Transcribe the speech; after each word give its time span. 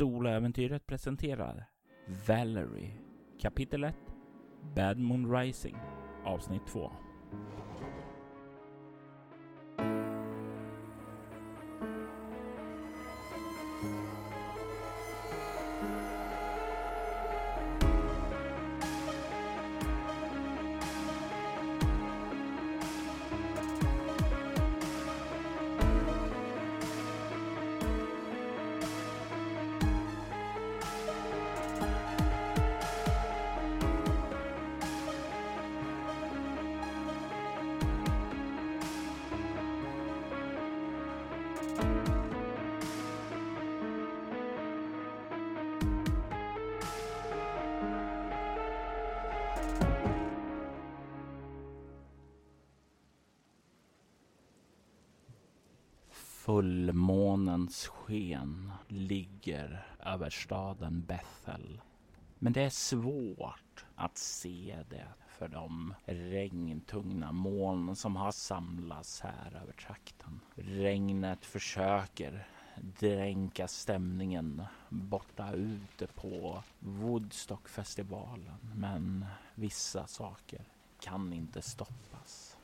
Soläventyret 0.00 0.86
presenterar 0.86 1.66
Valerie 2.28 2.92
Kapitel 3.42 3.84
1 3.84 3.96
Bad 4.74 4.98
Moon 4.98 5.36
Rising 5.36 5.76
Avsnitt 6.24 6.66
2 6.66 6.90
solens 57.70 57.86
sken 57.86 58.72
ligger 58.88 59.86
över 60.00 60.30
staden 60.30 61.04
Bethel. 61.06 61.80
Men 62.38 62.52
det 62.52 62.62
är 62.62 62.70
svårt 62.70 63.84
att 63.94 64.18
se 64.18 64.78
det 64.90 65.08
för 65.28 65.48
de 65.48 65.94
regntungna 66.04 67.32
moln 67.32 67.96
som 67.96 68.16
har 68.16 68.32
samlats 68.32 69.20
här 69.20 69.60
över 69.62 69.72
trakten. 69.72 70.40
Regnet 70.54 71.44
försöker 71.44 72.46
dränka 72.98 73.68
stämningen 73.68 74.62
borta 74.88 75.52
ute 75.52 76.06
på 76.06 76.62
Woodstockfestivalen. 76.78 78.72
Men 78.74 79.26
vissa 79.54 80.06
saker 80.06 80.64
kan 81.00 81.32
inte 81.32 81.62
stoppas. 81.62 82.56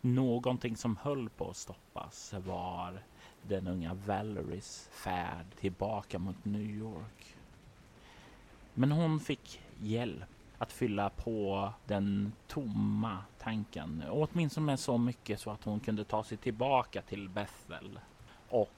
Någonting 0.00 0.76
som 0.76 0.96
höll 0.96 1.28
på 1.28 1.50
att 1.50 1.56
stoppas 1.56 2.34
var 2.46 3.02
den 3.48 3.66
unga 3.66 3.94
Valeries 3.94 4.88
färd 4.92 5.46
tillbaka 5.56 6.18
mot 6.18 6.44
New 6.44 6.70
York. 6.70 7.36
Men 8.74 8.92
hon 8.92 9.20
fick 9.20 9.60
hjälp 9.80 10.24
att 10.58 10.72
fylla 10.72 11.10
på 11.10 11.72
den 11.86 12.32
tomma 12.46 13.18
tanken. 13.38 14.04
Åtminstone 14.10 14.76
så 14.76 14.98
mycket 14.98 15.40
så 15.40 15.50
att 15.50 15.64
hon 15.64 15.80
kunde 15.80 16.04
ta 16.04 16.24
sig 16.24 16.38
tillbaka 16.38 17.02
till 17.02 17.28
Bethel 17.28 18.00
och 18.48 18.70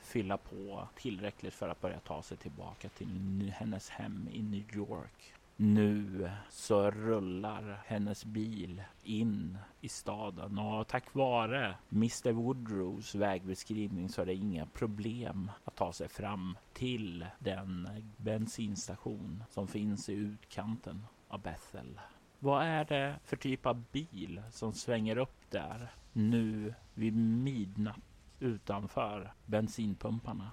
fylla 0.00 0.36
på 0.36 0.88
tillräckligt 0.96 1.54
för 1.54 1.68
att 1.68 1.80
börja 1.80 2.00
ta 2.00 2.22
sig 2.22 2.36
tillbaka 2.36 2.88
till 2.88 3.52
hennes 3.56 3.88
hem 3.88 4.28
i 4.32 4.42
New 4.42 4.76
York. 4.76 5.34
Nu 5.56 6.30
så 6.50 6.90
rullar 6.90 7.82
hennes 7.86 8.24
bil 8.24 8.82
in 9.02 9.58
i 9.80 9.88
staden 9.88 10.58
och 10.58 10.88
tack 10.88 11.14
vare 11.14 11.74
Mr 11.90 12.32
Woodrows 12.32 13.14
vägbeskrivning 13.14 14.08
så 14.08 14.22
är 14.22 14.26
det 14.26 14.34
inga 14.34 14.66
problem 14.66 15.50
att 15.64 15.76
ta 15.76 15.92
sig 15.92 16.08
fram 16.08 16.56
till 16.72 17.26
den 17.38 17.88
bensinstation 18.16 19.44
som 19.50 19.68
finns 19.68 20.08
i 20.08 20.12
utkanten 20.12 21.06
av 21.28 21.42
Bethel. 21.42 22.00
Vad 22.38 22.62
är 22.62 22.84
det 22.84 23.16
för 23.24 23.36
typ 23.36 23.66
av 23.66 23.84
bil 23.92 24.42
som 24.50 24.72
svänger 24.72 25.16
upp 25.16 25.50
där 25.50 25.92
nu 26.12 26.74
vid 26.94 27.16
midnatt 27.16 28.00
utanför 28.40 29.32
bensinpumparna? 29.46 30.50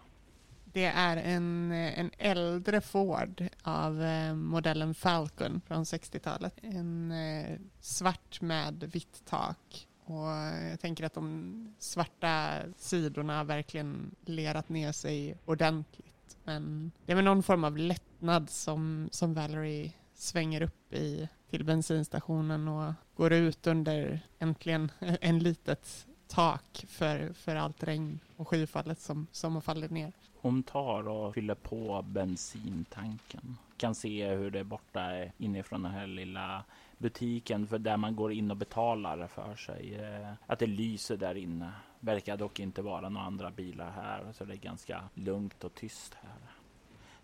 Det 0.74 0.86
är 0.86 1.18
en, 1.18 1.72
eh, 1.72 2.00
en 2.00 2.12
äldre 2.18 2.82
Ford 2.82 3.48
av 3.62 4.04
eh, 4.04 4.34
modellen 4.34 4.94
Falcon 4.94 5.62
från 5.68 5.84
60-talet. 5.84 6.54
En 6.62 7.12
eh, 7.12 7.60
svart 7.80 8.42
med 8.42 8.84
vitt 8.94 9.22
tak. 9.26 9.88
Och 10.04 10.28
jag 10.72 10.80
tänker 10.80 11.04
att 11.04 11.14
de 11.14 11.76
svarta 11.80 12.50
sidorna 12.78 13.44
verkligen 13.44 14.16
lerat 14.26 14.70
ner 14.70 14.92
sig 14.92 15.38
ordentligt. 15.46 16.38
Men 16.44 16.92
det 17.06 17.12
är 17.12 17.16
väl 17.16 17.26
någon 17.26 17.44
form 17.44 17.64
av 17.64 17.78
lättnad 17.78 18.50
som, 18.50 19.10
som 19.12 19.34
Valerie 19.34 19.94
svänger 20.14 20.62
upp 20.62 20.94
i 20.94 21.30
till 21.50 21.64
bensinstationen 21.64 22.68
och 22.68 22.94
går 23.16 23.34
ut 23.34 23.68
under 23.68 24.20
äntligen 24.40 24.92
en 25.00 25.40
litet 25.40 26.08
tak 26.28 26.86
för, 26.88 27.34
för 27.34 27.56
allt 27.56 27.84
regn 27.84 28.20
och 28.36 28.48
skyfallet 28.48 29.02
som, 29.02 29.28
som 29.32 29.54
har 29.54 29.62
fallit 29.62 29.92
ner. 29.92 30.14
Hon 30.42 30.64
tar 30.64 31.08
och 31.08 31.34
fyller 31.34 31.56
på 31.56 32.02
bensintanken. 32.02 33.58
Kan 33.78 33.96
se 33.96 34.30
hur 34.36 34.52
det 34.52 34.60
är 34.60 34.64
borta 34.64 35.26
inifrån 35.38 35.84
den 35.84 35.92
här 35.92 36.08
lilla 36.08 36.64
butiken 36.98 37.68
för 37.68 37.80
där 37.80 37.98
man 37.98 38.16
går 38.16 38.32
in 38.32 38.52
och 38.52 38.58
betalar 38.58 39.28
för 39.28 39.56
sig. 39.56 39.96
Eh, 39.96 40.34
att 40.46 40.60
det 40.60 40.68
lyser 40.68 41.18
där 41.18 41.36
inne. 41.36 41.72
Verkar 42.00 42.38
dock 42.38 42.60
inte 42.60 42.82
vara 42.82 43.10
några 43.10 43.26
andra 43.28 43.52
bilar 43.52 43.92
här 43.92 44.34
så 44.34 44.46
det 44.46 44.54
är 44.54 44.58
ganska 44.58 45.04
lugnt 45.14 45.64
och 45.64 45.74
tyst 45.76 46.14
här. 46.14 46.40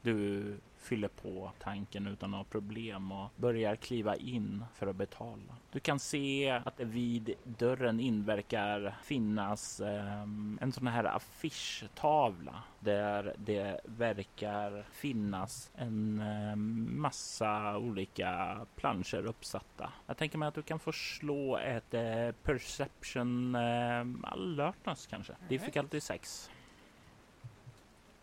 Du 0.02 0.58
fyller 0.86 1.08
på 1.08 1.52
tanken 1.60 2.08
utan 2.08 2.32
några 2.32 2.44
problem 2.44 3.12
och 3.12 3.30
börjar 3.36 3.76
kliva 3.76 4.16
in 4.16 4.66
för 4.74 4.88
att 4.88 4.96
betala. 4.96 5.56
Du 5.72 5.80
kan 5.80 6.00
se 6.00 6.50
att 6.66 6.78
det 6.78 6.86
vid 6.86 7.34
dörren 7.44 8.00
in 8.00 8.24
verkar 8.24 8.98
finnas 9.04 9.80
eh, 9.80 10.22
en 10.62 10.72
sån 10.72 10.88
här 10.88 11.04
affischtavla 11.04 12.64
där 12.80 13.36
det 13.38 13.80
verkar 13.86 14.86
finnas 14.92 15.72
en 15.76 16.20
eh, 16.20 16.56
massa 16.96 17.78
olika 17.78 18.60
planscher 18.76 19.26
uppsatta. 19.26 19.92
Jag 20.08 20.18
tänker 20.18 20.38
mig 20.38 20.48
att 20.48 20.56
du 20.56 20.62
kan 20.62 20.80
få 20.80 20.92
slå 20.92 21.58
ett 21.58 21.94
eh, 21.94 22.32
perception 22.44 23.56
eh, 23.56 24.06
alertness 24.24 25.08
kanske. 25.08 25.34
Difficulty 25.50 26.00
6. 26.00 26.50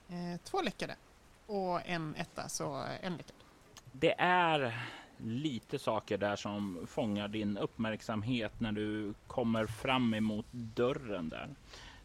Eh, 0.08 0.40
två 0.44 0.62
lyckade 0.62 0.96
och 1.52 1.80
en 1.86 2.14
etta, 2.16 2.48
så 2.48 2.84
en 3.02 3.16
lyckad. 3.16 3.36
Det 3.92 4.14
är 4.18 4.74
lite 5.16 5.78
saker 5.78 6.18
där 6.18 6.36
som 6.36 6.86
fångar 6.86 7.28
din 7.28 7.58
uppmärksamhet 7.58 8.60
när 8.60 8.72
du 8.72 9.14
kommer 9.26 9.66
fram 9.66 10.14
emot 10.14 10.46
dörren 10.50 11.28
där. 11.28 11.48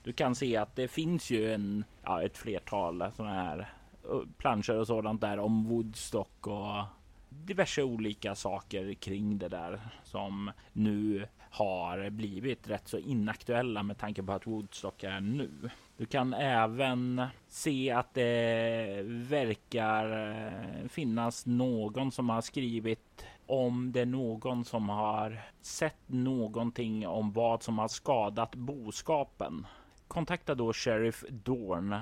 Du 0.04 0.14
kan 0.14 0.36
se 0.36 0.58
att 0.58 0.76
det 0.76 0.88
finns 0.88 1.30
ju 1.30 1.54
en, 1.54 1.84
ja, 2.04 2.24
ett 2.24 2.38
flertal 2.38 3.12
sådana 3.16 3.34
här 3.34 3.74
eh, 4.04 4.20
planscher 4.38 4.76
och 4.80 4.88
sådant 4.88 5.22
där 5.22 5.40
om 5.40 5.66
Woodstock 5.66 6.48
och 6.48 6.84
diverse 7.30 7.84
olika 7.84 8.36
saker 8.36 8.94
kring 8.94 9.38
det 9.38 9.50
där 9.50 9.82
som 10.04 10.52
nu 10.74 11.28
har 11.40 12.10
blivit 12.10 12.70
rätt 12.70 12.88
så 12.88 12.98
inaktuella 12.98 13.84
med 13.84 13.98
tanke 13.98 14.24
på 14.24 14.32
att 14.32 14.48
Woodstock 14.48 15.04
är 15.04 15.20
nu. 15.20 15.70
Du 15.98 16.06
kan 16.06 16.34
även 16.34 17.24
se 17.48 17.92
att 17.92 18.14
det 18.14 19.02
verkar 19.06 20.32
eh, 20.32 20.88
finnas 20.88 21.46
någon 21.46 22.12
som 22.12 22.30
har 22.30 22.42
skrivit 22.42 23.26
om 23.46 23.92
det 23.92 24.02
är 24.02 24.06
någon 24.06 24.66
som 24.66 24.90
har 24.90 25.42
sett 25.62 26.10
någonting 26.10 27.08
om 27.08 27.32
vad 27.32 27.64
som 27.64 27.78
har 27.80 27.88
skadat 27.88 28.56
boskapen. 28.56 29.68
Kontakta 30.08 30.56
då 30.56 30.74
Sheriff 30.74 31.24
Dorn 31.30 31.96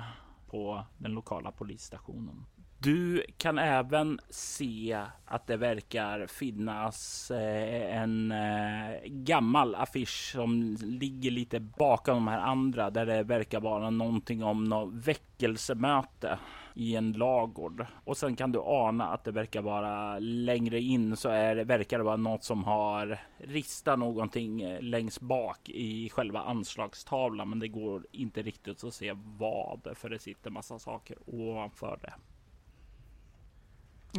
på 0.50 0.84
den 0.98 1.12
lokala 1.12 1.52
polisstationen. 1.52 2.46
Du 2.78 3.24
kan 3.36 3.58
även 3.58 4.18
se 4.30 5.02
att 5.24 5.46
det 5.46 5.56
verkar 5.56 6.26
finnas 6.26 7.30
eh, 7.30 7.96
en 8.02 8.32
eh, 8.32 9.00
gammal 9.04 9.74
affisch 9.74 10.32
som 10.32 10.76
ligger 10.80 11.30
lite 11.30 11.60
bakom 11.60 12.14
de 12.14 12.28
här 12.28 12.38
andra 12.38 12.90
där 12.90 13.06
det 13.06 13.22
verkar 13.22 13.60
vara 13.60 13.90
någonting 13.90 14.44
om 14.44 14.64
något 14.64 14.94
väckelsemöte 14.94 16.38
i 16.74 16.96
en 16.96 17.12
lagård. 17.12 17.86
Och 18.04 18.16
sen 18.16 18.36
kan 18.36 18.52
du 18.52 18.60
ana 18.64 19.08
att 19.08 19.24
det 19.24 19.32
verkar 19.32 19.62
vara 19.62 20.18
längre 20.18 20.80
in 20.80 21.16
så 21.16 21.28
är 21.28 21.54
det, 21.54 21.64
verkar 21.64 21.98
det 21.98 22.04
vara 22.04 22.16
något 22.16 22.44
som 22.44 22.64
har 22.64 23.20
ristat 23.38 23.98
någonting 23.98 24.62
eh, 24.62 24.82
längst 24.82 25.20
bak 25.20 25.68
i 25.68 26.08
själva 26.08 26.40
anslagstavlan. 26.40 27.48
Men 27.48 27.58
det 27.58 27.68
går 27.68 28.06
inte 28.12 28.42
riktigt 28.42 28.84
att 28.84 28.94
se 28.94 29.12
vad 29.38 29.88
för 29.94 30.08
det 30.08 30.18
sitter 30.18 30.50
massa 30.50 30.78
saker 30.78 31.16
ovanför 31.26 31.98
det. 32.02 32.12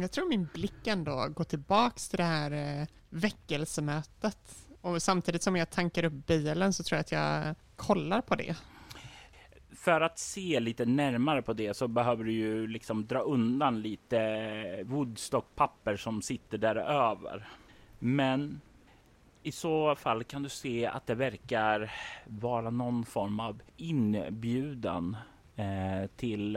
Jag 0.00 0.12
tror 0.12 0.28
min 0.28 0.48
blick 0.54 0.86
ändå 0.86 1.28
går 1.28 1.44
tillbaks 1.44 2.08
till 2.08 2.16
det 2.16 2.24
här 2.24 2.80
eh, 2.80 2.86
väckelsemötet. 3.08 4.68
Och 4.80 5.02
samtidigt 5.02 5.42
som 5.42 5.56
jag 5.56 5.70
tankar 5.70 6.04
upp 6.04 6.26
bilen 6.26 6.72
så 6.72 6.82
tror 6.82 6.96
jag 6.96 7.00
att 7.00 7.12
jag 7.12 7.54
kollar 7.76 8.20
på 8.20 8.34
det. 8.34 8.56
för 9.70 10.00
att 10.00 10.18
se 10.18 10.60
lite 10.60 10.84
närmare 10.84 11.42
på 11.42 11.52
det 11.52 11.74
så 11.74 11.88
behöver 11.88 12.24
du 12.24 12.32
ju 12.32 12.66
liksom 12.66 13.06
dra 13.06 13.18
undan 13.18 13.82
lite 13.82 14.18
Woodstock-papper 14.84 15.96
som 15.96 16.22
sitter 16.22 16.58
där 16.58 16.76
över. 16.76 17.48
Men 17.98 18.60
i 19.42 19.52
så 19.52 19.94
fall 19.94 20.24
kan 20.24 20.42
du 20.42 20.48
se 20.48 20.86
att 20.86 21.06
det 21.06 21.14
verkar 21.14 21.92
vara 22.26 22.70
någon 22.70 23.04
form 23.04 23.40
av 23.40 23.62
inbjudan 23.76 25.16
eh, 25.56 26.06
till 26.16 26.56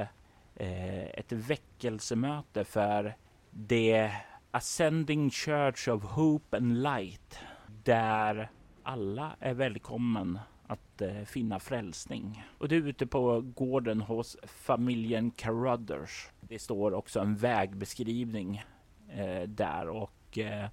eh, 0.55 1.05
ett 1.05 1.31
väckelsemöte 1.31 2.63
för 2.63 3.15
det 3.51 4.11
Ascending 4.51 5.29
Church 5.29 5.87
of 5.87 6.03
Hope 6.03 6.57
and 6.57 6.83
Light 6.83 7.39
där 7.83 8.49
alla 8.83 9.35
är 9.39 9.53
välkommen 9.53 10.39
att 10.67 11.01
eh, 11.01 11.23
finna 11.25 11.59
frälsning. 11.59 12.43
Och 12.57 12.67
det 12.67 12.75
är 12.75 12.87
ute 12.87 13.07
på 13.07 13.41
gården 13.41 14.01
hos 14.01 14.37
familjen 14.43 15.31
Carruthers. 15.31 16.29
Det 16.41 16.59
står 16.59 16.93
också 16.93 17.19
en 17.19 17.35
vägbeskrivning 17.35 18.63
eh, 19.09 19.41
där 19.41 19.89
och 19.89 20.37
eh, 20.37 20.69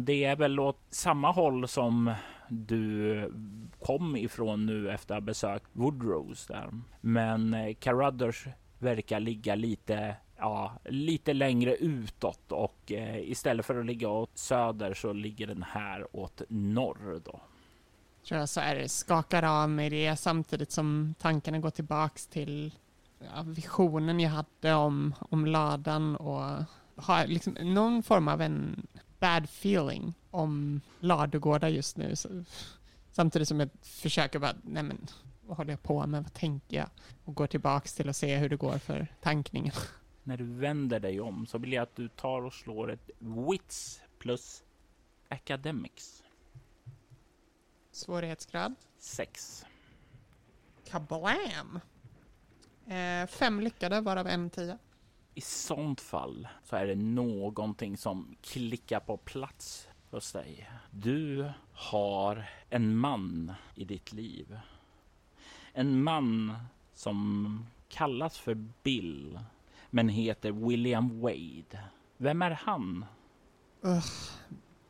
det 0.00 0.24
är 0.24 0.36
väl 0.36 0.60
åt 0.60 0.80
samma 0.90 1.30
håll 1.30 1.68
som 1.68 2.14
du 2.48 3.32
kom 3.80 4.16
ifrån 4.16 4.66
nu 4.66 4.90
efter 4.90 5.14
att 5.14 5.20
ha 5.20 5.26
besökt 5.26 5.66
Woodrose 5.72 6.52
där. 6.52 6.70
Men 7.00 7.54
eh, 7.54 7.74
Carruthers 7.74 8.46
verkar 8.78 9.20
ligga 9.20 9.54
lite 9.54 10.16
ja, 10.36 10.72
lite 10.84 11.32
längre 11.32 11.76
utåt 11.76 12.52
och 12.52 12.92
eh, 12.92 13.30
istället 13.30 13.66
för 13.66 13.80
att 13.80 13.86
ligga 13.86 14.08
åt 14.08 14.38
söder 14.38 14.94
så 14.94 15.12
ligger 15.12 15.46
den 15.46 15.62
här 15.62 16.16
åt 16.16 16.42
norr 16.48 17.20
då. 17.24 17.40
Tror 18.28 18.40
jag 18.40 18.48
så 18.48 18.60
är 18.60 18.88
skakar 18.88 19.42
av 19.42 19.70
mig 19.70 19.90
det 19.90 20.16
samtidigt 20.16 20.72
som 20.72 21.14
tankarna 21.18 21.58
går 21.58 21.70
tillbaks 21.70 22.26
till 22.26 22.74
ja, 23.18 23.42
visionen 23.42 24.20
jag 24.20 24.30
hade 24.30 24.74
om, 24.74 25.14
om 25.18 25.46
ladan 25.46 26.16
och 26.16 26.64
har 26.96 27.26
liksom 27.26 27.52
någon 27.52 28.02
form 28.02 28.28
av 28.28 28.40
en 28.40 28.86
bad 29.18 29.44
feeling 29.44 30.14
om 30.30 30.80
ladugårdar 31.00 31.68
just 31.68 31.96
nu. 31.96 32.16
Så, 32.16 32.28
samtidigt 33.12 33.48
som 33.48 33.60
jag 33.60 33.68
försöker 33.82 34.38
bara, 34.38 34.54
nej 34.62 34.82
men 34.82 35.06
vad 35.46 35.56
håller 35.56 35.70
jag 35.72 35.82
på 35.82 36.06
med, 36.06 36.22
vad 36.22 36.34
tänker 36.34 36.76
jag? 36.76 36.88
Och 37.24 37.34
går 37.34 37.46
tillbaks 37.46 37.94
till 37.94 38.08
att 38.08 38.16
se 38.16 38.36
hur 38.36 38.48
det 38.48 38.56
går 38.56 38.78
för 38.78 39.06
tankningen. 39.22 39.72
När 40.26 40.36
du 40.36 40.44
vänder 40.44 41.00
dig 41.00 41.20
om 41.20 41.46
så 41.46 41.58
vill 41.58 41.72
jag 41.72 41.82
att 41.82 41.96
du 41.96 42.08
tar 42.08 42.42
och 42.42 42.52
slår 42.52 42.92
ett 42.92 43.10
Wits 43.18 44.00
plus 44.18 44.64
Academics. 45.28 46.24
Svårighetsgrad? 47.90 48.74
6. 48.98 49.66
Kablam! 50.84 51.80
Eh, 52.86 53.26
fem 53.26 53.60
lyckade, 53.60 54.00
varav 54.00 54.26
en 54.26 54.50
tia. 54.50 54.78
I 55.34 55.40
sånt 55.40 56.00
fall 56.00 56.48
så 56.64 56.76
är 56.76 56.86
det 56.86 56.94
någonting 56.94 57.96
som 57.96 58.36
klickar 58.40 59.00
på 59.00 59.16
plats 59.16 59.88
hos 60.10 60.32
dig. 60.32 60.70
Du 60.90 61.52
har 61.72 62.48
en 62.70 62.96
man 62.96 63.52
i 63.74 63.84
ditt 63.84 64.12
liv. 64.12 64.58
En 65.72 66.02
man 66.02 66.56
som 66.94 67.66
kallas 67.88 68.38
för 68.38 68.54
Bill 68.82 69.38
men 69.90 70.08
heter 70.08 70.52
William 70.52 71.20
Wade. 71.20 71.80
Vem 72.16 72.42
är 72.42 72.50
han? 72.50 73.04
Uh, 73.84 74.04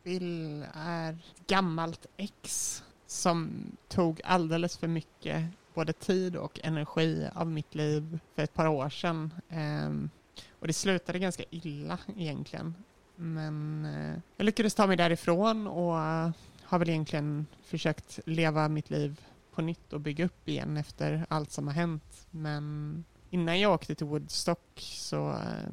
Bill 0.04 0.66
är 0.74 1.18
gammalt 1.46 2.06
ex 2.16 2.82
som 3.06 3.50
tog 3.88 4.20
alldeles 4.24 4.78
för 4.78 4.88
mycket 4.88 5.44
både 5.74 5.92
tid 5.92 6.36
och 6.36 6.60
energi 6.62 7.28
av 7.34 7.46
mitt 7.46 7.74
liv 7.74 8.18
för 8.34 8.42
ett 8.42 8.54
par 8.54 8.66
år 8.66 8.88
sedan. 8.88 9.34
Um, 9.48 10.10
och 10.50 10.66
det 10.66 10.72
slutade 10.72 11.18
ganska 11.18 11.44
illa 11.50 11.98
egentligen. 12.16 12.74
Men 13.16 13.84
uh, 13.84 14.18
jag 14.36 14.44
lyckades 14.44 14.74
ta 14.74 14.86
mig 14.86 14.96
därifrån 14.96 15.66
och 15.66 15.94
uh, 15.94 16.30
har 16.62 16.78
väl 16.78 16.88
egentligen 16.88 17.46
försökt 17.62 18.20
leva 18.26 18.68
mitt 18.68 18.90
liv 18.90 19.20
på 19.54 19.62
nytt 19.62 19.92
och 19.92 20.00
bygga 20.00 20.24
upp 20.24 20.48
igen 20.48 20.76
efter 20.76 21.26
allt 21.28 21.50
som 21.50 21.66
har 21.66 21.74
hänt. 21.74 22.26
Men 22.30 23.04
innan 23.30 23.60
jag 23.60 23.72
åkte 23.72 23.94
till 23.94 24.06
Woodstock 24.06 24.60
så 24.76 25.30
eh, 25.30 25.68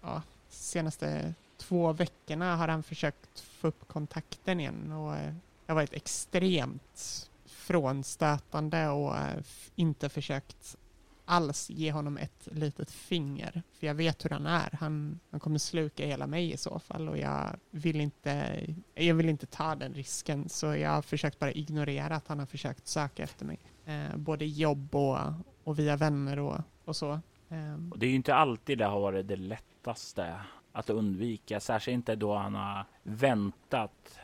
ja, 0.00 0.22
senaste 0.48 1.34
två 1.56 1.92
veckorna 1.92 2.56
har 2.56 2.68
han 2.68 2.82
försökt 2.82 3.40
få 3.40 3.68
upp 3.68 3.88
kontakten 3.88 4.60
igen 4.60 4.92
och 4.92 5.16
eh, 5.16 5.34
det 5.66 5.72
har 5.72 5.74
varit 5.74 5.92
extremt 5.92 7.28
frånstötande 7.44 8.88
och 8.88 9.16
eh, 9.16 9.42
inte 9.76 10.08
försökt 10.08 10.76
alls 11.24 11.70
ge 11.70 11.92
honom 11.92 12.16
ett 12.16 12.48
litet 12.52 12.90
finger. 12.90 13.62
För 13.72 13.86
jag 13.86 13.94
vet 13.94 14.24
hur 14.24 14.30
han 14.30 14.46
är. 14.46 14.76
Han, 14.80 15.20
han 15.30 15.40
kommer 15.40 15.58
sluka 15.58 16.06
hela 16.06 16.26
mig 16.26 16.52
i 16.52 16.56
så 16.56 16.78
fall 16.78 17.08
och 17.08 17.18
jag 17.18 17.56
vill, 17.70 18.00
inte, 18.00 18.60
jag 18.94 19.14
vill 19.14 19.28
inte 19.28 19.46
ta 19.46 19.74
den 19.74 19.94
risken. 19.94 20.48
Så 20.48 20.66
jag 20.66 20.90
har 20.90 21.02
försökt 21.02 21.38
bara 21.38 21.52
ignorera 21.52 22.16
att 22.16 22.28
han 22.28 22.38
har 22.38 22.46
försökt 22.46 22.86
söka 22.86 23.22
efter 23.22 23.44
mig. 23.44 23.58
Eh, 23.92 24.16
både 24.16 24.44
jobb 24.44 24.94
och, 24.94 25.18
och 25.64 25.78
via 25.78 25.96
vänner 25.96 26.38
och, 26.38 26.58
och 26.84 26.96
så. 26.96 27.12
Eh. 27.48 27.90
Och 27.90 27.98
det 27.98 28.06
är 28.06 28.10
ju 28.10 28.16
inte 28.16 28.34
alltid 28.34 28.78
det 28.78 28.84
har 28.86 29.00
varit 29.00 29.28
det 29.28 29.36
lättaste 29.36 30.40
att 30.72 30.90
undvika. 30.90 31.60
Särskilt 31.60 31.94
inte 31.94 32.16
då 32.16 32.34
han 32.34 32.54
har 32.54 32.84
väntat 33.02 34.18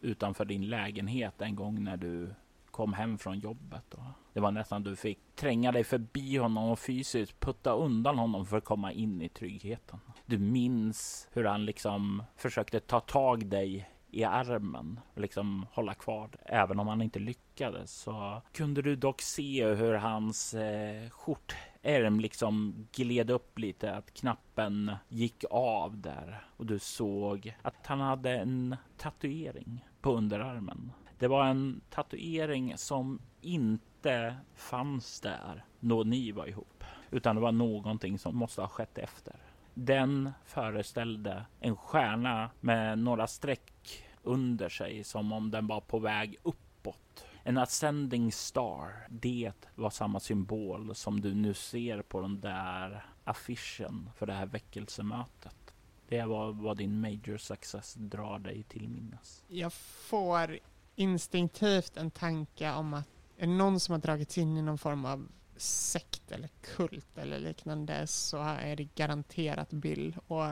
utanför 0.00 0.44
din 0.44 0.68
lägenhet 0.68 1.40
en 1.40 1.56
gång 1.56 1.84
när 1.84 1.96
du 1.96 2.34
kom 2.70 2.92
hem 2.92 3.18
från 3.18 3.38
jobbet. 3.38 3.82
Då. 3.88 3.98
Det 4.32 4.40
var 4.40 4.50
nästan 4.50 4.82
du 4.82 4.96
fick 4.96 5.18
tränga 5.34 5.72
dig 5.72 5.84
förbi 5.84 6.36
honom 6.36 6.70
och 6.70 6.78
fysiskt 6.78 7.40
putta 7.40 7.72
undan 7.72 8.18
honom 8.18 8.46
för 8.46 8.56
att 8.56 8.64
komma 8.64 8.92
in 8.92 9.22
i 9.22 9.28
tryggheten. 9.28 9.98
Du 10.26 10.38
minns 10.38 11.28
hur 11.32 11.44
han 11.44 11.64
liksom 11.64 12.22
försökte 12.36 12.80
ta 12.80 13.00
tag 13.00 13.46
dig 13.46 13.88
i 14.12 14.24
armen 14.24 15.00
och 15.14 15.20
liksom 15.20 15.66
hålla 15.72 15.94
kvar. 15.94 16.30
Även 16.44 16.78
om 16.78 16.88
han 16.88 17.02
inte 17.02 17.18
lyckades 17.18 17.92
så 17.92 18.42
kunde 18.52 18.82
du 18.82 18.96
dock 18.96 19.20
se 19.20 19.66
hur 19.66 19.94
hans 19.94 20.54
eh, 20.54 21.10
skjortärm 21.10 22.20
liksom 22.20 22.74
gled 22.92 23.30
upp 23.30 23.58
lite, 23.58 23.94
att 23.94 24.14
knappen 24.14 24.92
gick 25.08 25.44
av 25.50 25.98
där 25.98 26.44
och 26.56 26.66
du 26.66 26.78
såg 26.78 27.56
att 27.62 27.86
han 27.86 28.00
hade 28.00 28.30
en 28.30 28.76
tatuering 28.96 29.86
på 30.00 30.12
underarmen. 30.12 30.92
Det 31.18 31.28
var 31.28 31.46
en 31.46 31.80
tatuering 31.90 32.76
som 32.76 33.18
inte 33.40 34.36
fanns 34.54 35.20
där 35.20 35.64
då 35.80 36.02
ni 36.02 36.32
var 36.32 36.46
ihop, 36.46 36.84
utan 37.10 37.36
det 37.36 37.42
var 37.42 37.52
någonting 37.52 38.18
som 38.18 38.36
måste 38.36 38.60
ha 38.60 38.68
skett 38.68 38.98
efter. 38.98 39.36
Den 39.74 40.32
föreställde 40.44 41.46
en 41.60 41.76
stjärna 41.76 42.50
med 42.60 42.98
några 42.98 43.26
streck 43.26 44.04
under 44.22 44.68
sig 44.68 45.04
som 45.04 45.32
om 45.32 45.50
den 45.50 45.66
var 45.66 45.80
på 45.80 45.98
väg 45.98 46.36
uppåt. 46.42 47.24
En 47.42 47.58
ascending 47.58 48.32
star. 48.32 49.06
Det 49.10 49.52
var 49.74 49.90
samma 49.90 50.20
symbol 50.20 50.94
som 50.94 51.20
du 51.20 51.34
nu 51.34 51.54
ser 51.54 52.02
på 52.02 52.20
den 52.20 52.40
där 52.40 53.06
affischen 53.24 54.10
för 54.16 54.26
det 54.26 54.32
här 54.32 54.46
väckelsemötet. 54.46 55.74
Det 56.08 56.24
var 56.24 56.52
vad 56.52 56.76
din 56.76 57.00
major 57.00 57.36
success 57.36 57.94
drar 57.94 58.38
dig 58.38 58.62
till 58.62 58.88
minnes. 58.88 59.44
Jag 59.48 59.72
får 59.72 60.58
instinktivt 60.94 61.96
en 61.96 62.10
tanke 62.10 62.72
om 62.72 62.94
att 62.94 63.08
är 63.36 63.46
det 63.46 63.52
någon 63.52 63.80
som 63.80 63.92
har 63.92 64.00
dragits 64.00 64.38
in 64.38 64.56
i 64.56 64.62
någon 64.62 64.78
form 64.78 65.04
av 65.04 65.28
sekt 65.62 66.32
eller 66.32 66.48
kult 66.76 67.18
eller 67.18 67.38
liknande 67.38 68.06
så 68.06 68.42
är 68.42 68.76
det 68.76 68.94
garanterat 68.94 69.70
Bill. 69.70 70.16
Och 70.26 70.44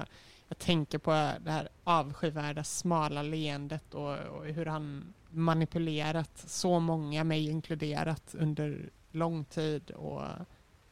jag 0.48 0.58
tänker 0.58 0.98
på 0.98 1.10
det 1.40 1.50
här 1.50 1.68
avskyvärda 1.84 2.64
smala 2.64 3.22
leendet 3.22 3.94
och, 3.94 4.18
och 4.18 4.44
hur 4.44 4.66
han 4.66 5.14
manipulerat 5.30 6.44
så 6.46 6.80
många, 6.80 7.24
mig 7.24 7.48
inkluderat, 7.48 8.34
under 8.38 8.90
lång 9.10 9.44
tid 9.44 9.90
och 9.90 10.22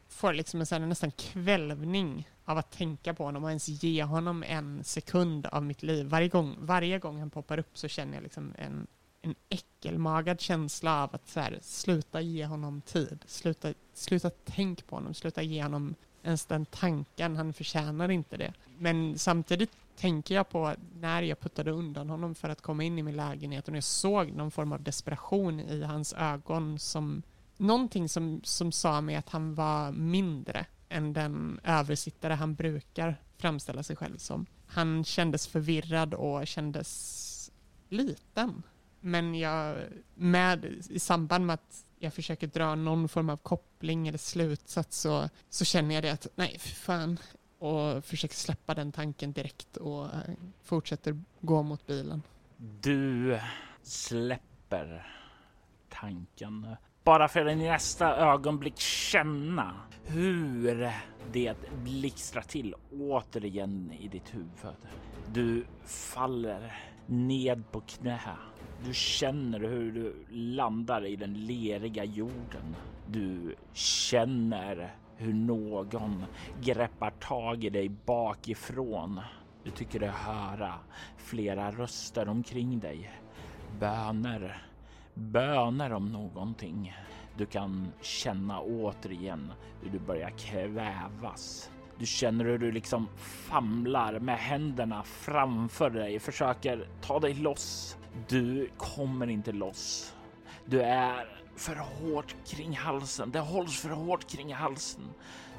får 0.09 0.33
liksom 0.33 0.61
en 0.61 0.67
sån 0.67 0.89
nästan 0.89 1.11
kvälvning 1.11 2.29
av 2.45 2.59
att 2.59 2.71
tänka 2.71 3.15
på 3.15 3.25
honom 3.25 3.45
och 3.45 3.51
ens 3.51 3.69
ge 3.69 4.03
honom 4.03 4.43
en 4.43 4.85
sekund 4.85 5.47
av 5.47 5.63
mitt 5.63 5.83
liv. 5.83 6.07
Varje 6.07 6.29
gång, 6.29 6.57
varje 6.61 6.99
gång 6.99 7.19
han 7.19 7.31
poppar 7.31 7.59
upp 7.59 7.79
så 7.79 7.89
känner 7.89 8.15
jag 8.15 8.23
liksom 8.23 8.55
en 8.59 8.87
en 9.23 9.35
äckelmagad 9.49 10.41
känsla 10.41 11.03
av 11.03 11.15
att 11.15 11.29
så 11.29 11.41
här, 11.41 11.59
sluta 11.63 12.21
ge 12.21 12.47
honom 12.47 12.81
tid. 12.81 13.25
Sluta, 13.27 13.75
sluta 13.93 14.31
tänk 14.45 14.87
på 14.87 14.97
honom, 14.97 15.15
sluta 15.15 15.43
ge 15.43 15.63
honom 15.63 15.95
ens 16.23 16.47
den 16.47 16.67
tanken. 16.67 17.37
Han 17.37 17.53
förtjänar 17.53 18.09
inte 18.09 18.37
det. 18.37 18.53
Men 18.79 19.19
samtidigt 19.19 19.71
tänker 19.97 20.35
jag 20.35 20.49
på 20.49 20.75
när 21.01 21.23
jag 21.23 21.41
puttade 21.41 21.71
undan 21.71 22.11
honom 22.11 22.35
för 22.35 22.49
att 22.49 22.63
komma 22.63 22.85
in 22.85 22.99
i 22.99 23.03
min 23.03 23.17
lägenhet 23.17 23.69
och 23.69 23.77
jag 23.77 23.85
såg 23.85 24.33
någon 24.33 24.51
form 24.51 24.73
av 24.73 24.83
desperation 24.83 25.61
i 25.61 25.83
hans 25.83 26.13
ögon 26.13 26.79
som 26.79 27.23
någonting 27.57 28.09
som, 28.09 28.41
som 28.45 28.73
sa 28.73 29.01
mig 29.01 29.17
att 29.17 29.29
han 29.29 29.55
var 29.55 29.93
mindre 29.93 30.67
än 30.89 31.13
den 31.13 31.61
översittare 31.65 32.33
han 32.33 32.55
brukar 32.55 33.17
framställa 33.37 33.83
sig 33.83 33.97
själv 33.97 34.17
som. 34.17 34.47
Han 34.67 35.05
kändes 35.05 35.47
förvirrad 35.47 36.15
och 36.15 36.47
kändes 36.47 37.51
liten. 37.89 38.63
Men 39.01 39.35
jag, 39.35 39.77
med, 40.15 40.65
i 40.91 40.99
samband 40.99 41.47
med 41.47 41.55
att 41.55 41.85
jag 41.99 42.15
försöker 42.15 42.47
dra 42.47 42.75
någon 42.75 43.09
form 43.09 43.31
av 43.31 43.37
koppling 43.37 44.09
eller 44.09 44.19
slutsats 44.19 45.01
så, 45.01 45.29
så 45.49 45.65
känner 45.65 45.95
jag 45.95 46.05
det 46.05 46.11
att 46.11 46.27
nej, 46.35 46.59
för 46.59 46.69
fan. 46.69 47.19
Och 47.59 48.05
försöker 48.05 48.35
släppa 48.35 48.75
den 48.75 48.93
tanken 48.93 49.33
direkt 49.33 49.77
och 49.77 50.05
eh, 50.05 50.11
fortsätter 50.63 51.23
gå 51.41 51.63
mot 51.63 51.87
bilen. 51.87 52.23
Du 52.81 53.41
släpper 53.83 55.07
tanken 55.89 56.77
bara 57.05 57.29
för 57.29 57.47
att 57.47 57.53
i 57.53 57.57
nästa 57.57 58.17
ögonblick 58.17 58.79
känna 58.79 59.75
hur 60.05 60.93
det 61.33 61.57
blixtrar 61.85 62.43
till 62.43 62.75
återigen 62.93 63.93
i 64.01 64.09
ditt 64.09 64.35
huvud. 64.35 64.77
Du 65.33 65.65
faller 65.85 66.83
ned 67.07 67.65
på 67.71 67.81
knä. 67.81 68.21
Du 68.85 68.95
känner 68.95 69.61
hur 69.61 69.93
du 69.93 70.27
landar 70.31 71.07
i 71.07 71.17
den 71.17 71.35
leriga 71.35 72.05
jorden. 72.05 72.77
Du 73.07 73.55
känner 73.73 74.95
hur 75.17 75.35
någon 75.35 76.25
greppar 76.63 77.11
tag 77.11 77.65
i 77.65 77.71
dig 77.71 77.89
bakifrån. 77.89 79.21
Du 79.65 79.71
tycker 79.71 80.01
dig 80.01 80.09
höra 80.09 80.75
flera 81.17 81.71
röster 81.71 82.29
omkring 82.29 82.81
dig. 82.81 83.11
Böner 83.81 84.69
böner 85.19 85.93
om 85.93 86.13
någonting. 86.13 86.95
Du 87.37 87.47
kan 87.47 87.93
känna 88.01 88.61
återigen 88.61 89.53
hur 89.83 89.91
du 89.91 89.99
börjar 89.99 90.31
kvävas. 90.31 91.71
Du 91.99 92.07
känner 92.07 92.45
hur 92.45 92.59
du 92.59 92.73
liksom 92.73 93.09
famlar 93.19 94.21
med 94.21 94.39
händerna 94.39 95.03
framför 95.03 95.91
dig, 95.91 96.19
försöker 96.19 96.89
ta 97.01 97.21
dig 97.21 97.35
loss. 97.35 97.98
Du 98.29 98.71
kommer 98.77 99.31
inte 99.31 99.53
loss. 99.53 100.15
Du 100.65 100.83
är 100.83 101.29
för 101.57 101.75
hårt 101.75 102.35
kring 102.47 102.77
halsen. 102.77 103.31
Det 103.31 103.41
hålls 103.41 103.81
för 103.81 103.89
hårt 103.89 104.31
kring 104.31 104.55
halsen 104.55 105.03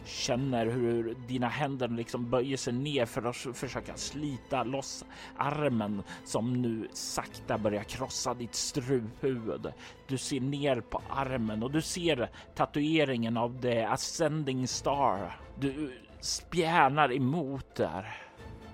känner 0.06 0.66
hur 0.66 1.16
dina 1.28 1.48
händer 1.48 1.88
liksom 1.88 2.30
böjer 2.30 2.58
sig 2.58 2.74
ner 2.74 3.06
för 3.06 3.24
att 3.24 3.58
försöka 3.58 3.96
slita 3.96 4.64
loss 4.64 5.06
armen 5.38 6.04
som 6.26 6.62
nu 6.62 6.88
sakta 6.94 7.58
börjar 7.58 7.84
krossa 7.84 8.34
ditt 8.34 8.56
struphuvud. 8.56 9.74
Du 10.08 10.18
ser 10.18 10.40
ner 10.40 10.82
på 10.82 11.02
armen 11.10 11.64
och 11.64 11.72
du 11.72 11.82
ser 11.82 12.30
tatueringen 12.56 13.38
av 13.38 13.62
The 13.62 13.84
Ascending 13.84 14.68
Star. 14.68 15.40
Du 15.60 15.94
spjärnar 16.20 17.14
emot 17.14 17.76
där 17.76 18.18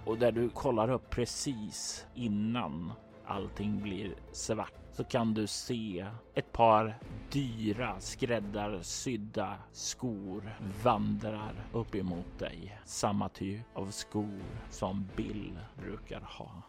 och 0.05 0.17
där 0.17 0.31
du 0.31 0.49
kollar 0.49 0.91
upp 0.91 1.09
precis 1.09 2.05
innan 2.15 2.91
allting 3.27 3.81
blir 3.81 4.15
svart 4.31 4.73
så 4.95 5.03
kan 5.03 5.33
du 5.33 5.47
se 5.47 6.05
ett 6.33 6.51
par 6.51 6.99
dyra 7.31 7.99
skräddarsydda 7.99 9.57
skor 9.71 10.55
vandrar 10.83 11.67
upp 11.73 11.95
emot 11.95 12.39
dig. 12.39 12.79
Samma 12.85 13.29
typ 13.29 13.61
av 13.73 13.91
skor 13.91 14.41
som 14.69 15.07
Bill 15.15 15.59
brukar 15.77 16.21
ha. 16.21 16.61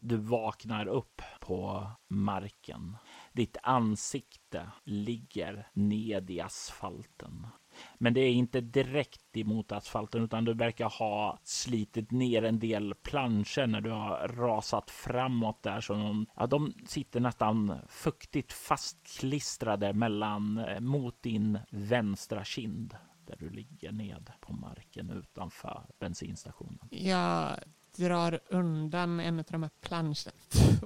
Du 0.00 0.16
vaknar 0.16 0.86
upp 0.86 1.22
på 1.40 1.86
marken. 2.08 2.96
Ditt 3.32 3.56
ansikte 3.62 4.70
ligger 4.84 5.68
ned 5.72 6.30
i 6.30 6.40
asfalten. 6.40 7.46
Men 7.98 8.14
det 8.14 8.20
är 8.20 8.32
inte 8.32 8.60
direkt 8.60 9.36
emot 9.36 9.72
asfalten 9.72 10.24
utan 10.24 10.44
du 10.44 10.54
verkar 10.54 10.88
ha 10.88 11.38
slitit 11.44 12.10
ner 12.10 12.42
en 12.44 12.58
del 12.58 12.94
planscher 12.94 13.66
när 13.66 13.80
du 13.80 13.90
har 13.90 14.28
rasat 14.28 14.90
framåt 14.90 15.62
där. 15.62 15.80
Så 15.80 15.92
de, 15.92 16.26
ja, 16.36 16.46
de 16.46 16.74
sitter 16.86 17.20
nästan 17.20 17.78
fuktigt 17.88 18.52
fastklistrade 18.52 19.92
mellan 19.92 20.58
eh, 20.58 20.80
mot 20.80 21.22
din 21.22 21.58
vänstra 21.70 22.44
kind 22.44 22.96
där 23.26 23.36
du 23.38 23.50
ligger 23.50 23.92
ned 23.92 24.30
på 24.40 24.52
marken 24.52 25.10
utanför 25.10 25.82
bensinstationen. 25.98 26.78
Jag 26.90 27.58
drar 27.96 28.40
undan 28.48 29.20
en 29.20 29.38
av 29.38 29.44
de 29.48 29.62
här 29.62 29.70
planscherna 29.80 30.32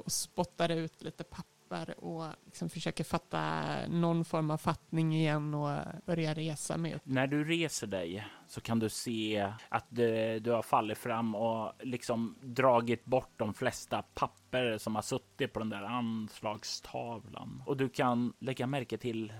och 0.04 0.12
spottar 0.12 0.68
ut 0.68 1.02
lite 1.02 1.24
papper 1.24 1.55
tappar 1.68 2.04
och 2.04 2.26
liksom 2.44 2.68
försöker 2.68 3.04
fatta 3.04 3.64
någon 3.88 4.24
form 4.24 4.50
av 4.50 4.58
fattning 4.58 5.14
igen 5.14 5.54
och 5.54 5.78
börja 6.06 6.34
resa 6.34 6.76
mig 6.76 6.94
upp. 6.94 7.02
När 7.04 7.26
du 7.26 7.44
reser 7.44 7.86
dig 7.86 8.26
så 8.48 8.60
kan 8.60 8.78
du 8.78 8.88
se 8.88 9.52
att 9.68 9.86
du, 9.88 10.40
du 10.40 10.50
har 10.50 10.62
fallit 10.62 10.98
fram 10.98 11.34
och 11.34 11.72
liksom 11.80 12.36
dragit 12.42 13.04
bort 13.04 13.32
de 13.36 13.54
flesta 13.54 14.02
papper 14.02 14.78
som 14.78 14.94
har 14.94 15.02
suttit 15.02 15.52
på 15.52 15.58
den 15.58 15.70
där 15.70 15.82
anslagstavlan. 15.82 17.62
Och 17.66 17.76
du 17.76 17.88
kan 17.88 18.32
lägga 18.38 18.66
märke 18.66 18.98
till 18.98 19.32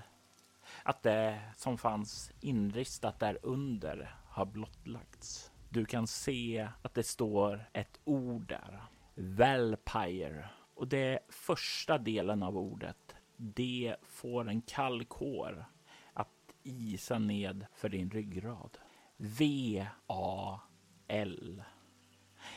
att 0.83 1.03
det 1.03 1.41
som 1.55 1.77
fanns 1.77 2.31
inristat 2.41 3.19
där 3.19 3.39
under 3.43 4.15
har 4.29 4.45
blottlagts. 4.45 5.51
Du 5.69 5.85
kan 5.85 6.07
se 6.07 6.67
att 6.81 6.93
det 6.93 7.03
står 7.03 7.69
ett 7.73 7.99
ord 8.03 8.47
där. 8.47 8.83
Valpire 9.15 10.49
och 10.77 10.87
det 10.87 11.19
första 11.29 11.97
delen 11.97 12.43
av 12.43 12.57
ordet, 12.57 13.15
det 13.37 13.95
får 14.03 14.49
en 14.49 14.61
kall 14.61 15.05
kår 15.05 15.65
att 16.13 16.55
isa 16.63 17.19
ned 17.19 17.65
för 17.73 17.89
din 17.89 18.09
ryggrad. 18.09 18.77
V-A-L 19.17 20.63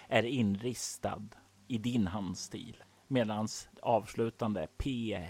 är 0.09 0.23
inristad 0.23 1.29
i 1.69 1.79
din 1.79 2.07
handstil 2.07 2.85
medan 3.07 3.49
avslutande 3.83 4.67
P-I-R-E 4.77 5.29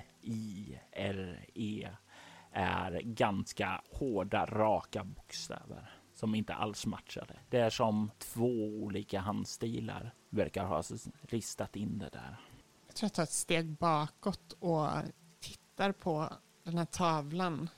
är 2.52 3.00
ganska 3.04 3.82
hårda, 3.90 4.46
raka 4.46 5.04
bokstäver 5.04 5.90
som 6.14 6.34
inte 6.34 6.54
alls 6.54 6.86
matchade. 6.86 7.38
Det 7.50 7.58
är 7.58 7.70
som 7.70 8.10
två 8.18 8.66
olika 8.82 9.20
handstilar 9.20 10.14
verkar 10.28 10.64
ha 10.64 10.82
ristat 11.22 11.76
in 11.76 11.98
det 11.98 12.08
där. 12.12 12.36
Jag 12.90 12.94
tror 12.94 13.06
jag 13.06 13.12
tar 13.12 13.22
ett 13.22 13.32
steg 13.32 13.66
bakåt 13.66 14.52
och 14.58 14.88
tittar 15.40 15.92
på 15.92 16.32
den 16.64 16.78
här 16.78 16.84
tavlan. 16.84 17.68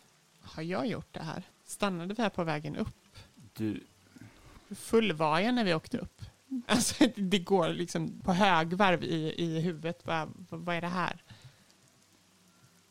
Har 0.41 0.63
jag 0.63 0.87
gjort 0.87 1.15
det 1.15 1.23
här? 1.23 1.43
Stannade 1.65 2.15
vi 2.15 2.23
här 2.23 2.31
på 2.31 2.45
vägen 2.45 2.77
upp? 2.77 3.17
Du... 3.35 3.85
Hur 4.69 4.77
full 4.77 5.13
var 5.13 5.41
jag 5.41 5.55
när 5.55 5.65
vi 5.65 5.75
åkte 5.75 5.99
upp? 5.99 6.23
Alltså, 6.67 7.05
det 7.17 7.39
går 7.39 7.69
liksom 7.69 8.21
på 8.25 8.33
högvarv 8.33 9.05
i, 9.05 9.35
i 9.45 9.61
huvudet. 9.61 10.07
Vad, 10.07 10.47
vad 10.49 10.77
är 10.77 10.81
det 10.81 10.87
här? 10.87 11.23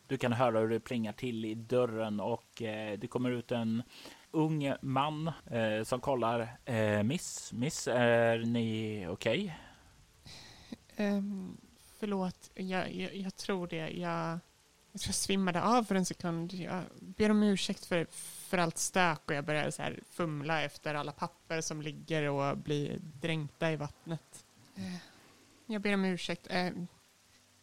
Du 0.07 0.17
kan 0.17 0.33
höra 0.33 0.59
hur 0.59 0.69
det 0.69 0.79
plingar 0.79 1.13
till 1.13 1.45
i 1.45 1.55
dörren 1.55 2.19
och 2.19 2.61
eh, 2.61 2.99
det 2.99 3.07
kommer 3.07 3.31
ut 3.31 3.51
en 3.51 3.83
ung 4.31 4.73
man 4.81 5.27
eh, 5.27 5.83
som 5.83 6.01
kollar. 6.01 6.57
Eh, 6.65 7.03
miss, 7.03 7.53
miss, 7.53 7.87
är 7.87 8.37
ni 8.37 9.07
okej? 9.09 9.57
Okay? 10.93 11.07
Um, 11.07 11.17
ehm, 11.17 11.57
förlåt, 12.01 12.51
jag, 12.55 12.93
jag, 12.93 13.15
jag, 13.15 13.35
tror 13.35 13.67
det. 13.67 13.89
Jag, 13.89 14.39
jag 14.91 15.01
tror 15.01 15.09
jag 15.09 15.15
svimmade 15.15 15.61
av 15.61 15.83
för 15.83 15.95
en 15.95 16.05
sekund. 16.05 16.53
Jag 16.53 16.83
ber 16.99 17.31
om 17.31 17.43
ursäkt 17.43 17.85
för, 17.85 18.07
för 18.49 18.57
allt 18.57 18.77
stök 18.77 19.19
och 19.25 19.33
jag 19.33 19.45
börjar 19.45 19.71
så 19.71 19.81
här 19.81 19.99
fumla 20.11 20.61
efter 20.61 20.95
alla 20.95 21.11
papper 21.11 21.61
som 21.61 21.81
ligger 21.81 22.29
och 22.29 22.57
blir 22.57 22.97
dränkta 23.21 23.71
i 23.71 23.75
vattnet. 23.75 24.45
Eh, 24.75 24.95
jag 25.65 25.81
ber 25.81 25.93
om 25.93 26.05
ursäkt. 26.05 26.47
Eh, 26.49 26.65
eh, 26.65 26.73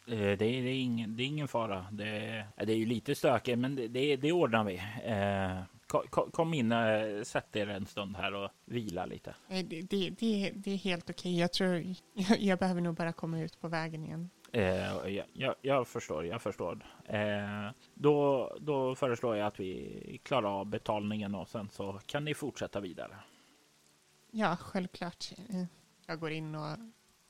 det 0.07 0.17
är, 0.17 0.37
det, 0.37 0.47
är 0.47 0.83
ingen, 0.83 1.17
det 1.17 1.23
är 1.23 1.27
ingen 1.27 1.49
fara. 1.49 1.87
Det 1.93 2.09
är, 2.09 2.47
det 2.65 2.73
är 2.73 2.77
ju 2.77 2.87
lite 2.87 3.15
stökigt, 3.15 3.59
men 3.59 3.77
det, 3.77 3.89
det, 3.89 4.17
det 4.17 4.33
ordnar 4.33 4.65
vi. 4.65 4.83
Kom, 6.31 6.55
in, 6.55 6.75
sätt 7.25 7.57
er 7.57 7.67
en 7.67 7.87
stund 7.87 8.17
här 8.17 8.35
och 8.35 8.51
vila 8.65 9.07
lite. 9.07 9.35
Det, 9.49 9.63
det, 9.63 10.11
det, 10.11 10.53
det 10.55 10.71
är 10.71 10.77
helt 10.77 11.11
okej. 11.11 11.39
Jag 11.39 11.53
tror 11.53 11.75
jag, 11.75 11.97
jag, 12.41 12.59
behöver 12.59 12.81
nog 12.81 12.95
bara 12.95 13.13
komma 13.13 13.41
ut 13.41 13.61
på 13.61 13.69
vägen 13.69 14.05
igen. 14.05 14.31
Eh, 14.53 15.13
jag, 15.15 15.27
jag, 15.33 15.55
jag, 15.63 15.89
förstår, 15.89 16.27
jag 16.27 16.43
förstår. 16.43 16.87
Eh, 17.05 17.71
då, 17.95 18.49
då 18.61 18.95
föreslår 18.95 19.37
jag 19.37 19.47
att 19.47 19.61
vi 19.61 20.21
klarar 20.23 20.61
av 20.61 20.67
betalningen 20.67 21.35
och 21.35 21.49
sen 21.49 21.69
så 21.71 22.01
kan 22.07 22.25
ni 22.25 22.35
fortsätta 22.35 22.81
vidare. 22.81 23.17
Ja, 24.31 24.57
självklart. 24.57 25.33
Eh, 25.49 25.65
jag 26.07 26.21
går 26.21 26.31
in 26.31 26.55
och 26.55 26.77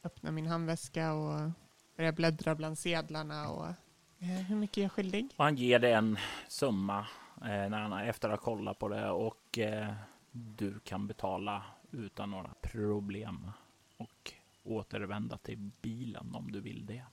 öppnar 0.04 0.32
min 0.32 0.46
handväska 0.46 1.12
och 1.12 1.50
börjar 1.96 2.12
bläddra 2.12 2.54
bland 2.54 2.78
sedlarna 2.78 3.48
och 3.48 3.66
eh, 4.18 4.46
hur 4.48 4.56
mycket 4.56 4.78
är 4.78 4.82
jag 4.82 4.92
skyldig? 4.92 5.28
Och 5.36 5.44
han 5.44 5.56
ger 5.56 5.78
dig 5.78 5.92
en 5.92 6.18
summa 6.48 6.98
eh, 6.98 7.06
när 7.40 7.78
han, 7.78 7.92
efter 7.92 8.28
att 8.28 8.40
ha 8.40 8.44
kollat 8.44 8.78
på 8.78 8.88
det 8.88 9.10
och 9.10 9.58
eh, 9.58 9.94
du 10.32 10.78
kan 10.80 11.06
betala 11.06 11.64
utan 11.90 12.30
några 12.30 12.54
problem 12.62 13.50
och 13.96 14.32
återvända 14.62 15.36
till 15.36 15.70
bilen 15.82 16.34
om 16.34 16.52
du 16.52 16.60
vill 16.60 16.86
det. 16.86 17.04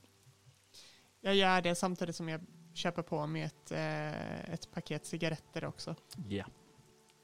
Jag 1.21 1.35
gör 1.35 1.61
det 1.61 1.75
samtidigt 1.75 2.15
som 2.15 2.29
jag 2.29 2.41
köper 2.73 3.01
på 3.01 3.27
mig 3.27 3.41
ett, 3.41 3.71
eh, 3.71 4.53
ett 4.53 4.71
paket 4.71 5.05
cigaretter 5.05 5.65
också. 5.65 5.95
Ja. 6.29 6.45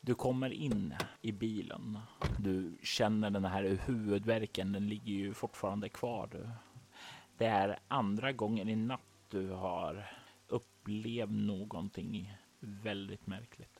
Du 0.01 0.15
kommer 0.15 0.50
in 0.50 0.93
i 1.22 1.31
bilen. 1.31 2.00
Du 2.38 2.77
känner 2.84 3.29
den 3.29 3.46
här 3.46 3.63
huvudvärken. 3.86 4.72
Den 4.72 4.88
ligger 4.88 5.13
ju 5.13 5.34
fortfarande 5.34 5.89
kvar. 5.89 6.58
Det 7.38 7.46
är 7.46 7.79
andra 7.88 8.31
gången 8.31 8.70
i 8.70 8.75
natt 8.75 9.01
du 9.29 9.50
har 9.50 10.12
upplev 10.48 11.31
någonting 11.31 12.38
väldigt 12.62 13.27
märkligt. 13.27 13.80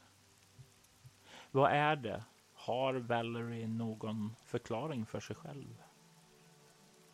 Vad 1.52 1.72
är 1.72 1.96
det? 1.96 2.24
Har 2.54 2.94
Valerie 2.94 3.68
någon 3.68 4.36
förklaring 4.46 5.06
för 5.06 5.20
sig 5.20 5.36
själv? 5.36 5.84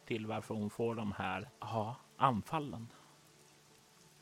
Till 0.05 0.25
varför 0.25 0.55
hon 0.55 0.69
får 0.69 0.95
de 0.95 1.11
här 1.11 1.49
ja, 1.59 1.95
anfallen? 2.17 2.87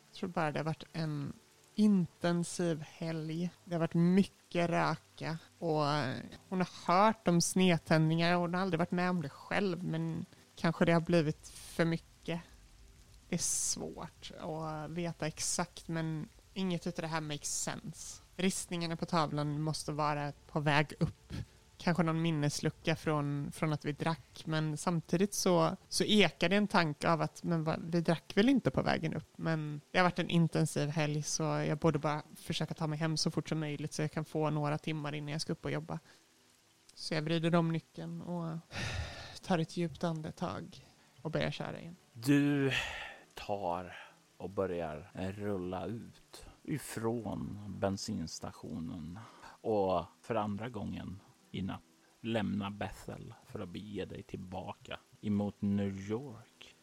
Jag 0.08 0.20
tror 0.20 0.30
bara 0.30 0.52
det 0.52 0.60
har 0.60 0.66
varit 0.66 0.84
en 0.94 1.34
intensiv 1.76 2.82
helg. 2.82 3.50
Det 3.64 3.76
har 3.76 3.80
varit 3.80 3.94
mycket 3.94 4.70
röka 4.70 5.38
och 5.60 5.84
hon 6.50 6.60
har 6.60 6.88
hört 6.88 7.28
om 7.28 7.42
snedtändningar 7.42 8.36
och 8.36 8.42
hon 8.42 8.54
har 8.54 8.62
aldrig 8.62 8.80
varit 8.80 8.92
med 8.92 9.10
om 9.10 9.22
det 9.22 9.30
själv 9.30 9.84
men 9.84 10.26
kanske 10.56 10.86
det 10.86 10.92
har 10.92 11.02
blivit 11.02 11.48
för 11.50 11.86
mycket. 11.86 12.42
Det 13.30 13.36
är 13.36 13.40
svårt 13.40 14.32
att 14.40 14.90
veta 14.92 15.28
exakt 15.28 15.88
men 15.88 16.30
inget 16.56 16.88
av 16.88 16.94
det 16.98 17.08
här 17.08 17.22
makes 17.22 17.62
sense. 17.62 18.22
Ristningarna 18.36 18.96
på 18.96 19.06
tavlan 19.06 19.62
måste 19.62 19.92
vara 19.92 20.34
på 20.48 20.60
väg 20.60 20.94
upp 21.00 21.34
kanske 21.78 22.04
någon 22.04 22.22
minneslucka 22.22 22.96
från, 22.96 23.52
från 23.52 23.74
att 23.74 23.86
vi 23.86 23.92
drack, 23.92 24.44
men 24.46 24.78
samtidigt 24.78 25.34
så, 25.34 25.78
så 25.90 26.04
ekar 26.04 26.50
det 26.50 26.56
en 26.56 26.68
tanke 26.68 27.10
av 27.10 27.22
att 27.22 27.44
men 27.44 27.64
va, 27.64 27.78
vi 27.84 28.02
drack 28.02 28.38
väl 28.38 28.50
inte 28.50 28.72
på 28.72 28.82
vägen 28.82 29.14
upp, 29.14 29.38
men 29.38 29.82
det 29.92 29.98
har 29.98 30.04
varit 30.04 30.20
en 30.20 30.30
intensiv 30.30 30.90
helg 30.90 31.24
så 31.24 31.44
jag 31.44 31.78
borde 31.78 32.00
bara 32.00 32.24
försöka 32.36 32.74
ta 32.74 32.88
mig 32.88 33.00
hem 33.00 33.18
så 33.18 33.32
fort 33.32 33.50
som 33.50 33.60
möjligt 33.60 33.94
så 33.94 34.02
jag 34.02 34.12
kan 34.12 34.26
få 34.26 34.50
några 34.50 34.78
timmar 34.78 35.16
innan 35.16 35.32
jag 35.32 35.42
ska 35.42 35.54
upp 35.54 35.66
och 35.66 35.72
jobba. 35.72 36.00
Så 36.94 37.14
jag 37.14 37.22
vrider 37.22 37.56
om 37.56 37.72
nyckeln 37.72 38.22
och 38.22 38.58
tar 39.42 39.60
ett 39.60 39.78
djupt 39.78 40.04
andetag 40.04 40.86
och 41.22 41.32
börjar 41.32 41.52
köra 41.52 41.80
igen. 41.80 41.96
Du 42.14 42.72
tar 43.34 43.96
och 44.38 44.50
börjar 44.50 45.12
rulla 45.38 45.86
ut 45.86 46.45
ifrån 46.68 47.60
bensinstationen 47.80 49.20
och 49.62 50.06
för 50.22 50.36
andra 50.36 50.70
gången 50.70 51.20
i 51.52 51.62
natt 51.62 51.82
lämna 52.22 52.72
Bethel 52.72 53.34
för 53.46 53.60
att 53.60 53.70
bege 53.70 54.06
dig 54.06 54.24
tillbaka 54.24 55.00
emot 55.22 55.62
New 55.62 56.10
York. 56.10 56.76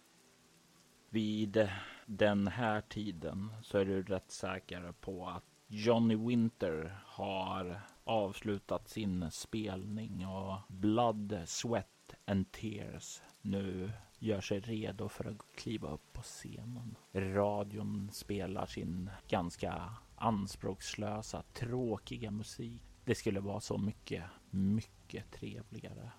Vid 1.10 1.68
den 2.06 2.48
här 2.48 2.80
tiden 2.80 3.52
så 3.62 3.78
är 3.78 3.84
du 3.84 4.02
rätt 4.02 4.30
säker 4.30 4.92
på 5.00 5.28
att 5.28 5.44
Johnny 5.66 6.16
Winter 6.16 6.98
har 7.06 7.80
avslutat 8.04 8.88
sin 8.88 9.30
spelning 9.30 10.26
och 10.26 10.58
Blood, 10.68 11.42
Sweat 11.46 12.14
and 12.24 12.52
Tears 12.52 13.22
nu 13.40 13.92
gör 14.22 14.40
sig 14.40 14.60
redo 14.60 15.08
för 15.08 15.24
att 15.24 15.56
kliva 15.56 15.90
upp 15.90 16.12
på 16.12 16.22
scenen. 16.22 16.96
Radion 17.12 18.10
spelar 18.12 18.66
sin 18.66 19.10
ganska 19.28 19.92
anspråkslösa, 20.16 21.42
tråkiga 21.52 22.30
musik 22.30 22.82
det 23.04 23.14
skulle 23.14 23.40
vara 23.40 23.60
så 23.60 23.78
mycket, 23.78 24.24
mycket 24.50 25.32
trevligare 25.32 26.10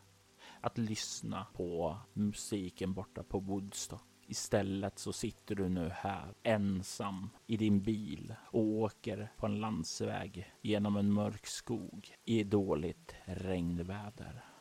att 0.62 0.78
lyssna 0.78 1.48
på 1.54 1.98
musiken 2.14 2.94
borta 2.94 3.24
på 3.24 3.40
Woodstock. 3.40 4.04
Istället 4.28 5.00
så 5.00 5.14
sitter 5.14 5.56
du 5.56 5.70
nu 5.70 5.90
här 5.90 6.34
ensam 6.44 7.30
i 7.48 7.58
din 7.58 7.82
bil 7.82 8.34
och 8.52 8.64
åker 8.64 9.32
på 9.38 9.46
en 9.46 9.60
landsväg 9.60 10.54
genom 10.62 10.98
en 10.98 11.14
mörk 11.14 11.48
skog 11.48 12.16
i 12.26 12.44
dåligt 12.44 13.16
regnväder. 13.26 14.53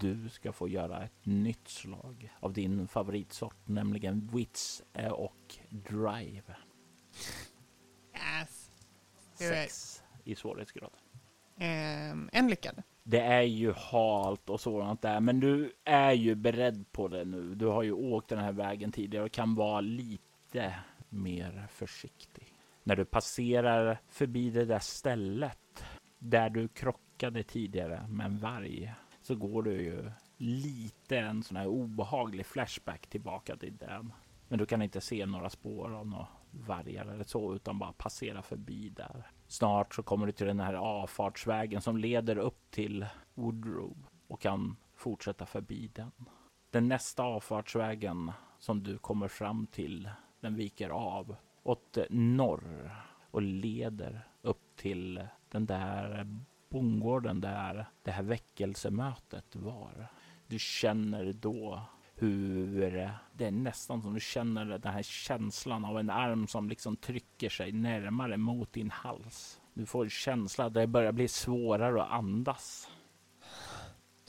Du 0.00 0.28
ska 0.28 0.52
få 0.52 0.68
göra 0.68 1.02
ett 1.02 1.26
nytt 1.26 1.68
slag 1.68 2.32
av 2.40 2.52
din 2.52 2.88
favoritsort, 2.88 3.68
nämligen 3.68 4.30
Wits 4.32 4.82
och 5.10 5.58
Drive. 5.68 6.56
Yes. 8.14 8.70
Sex 9.34 10.02
i 10.24 10.34
svårighetsgrad. 10.34 10.90
Eh, 11.58 12.10
en 12.32 12.48
lyckad. 12.48 12.82
Det 13.02 13.20
är 13.20 13.42
ju 13.42 13.72
halt 13.72 14.50
och 14.50 14.60
sådant 14.60 15.02
där, 15.02 15.20
men 15.20 15.40
du 15.40 15.72
är 15.84 16.12
ju 16.12 16.34
beredd 16.34 16.92
på 16.92 17.08
det 17.08 17.24
nu. 17.24 17.54
Du 17.54 17.66
har 17.66 17.82
ju 17.82 17.92
åkt 17.92 18.28
den 18.28 18.38
här 18.38 18.52
vägen 18.52 18.92
tidigare 18.92 19.24
och 19.24 19.32
kan 19.32 19.54
vara 19.54 19.80
lite 19.80 20.74
mer 21.08 21.66
försiktig. 21.70 22.54
När 22.82 22.96
du 22.96 23.04
passerar 23.04 24.00
förbi 24.08 24.50
det 24.50 24.64
där 24.64 24.78
stället 24.78 25.84
där 26.18 26.50
du 26.50 26.68
krockade 26.68 27.42
tidigare 27.42 28.06
med 28.08 28.26
en 28.26 28.38
varg 28.38 28.94
så 29.30 29.36
går 29.36 29.62
du 29.62 29.82
ju 29.82 30.10
lite 30.36 31.18
en 31.18 31.42
sån 31.42 31.56
här 31.56 31.66
obehaglig 31.66 32.46
flashback 32.46 33.06
tillbaka 33.06 33.56
till 33.56 33.76
den. 33.76 34.12
Men 34.48 34.58
du 34.58 34.66
kan 34.66 34.82
inte 34.82 35.00
se 35.00 35.26
några 35.26 35.50
spår 35.50 35.94
av 35.94 36.06
några 36.06 36.26
vargar 36.50 37.06
eller 37.06 37.24
så, 37.24 37.54
utan 37.54 37.78
bara 37.78 37.92
passera 37.92 38.42
förbi 38.42 38.88
där. 38.88 39.30
Snart 39.46 39.94
så 39.94 40.02
kommer 40.02 40.26
du 40.26 40.32
till 40.32 40.46
den 40.46 40.60
här 40.60 40.74
avfartsvägen 40.74 41.80
som 41.80 41.96
leder 41.96 42.38
upp 42.38 42.70
till 42.70 43.06
Woodrow 43.34 43.96
och 44.28 44.40
kan 44.40 44.76
fortsätta 44.94 45.46
förbi 45.46 45.90
den. 45.94 46.12
Den 46.70 46.88
nästa 46.88 47.22
avfartsvägen 47.22 48.32
som 48.58 48.82
du 48.82 48.98
kommer 48.98 49.28
fram 49.28 49.66
till, 49.66 50.10
den 50.40 50.54
viker 50.54 50.90
av 50.90 51.36
åt 51.62 51.98
norr 52.10 52.96
och 53.30 53.42
leder 53.42 54.28
upp 54.42 54.76
till 54.76 55.26
den 55.48 55.66
där 55.66 56.26
bondgården 56.70 57.40
där 57.40 57.86
det 58.02 58.10
här 58.10 58.22
väckelsemötet 58.22 59.56
var. 59.56 60.08
Du 60.46 60.58
känner 60.58 61.32
då 61.32 61.82
hur 62.14 62.80
det 63.32 63.46
är 63.46 63.50
nästan 63.50 64.02
som 64.02 64.14
du 64.14 64.20
känner 64.20 64.64
den 64.64 64.92
här 64.92 65.02
känslan 65.02 65.84
av 65.84 65.98
en 65.98 66.10
arm 66.10 66.46
som 66.46 66.68
liksom 66.68 66.96
trycker 66.96 67.48
sig 67.48 67.72
närmare 67.72 68.36
mot 68.36 68.72
din 68.72 68.90
hals. 68.90 69.60
Du 69.74 69.86
får 69.86 70.08
känsla 70.08 70.64
att 70.64 70.74
det 70.74 70.86
börjar 70.86 71.12
bli 71.12 71.28
svårare 71.28 72.02
att 72.02 72.10
andas. 72.10 72.88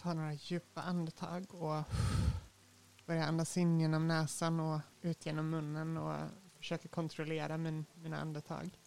Ta 0.01 0.13
några 0.13 0.33
djupa 0.33 0.81
andetag 0.81 1.53
och 1.53 1.83
börja 3.05 3.25
andas 3.25 3.57
in 3.57 3.79
genom 3.79 4.07
näsan 4.07 4.59
och 4.59 4.79
ut 5.01 5.25
genom 5.25 5.49
munnen 5.49 5.97
och 5.97 6.15
försöka 6.57 6.87
kontrollera 6.87 7.57
min, 7.57 7.85
mina 7.95 8.21
andetag. 8.21 8.77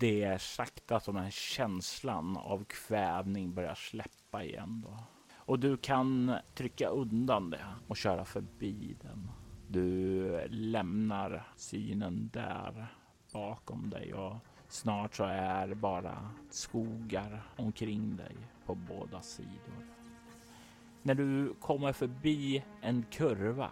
Det 0.00 0.22
är 0.22 0.38
sakta 0.38 1.00
som 1.00 1.14
den 1.14 1.24
här 1.24 1.30
känslan 1.30 2.36
av 2.36 2.64
kvävning 2.64 3.54
börjar 3.54 3.74
släppa 3.74 4.44
igen 4.44 4.84
då. 4.86 4.98
Och 5.34 5.58
du 5.58 5.76
kan 5.76 6.34
trycka 6.54 6.88
undan 6.88 7.50
det 7.50 7.66
och 7.88 7.96
köra 7.96 8.24
förbi 8.24 8.96
den. 9.02 9.30
Du 9.68 10.48
lämnar 10.48 11.48
synen 11.56 12.30
där 12.32 12.86
bakom 13.32 13.90
dig 13.90 14.14
och 14.14 14.36
snart 14.68 15.14
så 15.14 15.24
är 15.24 15.74
bara 15.74 16.30
skogar 16.50 17.42
omkring 17.56 18.16
dig 18.16 18.36
på 18.66 18.74
båda 18.74 19.20
sidor. 19.20 19.86
När 21.02 21.14
du 21.14 21.54
kommer 21.60 21.92
förbi 21.92 22.64
en 22.80 23.04
kurva 23.10 23.70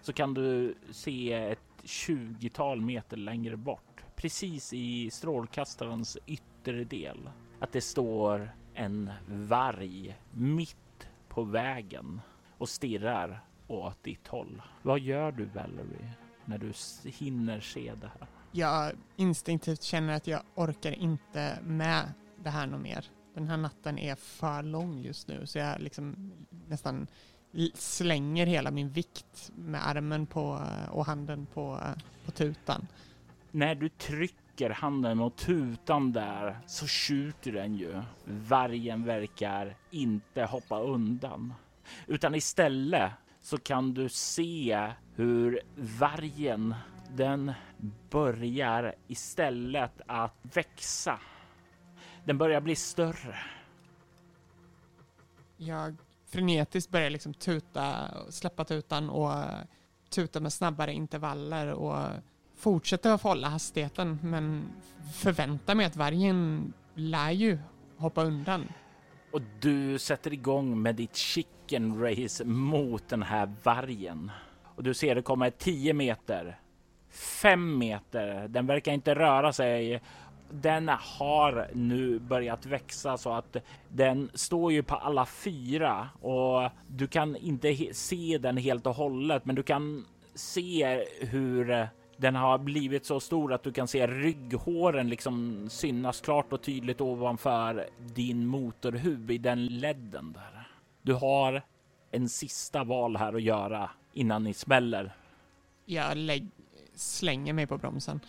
så 0.00 0.12
kan 0.12 0.34
du 0.34 0.74
se 0.90 1.32
ett 1.32 1.60
tjugotal 1.84 2.80
meter 2.80 3.16
längre 3.16 3.56
bort, 3.56 3.93
precis 4.24 4.72
i 4.72 5.10
strålkastarens 5.10 6.18
yttre 6.26 6.84
del, 6.84 7.30
att 7.60 7.72
det 7.72 7.80
står 7.80 8.50
en 8.74 9.10
varg 9.26 10.18
mitt 10.30 11.08
på 11.28 11.42
vägen 11.42 12.20
och 12.58 12.68
stirrar 12.68 13.44
åt 13.66 14.02
ditt 14.02 14.28
håll. 14.28 14.62
Vad 14.82 15.00
gör 15.00 15.32
du 15.32 15.44
Valerie 15.44 16.12
när 16.44 16.58
du 16.58 16.72
hinner 17.10 17.60
se 17.60 17.92
det 18.00 18.06
här? 18.06 18.28
Jag 18.52 18.92
instinktivt 19.16 19.82
känner 19.82 20.16
att 20.16 20.26
jag 20.26 20.42
orkar 20.54 20.92
inte 20.92 21.58
med 21.62 22.12
det 22.36 22.50
här 22.50 22.66
något 22.66 22.80
mer. 22.80 23.10
Den 23.34 23.48
här 23.48 23.56
natten 23.56 23.98
är 23.98 24.14
för 24.14 24.62
lång 24.62 24.98
just 24.98 25.28
nu 25.28 25.46
så 25.46 25.58
jag 25.58 25.80
liksom 25.80 26.32
nästan 26.68 27.06
slänger 27.74 28.46
hela 28.46 28.70
min 28.70 28.88
vikt 28.88 29.52
med 29.54 29.88
armen 29.88 30.26
på, 30.26 30.60
och 30.90 31.06
handen 31.06 31.46
på, 31.46 31.80
på 32.24 32.30
tutan. 32.30 32.86
När 33.54 33.74
du 33.74 33.88
trycker 33.88 34.70
handen 34.70 35.18
mot 35.18 35.36
tutan 35.36 36.12
där 36.12 36.58
så 36.66 36.86
skjuter 36.86 37.52
den 37.52 37.74
ju. 37.74 38.02
Vargen 38.24 39.04
verkar 39.04 39.76
inte 39.90 40.44
hoppa 40.44 40.80
undan, 40.80 41.54
utan 42.06 42.34
istället 42.34 43.12
så 43.40 43.58
kan 43.58 43.94
du 43.94 44.08
se 44.08 44.92
hur 45.14 45.60
vargen 45.76 46.74
den 47.10 47.52
börjar 48.10 48.94
istället 49.06 50.00
att 50.06 50.36
växa. 50.42 51.20
Den 52.24 52.38
börjar 52.38 52.60
bli 52.60 52.76
större. 52.76 53.36
Jag 55.56 55.96
frenetiskt 56.26 56.90
börjar 56.90 57.10
liksom 57.10 57.34
tuta, 57.34 58.10
släppa 58.30 58.64
tutan 58.64 59.10
och 59.10 59.34
tuta 60.10 60.40
med 60.40 60.52
snabbare 60.52 60.92
intervaller 60.92 61.72
och 61.72 62.08
fortsätter 62.64 63.10
att 63.10 63.22
hålla 63.22 63.48
hastigheten 63.48 64.18
men 64.22 64.68
förväntar 65.14 65.74
mig 65.74 65.86
att 65.86 65.96
vargen 65.96 66.72
lär 66.94 67.30
ju 67.30 67.58
hoppa 67.96 68.24
undan. 68.24 68.68
Och 69.32 69.40
du 69.60 69.98
sätter 69.98 70.32
igång 70.32 70.82
med 70.82 70.94
ditt 70.94 71.16
chicken 71.16 72.00
race 72.00 72.44
mot 72.44 73.08
den 73.08 73.22
här 73.22 73.52
vargen. 73.62 74.30
Och 74.76 74.82
du 74.82 74.94
ser 74.94 75.14
det 75.14 75.22
komma 75.22 75.50
10 75.50 75.94
meter, 75.94 76.58
fem 77.42 77.78
meter. 77.78 78.48
Den 78.48 78.66
verkar 78.66 78.92
inte 78.92 79.14
röra 79.14 79.52
sig. 79.52 80.02
Den 80.50 80.88
har 80.88 81.70
nu 81.74 82.18
börjat 82.18 82.66
växa 82.66 83.16
så 83.16 83.32
att 83.32 83.56
den 83.88 84.30
står 84.34 84.72
ju 84.72 84.82
på 84.82 84.94
alla 84.94 85.26
fyra 85.26 86.08
och 86.20 86.70
du 86.88 87.06
kan 87.06 87.36
inte 87.36 87.94
se 87.94 88.38
den 88.38 88.56
helt 88.56 88.86
och 88.86 88.94
hållet, 88.94 89.44
men 89.44 89.56
du 89.56 89.62
kan 89.62 90.04
se 90.34 91.04
hur 91.20 91.88
den 92.16 92.34
har 92.34 92.58
blivit 92.58 93.06
så 93.06 93.20
stor 93.20 93.52
att 93.52 93.62
du 93.62 93.72
kan 93.72 93.88
se 93.88 94.06
rygghåren 94.06 95.08
liksom 95.08 95.66
synas 95.70 96.20
klart 96.20 96.52
och 96.52 96.62
tydligt 96.62 97.00
ovanför 97.00 97.88
din 97.98 98.46
motorhuv 98.46 99.30
i 99.30 99.38
den 99.38 99.66
ledden 99.66 100.32
där. 100.32 100.68
Du 101.02 101.12
har 101.12 101.62
en 102.10 102.28
sista 102.28 102.84
val 102.84 103.16
här 103.16 103.34
att 103.34 103.42
göra 103.42 103.90
innan 104.12 104.44
ni 104.44 104.54
smäller. 104.54 105.14
Jag 105.84 106.16
lägg, 106.16 106.48
slänger 106.94 107.52
mig 107.52 107.66
på 107.66 107.78
bromsen 107.78 108.20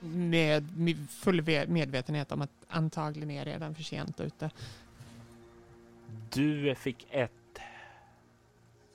med 0.00 0.96
full 1.10 1.42
medvetenhet 1.68 2.32
om 2.32 2.42
att 2.42 2.50
antagligen 2.68 3.30
är 3.30 3.44
redan 3.44 3.74
för 3.74 3.82
sent 3.82 4.20
ute. 4.20 4.50
Du 6.32 6.74
fick 6.74 7.06
ett 7.10 7.58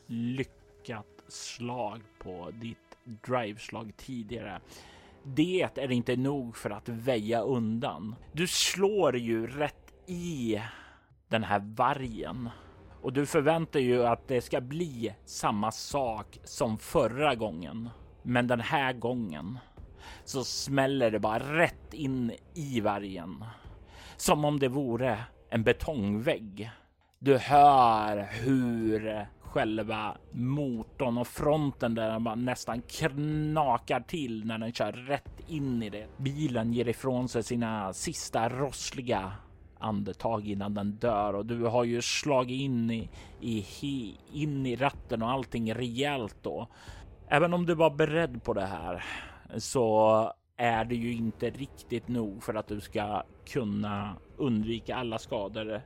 lyckat 0.07 1.23
slag 1.27 2.01
på 2.17 2.51
ditt 2.53 2.86
driveslag 3.07 3.93
tidigare. 3.97 4.59
Det 5.23 5.61
är 5.61 5.91
inte 5.91 6.15
nog 6.15 6.57
för 6.57 6.69
att 6.69 6.89
väja 6.89 7.41
undan. 7.41 8.15
Du 8.31 8.47
slår 8.47 9.17
ju 9.17 9.47
rätt 9.47 9.93
i 10.07 10.61
den 11.27 11.43
här 11.43 11.59
vargen 11.59 12.49
och 13.01 13.13
du 13.13 13.25
förväntar 13.25 13.79
ju 13.79 14.05
att 14.05 14.27
det 14.27 14.41
ska 14.41 14.61
bli 14.61 15.13
samma 15.25 15.71
sak 15.71 16.39
som 16.43 16.77
förra 16.77 17.35
gången. 17.35 17.89
Men 18.23 18.47
den 18.47 18.59
här 18.59 18.93
gången 18.93 19.59
så 20.25 20.43
smäller 20.43 21.11
det 21.11 21.19
bara 21.19 21.57
rätt 21.57 21.93
in 21.93 22.31
i 22.53 22.81
vargen. 22.81 23.43
Som 24.17 24.45
om 24.45 24.59
det 24.59 24.67
vore 24.67 25.19
en 25.49 25.63
betongvägg. 25.63 26.71
Du 27.19 27.37
hör 27.37 28.27
hur 28.31 29.27
själva 29.57 30.17
motorn 30.31 31.17
och 31.17 31.27
fronten 31.27 31.95
där 31.95 32.19
man 32.19 32.45
nästan 32.45 32.81
knakar 32.81 33.99
till 33.99 34.45
när 34.45 34.57
den 34.57 34.73
kör 34.73 34.91
rätt 34.91 35.49
in 35.49 35.83
i 35.83 35.89
det. 35.89 36.07
Bilen 36.17 36.73
ger 36.73 36.87
ifrån 36.87 37.29
sig 37.29 37.43
sina 37.43 37.93
sista 37.93 38.49
rossliga 38.49 39.31
andetag 39.79 40.47
innan 40.47 40.73
den 40.73 40.91
dör 40.91 41.33
och 41.33 41.45
du 41.45 41.63
har 41.63 41.83
ju 41.83 42.01
slagit 42.01 42.61
in 42.61 42.91
i, 42.91 43.09
i, 43.41 44.15
in 44.33 44.65
i 44.65 44.75
ratten 44.75 45.21
och 45.21 45.31
allting 45.31 45.73
rejält 45.73 46.37
då. 46.41 46.67
Även 47.27 47.53
om 47.53 47.65
du 47.65 47.75
var 47.75 47.89
beredd 47.89 48.43
på 48.43 48.53
det 48.53 48.65
här 48.65 49.03
så 49.57 50.33
är 50.57 50.85
det 50.85 50.95
ju 50.95 51.13
inte 51.13 51.49
riktigt 51.49 52.07
nog 52.07 52.43
för 52.43 52.53
att 52.53 52.67
du 52.67 52.81
ska 52.81 53.23
kunna 53.45 54.17
undvika 54.37 54.95
alla 54.95 55.19
skador. 55.19 55.81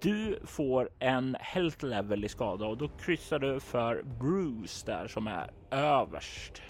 Du 0.00 0.40
får 0.44 0.90
en 0.98 1.36
health 1.40 1.84
level 1.84 2.24
i 2.24 2.28
skada 2.28 2.66
och 2.66 2.78
då 2.78 2.88
kryssar 2.88 3.38
du 3.38 3.60
för 3.60 4.02
Bruce 4.02 4.86
där 4.86 5.08
som 5.08 5.26
är 5.26 5.50
överst. 5.70 6.62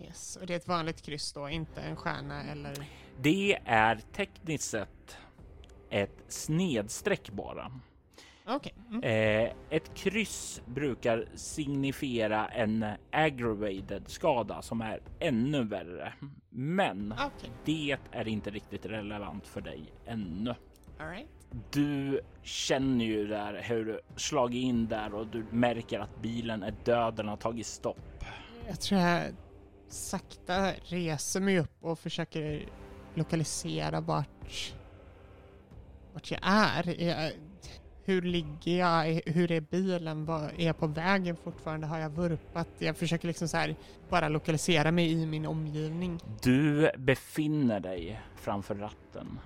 Yes, 0.00 0.36
och 0.36 0.46
det 0.46 0.52
är 0.52 0.56
ett 0.56 0.68
vanligt 0.68 1.02
kryss 1.02 1.32
då, 1.32 1.48
inte 1.48 1.80
en 1.80 1.96
stjärna 1.96 2.42
eller? 2.42 2.88
Det 3.20 3.58
är 3.64 3.96
tekniskt 4.12 4.70
sett 4.70 5.18
ett 5.90 6.24
snedstreck 6.28 7.30
bara. 7.30 7.80
Okay. 8.48 8.72
Mm. 8.90 9.02
Eh, 9.02 9.52
ett 9.70 9.94
kryss 9.94 10.62
brukar 10.66 11.28
signifiera 11.34 12.48
en 12.48 12.86
aggravated 13.12 14.08
skada 14.08 14.62
som 14.62 14.80
är 14.80 15.00
ännu 15.18 15.64
värre. 15.64 16.12
Men 16.50 17.12
okay. 17.12 17.50
det 17.64 17.96
är 18.12 18.28
inte 18.28 18.50
riktigt 18.50 18.86
relevant 18.86 19.46
för 19.46 19.60
dig 19.60 19.92
ännu. 20.06 20.54
Right. 20.98 21.28
Du 21.70 22.20
känner 22.42 23.04
ju 23.04 23.26
där 23.26 23.62
hur 23.62 23.84
du 23.84 24.00
slagit 24.16 24.64
in 24.64 24.86
där 24.86 25.14
och 25.14 25.26
du 25.26 25.46
märker 25.50 26.00
att 26.00 26.22
bilen 26.22 26.62
är 26.62 26.74
död. 26.84 27.14
Den 27.14 27.28
har 27.28 27.36
tagit 27.36 27.66
stopp. 27.66 28.24
Jag 28.68 28.80
tror 28.80 29.00
jag 29.00 29.22
sakta 29.88 30.72
reser 30.72 31.40
mig 31.40 31.58
upp 31.58 31.84
och 31.84 31.98
försöker 31.98 32.68
lokalisera 33.14 34.00
vart, 34.00 34.74
vart 36.12 36.30
jag 36.30 36.40
är. 36.42 37.02
Jag, 37.02 37.32
hur 38.06 38.22
ligger 38.22 38.78
jag? 38.78 39.20
Hur 39.26 39.52
är 39.52 39.60
bilen? 39.60 40.24
Vad 40.24 40.44
är 40.56 40.66
jag 40.66 40.78
på 40.78 40.86
vägen 40.86 41.36
fortfarande? 41.36 41.86
Har 41.86 41.98
jag 41.98 42.10
vurpat? 42.10 42.68
Jag 42.78 42.96
försöker 42.96 43.28
liksom 43.28 43.48
så 43.48 43.56
här 43.56 43.76
bara 44.08 44.28
lokalisera 44.28 44.92
mig 44.92 45.12
i 45.12 45.26
min 45.26 45.46
omgivning. 45.46 46.20
Du 46.42 46.90
befinner 46.98 47.80
dig 47.80 48.20
framför 48.36 48.74
ratten. 48.74 49.38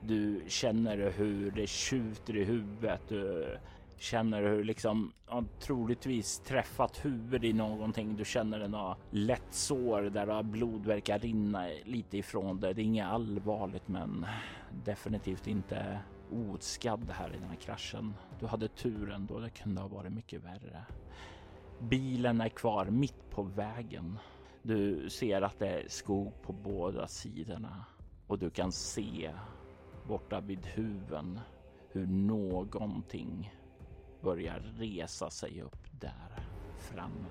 Du 0.00 0.42
känner 0.48 1.12
hur 1.16 1.50
det 1.50 1.66
tjuter 1.66 2.36
i 2.36 2.44
huvudet. 2.44 3.00
Du 3.08 3.56
känner 3.98 4.42
hur 4.42 4.64
liksom 4.64 5.12
ja, 5.28 5.44
troligtvis 5.60 6.38
träffat 6.38 7.04
huvudet 7.04 7.44
i 7.44 7.52
någonting. 7.52 8.16
Du 8.16 8.24
känner 8.24 8.60
en 8.60 8.76
lätt 9.10 9.54
sår 9.54 10.02
där 10.02 10.42
blod 10.42 10.86
verkar 10.86 11.18
rinna 11.18 11.68
lite 11.84 12.18
ifrån 12.18 12.60
det. 12.60 12.72
Det 12.72 12.82
är 12.82 12.84
inget 12.84 13.06
allvarligt, 13.06 13.88
men 13.88 14.26
definitivt 14.84 15.46
inte 15.46 15.98
oskadd 16.32 17.10
här 17.10 17.34
i 17.34 17.38
den 17.38 17.48
här 17.48 17.56
kraschen. 17.56 18.14
Du 18.40 18.46
hade 18.46 18.68
turen 18.68 19.26
då 19.26 19.38
det 19.38 19.50
kunde 19.50 19.80
ha 19.80 19.88
varit 19.88 20.12
mycket 20.12 20.44
värre. 20.44 20.84
Bilen 21.80 22.40
är 22.40 22.48
kvar 22.48 22.86
mitt 22.86 23.30
på 23.30 23.42
vägen. 23.42 24.18
Du 24.62 25.10
ser 25.10 25.42
att 25.42 25.58
det 25.58 25.68
är 25.68 25.88
skog 25.88 26.42
på 26.42 26.52
båda 26.52 27.08
sidorna 27.08 27.84
och 28.26 28.38
du 28.38 28.50
kan 28.50 28.72
se 28.72 29.32
borta 30.08 30.40
vid 30.40 30.66
huven 30.66 31.40
hur 31.88 32.06
någonting 32.06 33.54
börjar 34.22 34.58
resa 34.58 35.30
sig 35.30 35.62
upp 35.62 36.00
där 36.00 36.48
framme. 36.78 37.28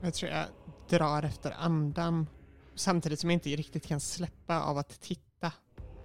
Jag 0.00 0.14
tror 0.14 0.32
jag 0.32 0.46
drar 0.88 1.22
efter 1.22 1.50
andan 1.50 2.26
samtidigt 2.74 3.20
som 3.20 3.30
jag 3.30 3.36
inte 3.36 3.48
riktigt 3.48 3.86
kan 3.86 4.00
släppa 4.00 4.62
av 4.62 4.78
att 4.78 5.00
titta. 5.00 5.52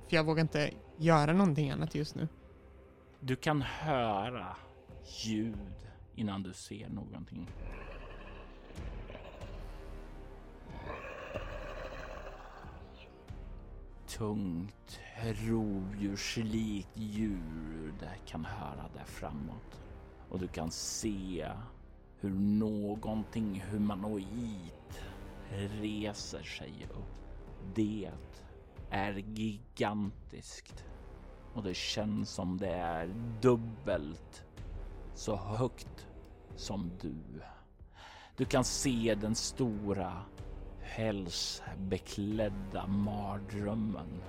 För 0.07 0.15
jag 0.15 0.23
vågar 0.23 0.41
inte 0.41 0.71
göra 0.97 1.33
någonting 1.33 1.71
annat 1.71 1.95
just 1.95 2.15
nu. 2.15 2.27
Du 3.19 3.35
kan 3.35 3.61
höra 3.61 4.55
ljud 5.25 5.89
innan 6.15 6.43
du 6.43 6.53
ser 6.53 6.89
någonting. 6.89 7.47
Tungt, 14.07 14.99
rovdjurslikt 15.47 16.97
ljud 16.97 18.07
kan 18.25 18.45
höra 18.45 18.89
där 18.93 19.05
framåt. 19.05 19.81
Och 20.29 20.39
du 20.39 20.47
kan 20.47 20.71
se 20.71 21.51
hur 22.19 22.29
någonting 22.59 23.63
humanoid 23.71 24.93
reser 25.81 26.43
sig 26.43 26.87
upp. 26.89 27.35
Det 27.75 28.11
är 28.89 29.13
gigantiskt. 29.13 30.85
Och 31.53 31.63
det 31.63 31.73
känns 31.73 32.29
som 32.29 32.57
det 32.57 32.73
är 32.73 33.07
dubbelt 33.41 34.45
så 35.13 35.35
högt 35.35 36.07
som 36.55 36.91
du. 37.01 37.41
Du 38.37 38.45
kan 38.45 38.63
se 38.63 39.15
den 39.21 39.35
stora 39.35 40.21
pälsbeklädda 40.95 42.87
mardrömmen. 42.87 44.21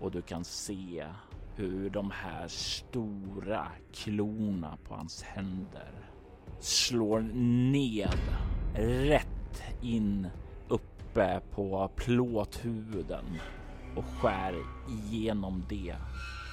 Och 0.00 0.10
du 0.10 0.22
kan 0.22 0.44
se 0.44 1.06
hur 1.54 1.90
de 1.90 2.10
här 2.10 2.48
stora 2.48 3.68
klorna 3.92 4.78
på 4.88 4.94
hans 4.94 5.22
händer 5.22 6.10
slår 6.58 7.20
ned 7.60 8.18
rätt 8.74 9.62
in 9.82 10.26
uppe 10.68 11.40
på 11.50 11.90
plåthuvuden 11.96 13.24
och 13.96 14.04
skär 14.20 14.54
igenom 14.88 15.64
det 15.68 15.94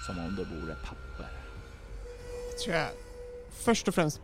som 0.05 0.19
om 0.19 0.35
det 0.35 0.43
vore 0.43 0.75
papper. 0.75 1.29
Jag 2.51 2.59
tror 2.63 2.75
jag 2.75 2.89
först 3.51 3.87
och 3.87 3.95
främst 3.95 4.21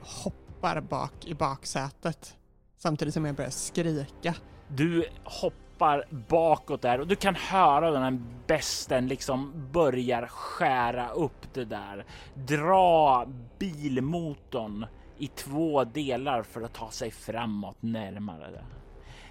hoppar 0.00 0.80
bak 0.80 1.26
i 1.26 1.34
baksätet 1.34 2.36
samtidigt 2.78 3.14
som 3.14 3.24
jag 3.24 3.34
börjar 3.34 3.50
skrika. 3.50 4.34
Du 4.68 5.04
hoppar 5.24 6.04
bakåt 6.28 6.82
där 6.82 7.00
och 7.00 7.06
du 7.06 7.16
kan 7.16 7.34
höra 7.34 7.90
den 7.90 8.02
här 8.02 8.22
besten 8.46 9.08
liksom 9.08 9.68
börjar 9.72 10.26
skära 10.26 11.08
upp 11.08 11.54
det 11.54 11.64
där. 11.64 12.04
Dra 12.34 13.26
bilmotorn 13.58 14.86
i 15.18 15.26
två 15.26 15.84
delar 15.84 16.42
för 16.42 16.62
att 16.62 16.74
ta 16.74 16.90
sig 16.90 17.10
framåt 17.10 17.76
närmare. 17.80 18.50
Det, 18.50 18.64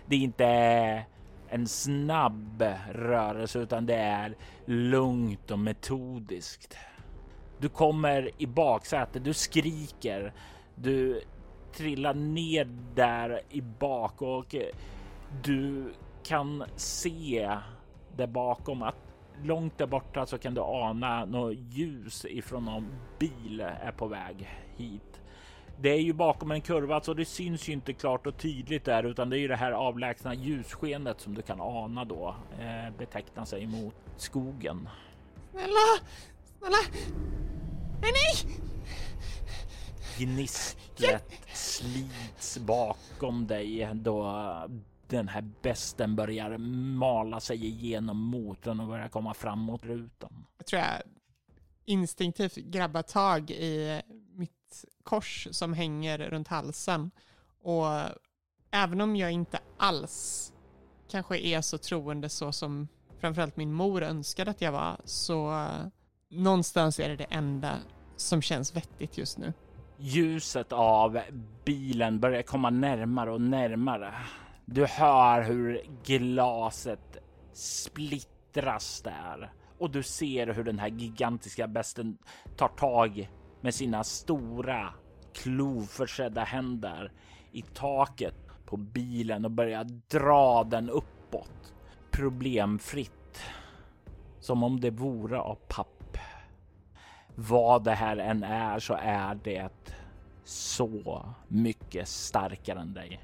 det 0.05 0.15
är 0.15 0.19
inte 0.19 1.05
en 1.51 1.67
snabb 1.67 2.63
rörelse 2.91 3.59
utan 3.59 3.85
det 3.85 3.95
är 3.95 4.35
lugnt 4.65 5.51
och 5.51 5.59
metodiskt. 5.59 6.77
Du 7.59 7.69
kommer 7.69 8.29
i 8.37 8.47
baksätet, 8.47 9.23
du 9.23 9.33
skriker, 9.33 10.33
du 10.75 11.21
trillar 11.73 12.13
ner 12.13 12.65
där 12.95 13.41
i 13.49 13.61
bak 13.61 14.21
och 14.21 14.55
du 15.43 15.93
kan 16.23 16.63
se 16.75 17.57
där 18.17 18.27
bakom 18.27 18.83
att 18.83 18.95
långt 19.43 19.77
där 19.77 19.87
borta 19.87 20.25
så 20.25 20.37
kan 20.37 20.53
du 20.53 20.61
ana 20.61 21.25
något 21.25 21.57
ljus 21.57 22.25
ifrån 22.25 22.65
någon 22.65 22.87
bil 23.19 23.59
är 23.59 23.91
på 23.91 24.07
väg 24.07 24.49
hit. 24.77 25.10
Det 25.81 25.89
är 25.89 26.01
ju 26.01 26.13
bakom 26.13 26.51
en 26.51 26.61
kurva 26.61 27.01
så 27.01 27.13
det 27.13 27.25
syns 27.25 27.69
ju 27.69 27.73
inte 27.73 27.93
klart 27.93 28.27
och 28.27 28.37
tydligt 28.37 28.85
där 28.85 29.03
utan 29.03 29.29
det 29.29 29.37
är 29.37 29.39
ju 29.39 29.47
det 29.47 29.55
här 29.55 29.71
avlägsna 29.71 30.33
ljusskenet 30.33 31.21
som 31.21 31.35
du 31.35 31.41
kan 31.41 31.61
ana 31.61 32.05
då 32.05 32.35
eh, 32.59 32.97
betecknar 32.97 33.45
sig 33.45 33.67
mot 33.67 33.95
skogen. 34.17 34.89
Snälla! 35.51 35.99
Snälla! 36.57 36.77
Nej, 38.01 38.11
nej! 38.11 38.55
Gnistret 40.17 41.23
slits 41.53 42.57
bakom 42.57 43.47
dig 43.47 43.89
då 43.93 44.45
den 45.07 45.27
här 45.27 45.49
besten 45.61 46.15
börjar 46.15 46.57
mala 46.97 47.39
sig 47.39 47.65
igenom 47.65 48.17
motorn 48.17 48.79
och 48.79 48.87
börjar 48.87 49.09
komma 49.09 49.33
fram 49.33 49.59
mot 49.59 49.85
rutan. 49.85 50.45
Jag 50.57 50.67
tror 50.67 50.81
jag 50.81 51.01
instinktivt 51.85 52.55
grabbar 52.55 53.01
tag 53.01 53.51
i 53.51 54.01
mitt 54.35 54.60
kors 55.03 55.47
som 55.51 55.73
hänger 55.73 56.17
runt 56.17 56.47
halsen. 56.47 57.11
Och 57.63 57.85
även 58.71 59.01
om 59.01 59.15
jag 59.15 59.31
inte 59.31 59.59
alls 59.77 60.53
kanske 61.09 61.37
är 61.37 61.61
så 61.61 61.77
troende 61.77 62.29
så 62.29 62.51
som 62.51 62.87
framförallt 63.19 63.57
min 63.57 63.73
mor 63.73 64.03
önskade 64.03 64.51
att 64.51 64.61
jag 64.61 64.71
var, 64.71 64.97
så 65.05 65.51
eh, 65.51 65.87
någonstans 66.29 66.99
är 66.99 67.09
det 67.09 67.15
det 67.15 67.27
enda 67.29 67.77
som 68.15 68.41
känns 68.41 68.75
vettigt 68.75 69.17
just 69.17 69.37
nu. 69.37 69.53
Ljuset 69.97 70.71
av 70.71 71.19
bilen 71.65 72.19
börjar 72.19 72.41
komma 72.41 72.69
närmare 72.69 73.31
och 73.31 73.41
närmare. 73.41 74.13
Du 74.65 74.85
hör 74.85 75.41
hur 75.41 75.81
glaset 76.03 77.17
splittras 77.53 79.01
där 79.01 79.53
och 79.77 79.89
du 79.89 80.03
ser 80.03 80.47
hur 80.47 80.63
den 80.63 80.79
här 80.79 80.87
gigantiska 80.87 81.67
besten 81.67 82.17
tar 82.57 82.67
tag 82.67 83.29
med 83.61 83.73
sina 83.73 84.03
stora 84.03 84.93
klovförsedda 85.33 86.43
händer 86.43 87.11
i 87.51 87.61
taket 87.61 88.35
på 88.65 88.77
bilen 88.77 89.45
och 89.45 89.51
börjar 89.51 89.83
dra 90.07 90.63
den 90.63 90.89
uppåt 90.89 91.73
problemfritt. 92.11 93.39
Som 94.39 94.63
om 94.63 94.79
det 94.79 94.89
vore 94.89 95.39
av 95.39 95.55
papp. 95.55 96.17
Vad 97.35 97.83
det 97.83 97.91
här 97.91 98.17
än 98.17 98.43
är 98.43 98.79
så 98.79 98.93
är 98.93 99.35
det 99.35 99.93
så 100.43 101.25
mycket 101.47 102.07
starkare 102.07 102.79
än 102.79 102.93
dig. 102.93 103.21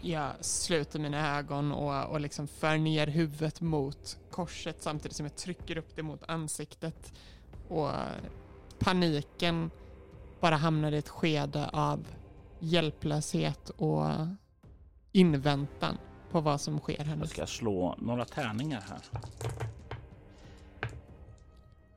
Jag 0.00 0.32
sluter 0.40 0.98
mina 0.98 1.38
ögon 1.38 1.72
och, 1.72 2.10
och 2.10 2.20
liksom 2.20 2.48
för 2.48 2.78
ner 2.78 3.06
huvudet 3.06 3.60
mot 3.60 4.18
korset 4.30 4.82
samtidigt 4.82 5.16
som 5.16 5.26
jag 5.26 5.36
trycker 5.36 5.78
upp 5.78 5.96
det 5.96 6.02
mot 6.02 6.22
ansiktet. 6.28 7.12
Och 7.72 7.90
paniken 8.78 9.70
bara 10.40 10.56
hamnar 10.56 10.92
i 10.92 10.96
ett 10.96 11.08
skede 11.08 11.68
av 11.72 12.06
hjälplöshet 12.58 13.70
och 13.70 14.06
inväntan 15.12 15.98
på 16.30 16.40
vad 16.40 16.60
som 16.60 16.78
sker 16.78 17.04
här. 17.04 17.16
Jag 17.16 17.28
ska 17.28 17.46
slå 17.46 17.94
några 17.98 18.24
tärningar 18.24 18.84
här. 18.88 19.00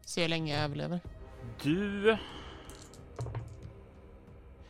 Se 0.01 0.21
hur 0.21 0.29
länge 0.29 0.53
jag 0.53 0.63
överlever. 0.63 0.99
Du 1.63 2.17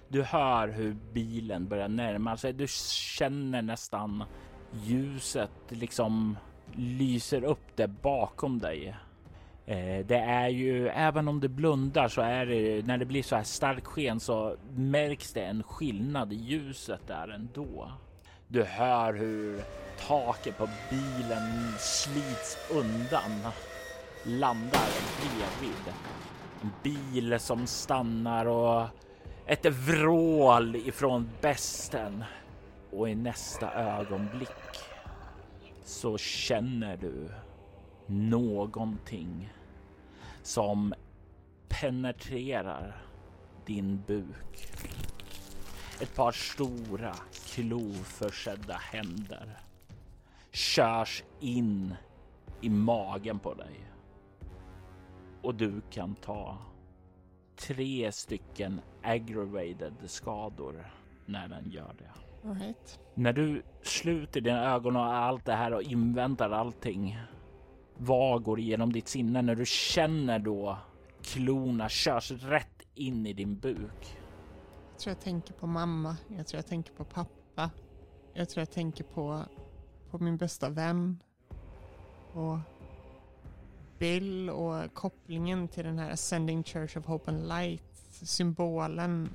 du 0.08 0.24
hör 0.24 0.68
hur 0.68 0.98
bilen 1.14 1.68
börjar 1.68 1.88
närma 1.88 2.38
sig. 2.38 2.54
Du 2.54 2.68
känner 2.68 3.62
nästan 3.62 4.24
ljuset 4.72 5.52
liksom 5.70 6.38
lyser 6.76 7.44
upp 7.44 7.76
där 7.76 7.88
bakom 7.88 8.60
dig. 8.60 8.96
Eh, 9.68 10.06
det 10.06 10.18
är 10.18 10.48
ju 10.48 10.88
även 10.88 11.28
om 11.28 11.40
det 11.40 11.50
blundar 11.50 12.08
så 12.08 12.22
är 12.22 12.46
det 12.46 12.86
när 12.88 12.98
det 12.98 13.06
blir 13.06 13.24
så 13.24 13.36
här 13.36 13.44
starkt 13.44 13.86
sken 13.86 14.20
så 14.20 14.56
märks 14.76 15.34
det 15.34 15.46
en 15.46 15.64
skillnad 15.64 16.34
i 16.34 16.36
ljuset 16.36 17.02
där 17.08 17.28
ändå. 17.28 17.92
Du 18.48 18.64
hör 18.64 19.14
hur 19.14 19.62
taket 20.08 20.58
på 20.58 20.70
bilen 20.90 21.72
slits 21.80 22.58
undan, 22.72 23.52
landar 24.24 24.90
bredvid. 25.20 25.94
En 26.62 26.72
bil 26.84 27.40
som 27.40 27.68
stannar 27.68 28.46
och 28.46 28.88
ett 29.46 29.66
vrål 29.66 30.76
ifrån 30.76 31.30
besten 31.42 32.24
och 32.92 33.10
i 33.10 33.16
nästa 33.16 33.74
ögonblick 33.74 34.50
så 35.84 36.18
känner 36.18 36.98
du 36.98 37.30
någonting 38.08 39.50
som 40.42 40.94
penetrerar 41.68 43.06
din 43.66 44.04
buk. 44.08 44.68
Ett 46.02 46.16
par 46.16 46.32
stora 46.32 47.16
kloförsedda 47.46 48.74
händer 48.74 49.60
körs 50.52 51.24
in 51.40 51.96
i 52.62 52.70
magen 52.70 53.40
på 53.40 53.54
dig 53.54 53.86
och 55.42 55.56
du 55.56 55.82
kan 55.92 56.16
ta 56.16 56.58
tre 57.56 58.12
stycken 58.12 58.82
aggravated 59.04 59.94
skador 60.06 60.86
när 61.26 61.48
den 61.48 61.70
gör 61.72 61.96
det. 61.98 62.12
Right. 62.50 63.00
När 63.14 63.34
du 63.34 63.64
sluter 63.82 64.42
dina 64.42 64.74
ögon 64.74 64.96
och 64.96 65.06
allt 65.06 65.46
det 65.46 65.54
här 65.54 65.74
och 65.74 65.84
inväntar 65.84 66.50
allting. 66.50 67.18
Vad 67.98 68.44
går 68.44 68.60
igenom 68.60 68.94
ditt 68.94 69.08
sinne 69.08 69.42
när 69.42 69.56
du 69.56 69.66
känner 69.66 70.40
då 70.40 70.78
klorna 71.22 71.90
körs 71.90 72.32
rätt 72.32 72.82
in 72.94 73.26
i 73.28 73.34
din 73.34 73.60
buk? 73.60 74.18
Jag 74.92 75.00
tror 75.00 75.16
jag 75.16 75.22
tänker 75.24 75.54
på 75.54 75.68
mamma. 75.68 76.18
Jag 76.38 76.48
tror 76.48 76.58
jag 76.58 76.68
tänker 76.68 76.94
på 76.94 77.06
pappa. 77.06 77.70
Jag 78.34 78.50
tror 78.50 78.62
jag 78.62 78.72
tänker 78.72 79.04
på, 79.04 79.44
på 80.12 80.20
min 80.20 80.38
bästa 80.38 80.70
vän. 80.70 81.20
Och 82.34 82.58
Bill 84.00 84.50
och 84.50 84.94
kopplingen 84.94 85.68
till 85.68 85.84
den 85.86 86.00
här 86.00 86.12
Ascending 86.12 86.64
Church 86.64 86.98
of 86.98 87.06
Hope 87.06 87.32
and 87.32 87.48
Light, 87.48 87.84
symbolen. 88.12 89.30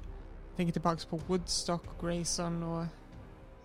Jag 0.48 0.56
tänker 0.56 0.72
tillbaks 0.72 1.04
på 1.04 1.16
Woodstock 1.16 2.00
Grayson 2.00 2.62
och 2.62 2.86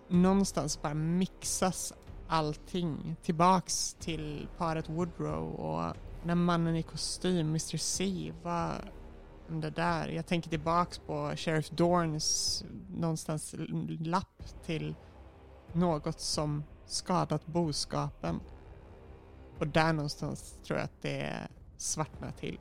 någonstans 0.08 0.82
bara 0.82 0.94
mixas 0.94 1.92
allting 2.28 3.16
tillbaks 3.22 3.96
till 4.00 4.48
paret 4.58 4.88
Woodrow 4.88 5.54
och 5.54 5.96
när 6.24 6.34
mannen 6.34 6.76
i 6.76 6.82
kostym, 6.82 7.48
Mr 7.48 7.76
C, 7.76 8.32
var 8.42 8.92
det 9.48 9.70
där. 9.70 10.08
Jag 10.08 10.26
tänker 10.26 10.50
tillbaks 10.50 10.98
på 10.98 11.32
Sheriff 11.36 11.70
Dorns 11.70 12.64
någonstans 12.90 13.54
lapp 14.00 14.42
till 14.64 14.94
något 15.72 16.20
som 16.20 16.64
skadat 16.86 17.46
boskapen. 17.46 18.40
Och 19.58 19.66
där 19.66 19.92
någonstans 19.92 20.58
tror 20.66 20.78
jag 20.78 20.84
att 20.84 21.02
det 21.02 21.48
svartnar 21.76 22.30
till. 22.32 22.58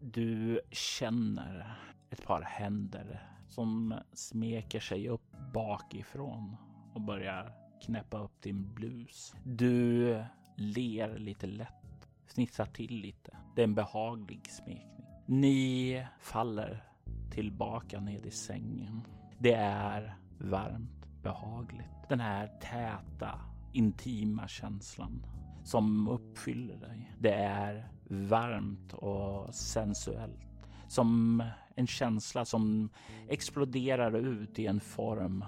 Du 0.00 0.60
känner 0.70 1.78
ett 2.10 2.26
par 2.26 2.42
händer 2.42 3.30
som 3.48 3.94
smeker 4.12 4.80
sig 4.80 5.08
upp 5.08 5.32
bakifrån 5.52 6.56
och 6.92 7.00
börjar 7.00 7.52
knäppa 7.82 8.18
upp 8.18 8.42
din 8.42 8.74
blus. 8.74 9.34
Du 9.44 10.24
ler 10.56 11.18
lite 11.18 11.46
lätt, 11.46 12.08
snitsar 12.26 12.66
till 12.66 12.96
lite. 12.96 13.36
Det 13.56 13.62
är 13.62 13.64
en 13.64 13.74
behaglig 13.74 14.50
smekning. 14.50 15.06
Ni 15.26 16.06
faller 16.20 16.84
tillbaka 17.30 18.00
ned 18.00 18.26
i 18.26 18.30
sängen. 18.30 19.00
Det 19.38 19.54
är 19.54 20.16
varmt, 20.38 21.22
behagligt. 21.22 22.08
Den 22.08 22.20
här 22.20 22.46
täta 22.60 23.40
intima 23.72 24.48
känslan 24.48 25.26
som 25.64 26.08
uppfyller 26.08 26.76
dig. 26.76 27.12
Det 27.18 27.34
är 27.34 27.88
varmt 28.08 28.92
och 28.92 29.54
sensuellt. 29.54 30.70
Som 30.88 31.42
en 31.74 31.86
känsla 31.86 32.44
som 32.44 32.88
exploderar 33.28 34.16
ut 34.16 34.58
i 34.58 34.66
en 34.66 34.80
form 34.80 35.44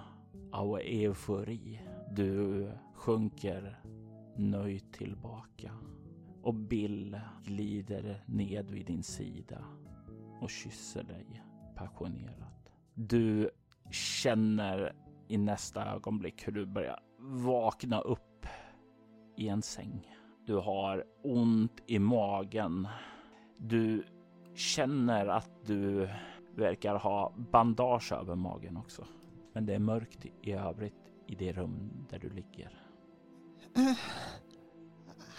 av 0.53 0.79
eufori. 0.79 1.81
Du 2.11 2.71
sjunker 2.95 3.81
nöjt 4.37 4.93
tillbaka 4.93 5.71
och 6.43 6.55
Bill 6.55 7.21
glider 7.45 8.25
ned 8.27 8.71
vid 8.71 8.87
din 8.87 9.03
sida 9.03 9.65
och 10.41 10.51
kysser 10.51 11.03
dig 11.03 11.43
passionerat. 11.77 12.73
Du 12.95 13.51
känner 13.91 14.93
i 15.29 15.39
nästa 15.39 15.95
ögonblick 15.95 16.49
hur 16.49 16.53
du 16.53 16.67
börjar 16.67 17.01
vakna 17.19 18.01
upp 18.01 18.47
i 19.37 19.49
en 19.49 19.63
säng. 19.63 20.17
Du 20.47 20.57
har 20.57 21.05
ont 21.23 21.83
i 21.87 21.99
magen. 21.99 22.89
Du 23.57 24.05
känner 24.55 25.27
att 25.27 25.51
du 25.67 26.09
verkar 26.55 26.95
ha 26.95 27.35
bandage 27.53 28.13
över 28.13 28.35
magen 28.35 28.77
också. 28.77 29.05
Men 29.53 29.67
det 29.67 29.75
är 29.75 29.79
mörkt 29.79 30.27
i 30.43 30.53
övrigt 30.53 31.13
i 31.27 31.35
det 31.35 31.53
rum 31.53 32.07
där 32.11 32.19
du 32.19 32.31
ligger. 32.31 32.87
Uh, 33.79 33.99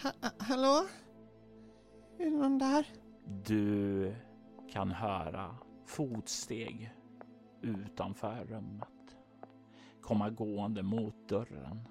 ha 0.03 0.29
hallå? 0.37 0.85
Är 2.17 2.25
det 2.25 2.37
någon 2.37 2.57
där? 2.57 2.87
Du 3.45 4.15
kan 4.71 4.91
höra 4.91 5.55
fotsteg 5.85 6.93
utanför 7.61 8.45
rummet 8.45 8.89
komma 10.03 10.29
gående 10.29 10.83
mot 10.83 11.29
dörren. 11.29 11.87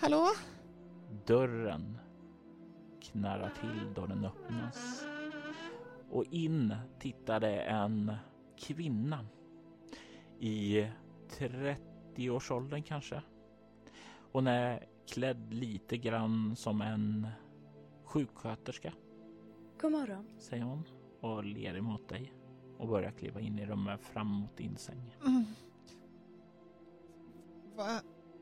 Hallå? 0.00 0.26
Dörren 1.26 1.98
knarrar 3.00 3.52
till 3.60 3.94
då 3.94 4.06
den 4.06 4.24
öppnas 4.24 5.04
och 6.10 6.24
in 6.24 6.74
tittade 6.98 7.60
en 7.60 8.12
kvinna 8.58 9.26
i 10.40 10.86
30-årsåldern 11.38 12.82
kanske. 12.82 13.22
Hon 14.32 14.46
är 14.46 14.86
klädd 15.08 15.54
lite 15.54 15.96
grann 15.96 16.56
som 16.56 16.80
en 16.80 17.26
sjuksköterska. 18.04 18.92
God 19.80 19.92
morgon, 19.92 20.26
säger 20.38 20.64
hon 20.64 20.84
och 21.20 21.44
ler 21.44 21.76
emot 21.76 22.08
dig 22.08 22.32
och 22.78 22.88
börjar 22.88 23.10
kliva 23.10 23.40
in 23.40 23.58
i 23.58 23.66
rummet 23.66 24.00
fram 24.04 24.26
mot 24.26 24.56
din 24.56 24.76
säng. 24.76 25.16
Mm. 25.26 25.44
Va, 27.76 28.00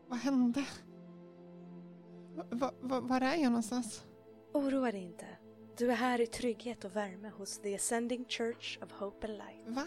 vad 0.08 0.18
hände? 0.18 0.66
Va, 2.50 2.72
va, 2.80 3.00
var 3.00 3.20
är 3.20 3.34
jag 3.34 3.50
någonstans? 3.50 4.06
Oroa 4.52 4.92
dig 4.92 5.02
inte. 5.02 5.26
Du 5.78 5.90
är 5.90 5.96
här 5.96 6.20
i 6.20 6.26
trygghet 6.26 6.84
och 6.84 6.96
värme 6.96 7.28
hos 7.28 7.58
The 7.58 7.74
Ascending 7.74 8.24
Church 8.24 8.78
of 8.82 8.92
Hope 8.92 9.26
and 9.26 9.36
Light. 9.38 9.76
Va? 9.76 9.84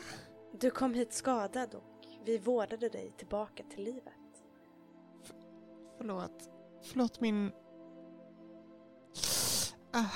Du 0.60 0.72
kom 0.72 0.94
hit 0.94 1.14
skadad 1.14 1.76
och 1.76 2.06
vi 2.26 2.38
vårdade 2.38 2.90
dig 2.90 3.14
tillbaka 3.18 3.64
till 3.64 3.84
livet. 3.84 4.14
F 5.24 5.32
förlåt. 5.98 6.50
Förlåt 6.84 7.22
min... 7.22 7.52
Ah, 9.94 10.12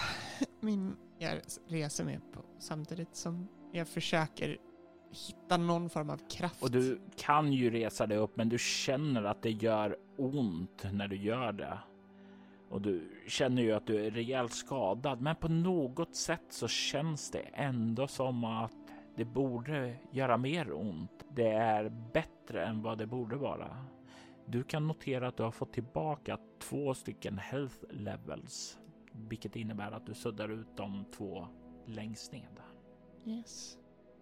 min... 0.60 0.98
Jag 1.18 1.42
reser 1.68 2.04
mig 2.04 2.20
på 2.34 2.46
samtidigt 2.60 3.16
som 3.16 3.48
jag 3.72 3.88
försöker 3.88 4.58
hitta 5.12 5.58
någon 5.58 5.90
form 5.90 6.10
av 6.10 6.22
kraft. 6.30 6.64
Och 6.64 6.72
du 6.72 7.02
kan 7.16 7.54
ju 7.54 7.70
resa 7.70 8.08
dig 8.08 8.18
upp, 8.18 8.36
men 8.36 8.50
du 8.50 8.58
känner 8.60 9.24
att 9.24 9.42
det 9.42 9.52
gör 9.52 9.98
ont 10.18 10.86
när 10.94 11.08
du 11.08 11.16
gör 11.16 11.52
det. 11.52 11.80
Och 12.70 12.82
du 12.82 13.22
känner 13.28 13.62
ju 13.62 13.72
att 13.72 13.88
du 13.88 14.06
är 14.06 14.12
rejält 14.12 14.54
skadad, 14.54 15.22
men 15.22 15.36
på 15.36 15.48
något 15.48 16.16
sätt 16.16 16.46
så 16.50 16.68
känns 16.68 17.32
det 17.32 17.40
ändå 17.40 18.08
som 18.08 18.44
att 18.44 18.76
det 19.16 19.26
borde 19.26 19.98
göra 20.12 20.38
mer 20.38 20.74
ont. 20.74 21.26
Det 21.30 21.52
är 21.52 21.90
bättre 22.14 22.66
än 22.66 22.82
vad 22.82 22.98
det 22.98 23.06
borde 23.08 23.36
vara. 23.36 23.86
Du 24.46 24.64
kan 24.64 24.88
notera 24.88 25.28
att 25.28 25.38
du 25.38 25.44
har 25.44 25.52
fått 25.52 25.74
tillbaka 25.74 26.38
två 26.60 26.94
stycken 26.94 27.38
health 27.38 27.78
levels, 27.90 28.80
vilket 29.12 29.56
innebär 29.56 29.92
att 29.92 30.06
du 30.06 30.14
suddar 30.14 30.50
ut 30.50 30.78
de 30.78 31.06
två 31.18 31.48
längst 31.86 32.32
ned. 32.32 32.60
Yes. 33.26 33.78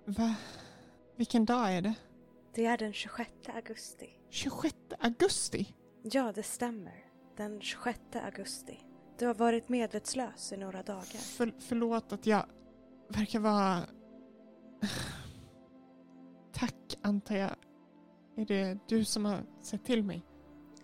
Va? 0.06 0.36
Vilken 1.16 1.46
dag 1.46 1.74
är 1.74 1.82
det? 1.82 1.94
Det 2.54 2.66
är 2.66 2.78
den 2.78 2.94
26 2.94 3.32
augusti. 3.56 4.10
26 4.30 4.76
augusti? 5.00 5.76
Ja, 6.04 6.32
det 6.36 6.44
stämmer. 6.44 7.13
Den 7.36 7.62
26 7.62 8.00
augusti. 8.14 8.80
Du 9.18 9.28
har 9.28 9.34
varit 9.34 9.70
medvetslös 9.70 10.54
i 10.54 10.58
några 10.58 10.84
dagar. 10.84 11.04
För, 11.04 11.54
förlåt 11.60 12.14
att 12.14 12.26
jag 12.26 12.46
verkar 13.10 13.40
vara... 13.40 13.80
Tack, 16.52 16.98
antar 17.02 17.36
jag. 17.36 17.56
Är 18.36 18.46
det 18.46 18.78
du 18.88 19.06
som 19.06 19.26
har 19.26 19.44
sett 19.62 19.86
till 19.86 20.04
mig? 20.04 20.26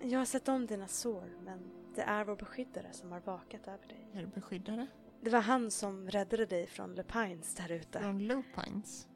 Jag 0.01 0.19
har 0.19 0.25
sett 0.25 0.47
om 0.47 0.65
dina 0.65 0.87
sår, 0.87 1.37
men 1.43 1.59
det 1.95 2.01
är 2.01 2.25
vår 2.25 2.35
beskyddare 2.35 2.87
som 2.91 3.11
har 3.11 3.19
vakat 3.19 3.67
över 3.67 3.87
dig. 3.87 4.09
Är 4.13 4.21
det 4.21 4.27
beskyddare? 4.27 4.87
Det 5.21 5.29
var 5.29 5.41
han 5.41 5.71
som 5.71 6.09
räddade 6.09 6.45
dig 6.45 6.67
från 6.67 6.95
Lupines 6.95 7.55
där 7.55 7.71
ute. 7.71 7.99
Från 7.99 8.19
Lupines? 8.27 9.07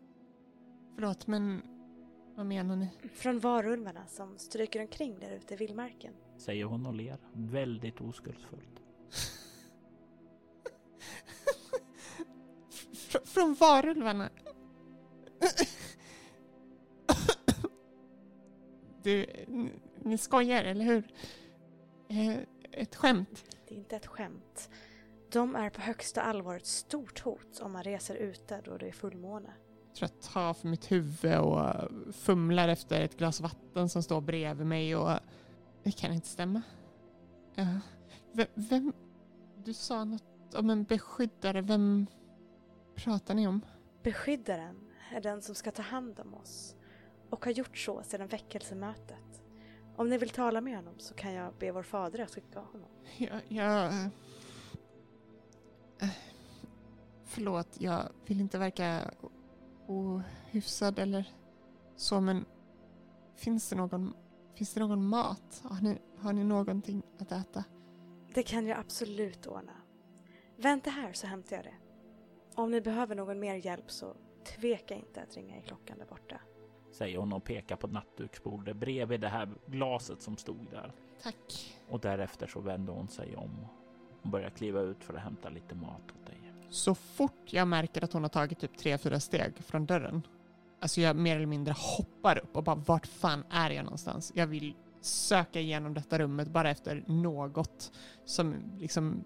Förlåt, 0.96 1.28
men 1.28 1.62
vad 2.36 2.46
menar 2.46 2.76
ni? 2.76 2.90
Från 3.14 3.40
varulvarna 3.40 4.08
som 4.08 4.38
stryker 4.38 4.82
omkring 4.82 5.20
där 5.20 5.32
ute 5.32 5.54
i 5.54 5.58
vildmarken. 5.58 6.14
Säger 6.38 6.66
hon 6.66 6.86
och 6.86 6.94
ler 6.94 7.18
väldigt 7.34 8.02
oskuldsfullt. 8.02 8.82
Fr 12.94 13.26
från 13.26 13.54
varulvarna? 13.54 14.30
Du, 19.04 19.26
ni 20.00 20.18
skojar, 20.18 20.64
eller 20.64 20.86
hur? 20.86 21.14
Eh, 22.10 22.38
ett 22.72 22.96
skämt? 22.96 23.46
Det 23.68 23.76
är 23.76 23.78
inte 23.78 23.96
ett 23.96 24.08
skämt. 24.08 24.70
De 25.32 25.56
är 25.56 25.70
på 25.70 25.82
högsta 25.82 26.22
allvar 26.22 26.56
ett 26.56 26.66
stort 26.66 27.20
hot 27.20 27.60
om 27.60 27.72
man 27.72 27.84
reser 27.84 28.16
ute 28.16 28.62
då 28.62 28.78
det 28.78 28.88
är 28.88 28.92
fullmåne. 28.92 29.54
Tror 29.96 30.10
jag 30.10 30.34
tar 30.34 30.54
för 30.54 30.68
mitt 30.68 30.92
huvud 30.92 31.38
och 31.38 31.66
fumlar 32.14 32.68
efter 32.68 33.02
ett 33.02 33.18
glas 33.18 33.42
vatten 33.42 33.90
som 33.90 34.04
står 34.04 34.22
bredvid 34.22 34.68
mig 34.68 34.96
och 34.96 35.20
det 35.84 35.92
kan 35.92 36.14
inte 36.14 36.28
stämma. 36.28 36.62
Uh, 37.60 37.78
vem, 38.32 38.48
vem, 38.54 38.94
Du 39.64 39.74
sa 39.74 40.04
något 40.04 40.54
om 40.56 40.70
en 40.70 40.84
beskyddare. 40.84 41.62
Vem 41.62 42.08
pratar 42.96 43.34
ni 43.34 43.48
om? 43.48 43.62
Beskyddaren 44.04 44.76
är 45.12 45.22
den 45.22 45.42
som 45.42 45.56
ska 45.56 45.72
ta 45.72 45.82
hand 45.82 46.20
om 46.20 46.34
oss 46.34 46.76
och 47.30 47.46
har 47.46 47.52
gjort 47.52 47.78
så 47.78 48.04
sedan 48.04 48.28
väckelsemötet. 48.28 49.42
Om 49.96 50.10
ni 50.10 50.18
vill 50.18 50.30
tala 50.30 50.62
med 50.62 50.76
honom 50.76 50.94
så 50.98 51.14
kan 51.14 51.34
jag 51.34 51.54
be 51.60 51.72
vår 51.72 51.84
fader 51.84 52.20
att 52.20 52.36
skicka 52.36 52.60
honom. 52.60 52.90
Jag... 53.18 53.42
jag 53.48 54.10
förlåt, 57.26 57.68
jag 57.80 58.10
vill 58.26 58.40
inte 58.40 58.58
verka 58.58 59.02
ohyfsad 59.88 61.00
eller 61.00 61.34
så 61.96 62.22
men 62.22 62.46
finns 63.36 63.70
det 63.70 63.76
någon, 63.76 64.14
finns 64.56 64.74
det 64.74 64.80
någon 64.80 65.06
mat? 65.06 65.64
Har 65.64 65.82
ni, 65.82 65.98
har 66.18 66.34
ni 66.34 66.44
någonting 66.44 67.04
att 67.20 67.32
äta? 67.32 67.64
Det 68.34 68.44
kan 68.44 68.68
jag 68.68 68.80
absolut 68.80 69.48
ordna. 69.48 69.74
Vänta 70.58 70.90
här 70.90 71.14
så 71.14 71.28
hämtar 71.28 71.56
jag 71.56 71.66
det. 71.66 71.76
Om 72.56 72.72
ni 72.72 72.82
behöver 72.82 73.16
någon 73.16 73.40
mer 73.40 73.56
hjälp 73.56 73.92
så 73.92 74.16
tveka 74.46 74.96
inte 74.96 75.22
att 75.22 75.36
ringa 75.36 75.58
i 75.58 75.62
klockan 75.62 75.98
där 75.98 76.06
borta 76.06 76.40
säger 76.94 77.18
hon 77.18 77.34
och 77.34 77.44
pekar 77.44 77.76
på 77.76 77.88
nattduksbordet 77.88 78.78
bredvid 78.78 79.22
det 79.22 79.28
här 79.28 79.50
glaset 79.66 80.22
som 80.22 80.38
stod 80.38 80.68
där. 80.72 80.94
Tack. 81.24 81.76
Och 81.90 82.00
därefter 82.00 82.48
så 82.48 82.60
vänder 82.60 82.94
hon 82.94 83.08
sig 83.08 83.36
om 83.36 83.68
och 84.22 84.30
börjar 84.30 84.50
kliva 84.50 84.82
ut 84.82 85.04
för 85.04 85.14
att 85.14 85.22
hämta 85.22 85.50
lite 85.50 85.76
mat 85.76 86.12
åt 86.12 86.26
dig. 86.26 86.43
Så 86.74 86.96
fort 86.96 87.54
jag 87.54 87.68
märker 87.68 88.04
att 88.04 88.14
hon 88.14 88.22
har 88.22 88.30
tagit 88.30 88.60
typ 88.60 88.78
tre, 88.78 88.98
fyra 88.98 89.20
steg 89.20 89.54
från 89.60 89.86
dörren, 89.86 90.22
alltså 90.82 91.02
jag 91.02 91.16
mer 91.16 91.36
eller 91.36 91.46
mindre 91.46 91.74
hoppar 91.78 92.38
upp 92.38 92.58
och 92.58 92.64
bara 92.64 92.76
vart 92.76 93.08
fan 93.08 93.44
är 93.50 93.70
jag 93.70 93.84
någonstans? 93.84 94.32
Jag 94.36 94.48
vill 94.48 94.74
söka 95.02 95.60
igenom 95.60 95.94
detta 95.94 96.20
rummet 96.20 96.48
bara 96.48 96.70
efter 96.70 97.04
något 97.08 97.92
som 98.26 98.56
liksom 98.80 99.24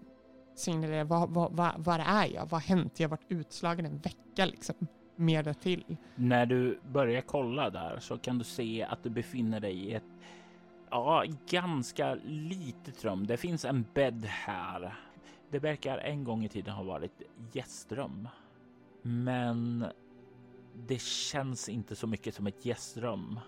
signalerar 0.54 1.04
var, 1.04 1.26
var, 1.26 1.50
var, 1.50 1.74
var 1.78 1.98
är 1.98 2.26
jag? 2.26 2.40
Vad 2.40 2.50
har 2.50 2.76
hänt? 2.76 3.00
Jag 3.00 3.08
har 3.08 3.16
varit 3.16 3.26
utslagen 3.28 3.86
en 3.86 3.98
vecka 3.98 4.46
liksom 4.46 4.74
mer 5.16 5.52
till. 5.52 5.96
När 6.14 6.46
du 6.46 6.80
börjar 6.92 7.20
kolla 7.20 7.70
där 7.70 7.98
så 8.00 8.18
kan 8.18 8.38
du 8.38 8.44
se 8.44 8.82
att 8.82 9.02
du 9.02 9.10
befinner 9.10 9.60
dig 9.60 9.74
i 9.74 9.94
ett 9.94 10.02
ja, 10.90 11.24
ganska 11.50 12.14
litet 12.24 13.04
rum. 13.04 13.26
Det 13.26 13.36
finns 13.36 13.64
en 13.64 13.84
bädd 13.94 14.24
här. 14.24 15.07
Det 15.50 15.58
verkar 15.58 15.98
en 15.98 16.24
gång 16.24 16.44
i 16.44 16.48
tiden 16.48 16.74
ha 16.74 16.82
varit 16.82 17.22
gästrum, 17.52 18.28
men 19.02 19.84
det 20.74 21.00
känns 21.00 21.68
inte 21.68 21.96
så 21.96 22.06
mycket 22.06 22.34
som 22.34 22.46
ett 22.46 22.64
gästrum, 22.64 23.40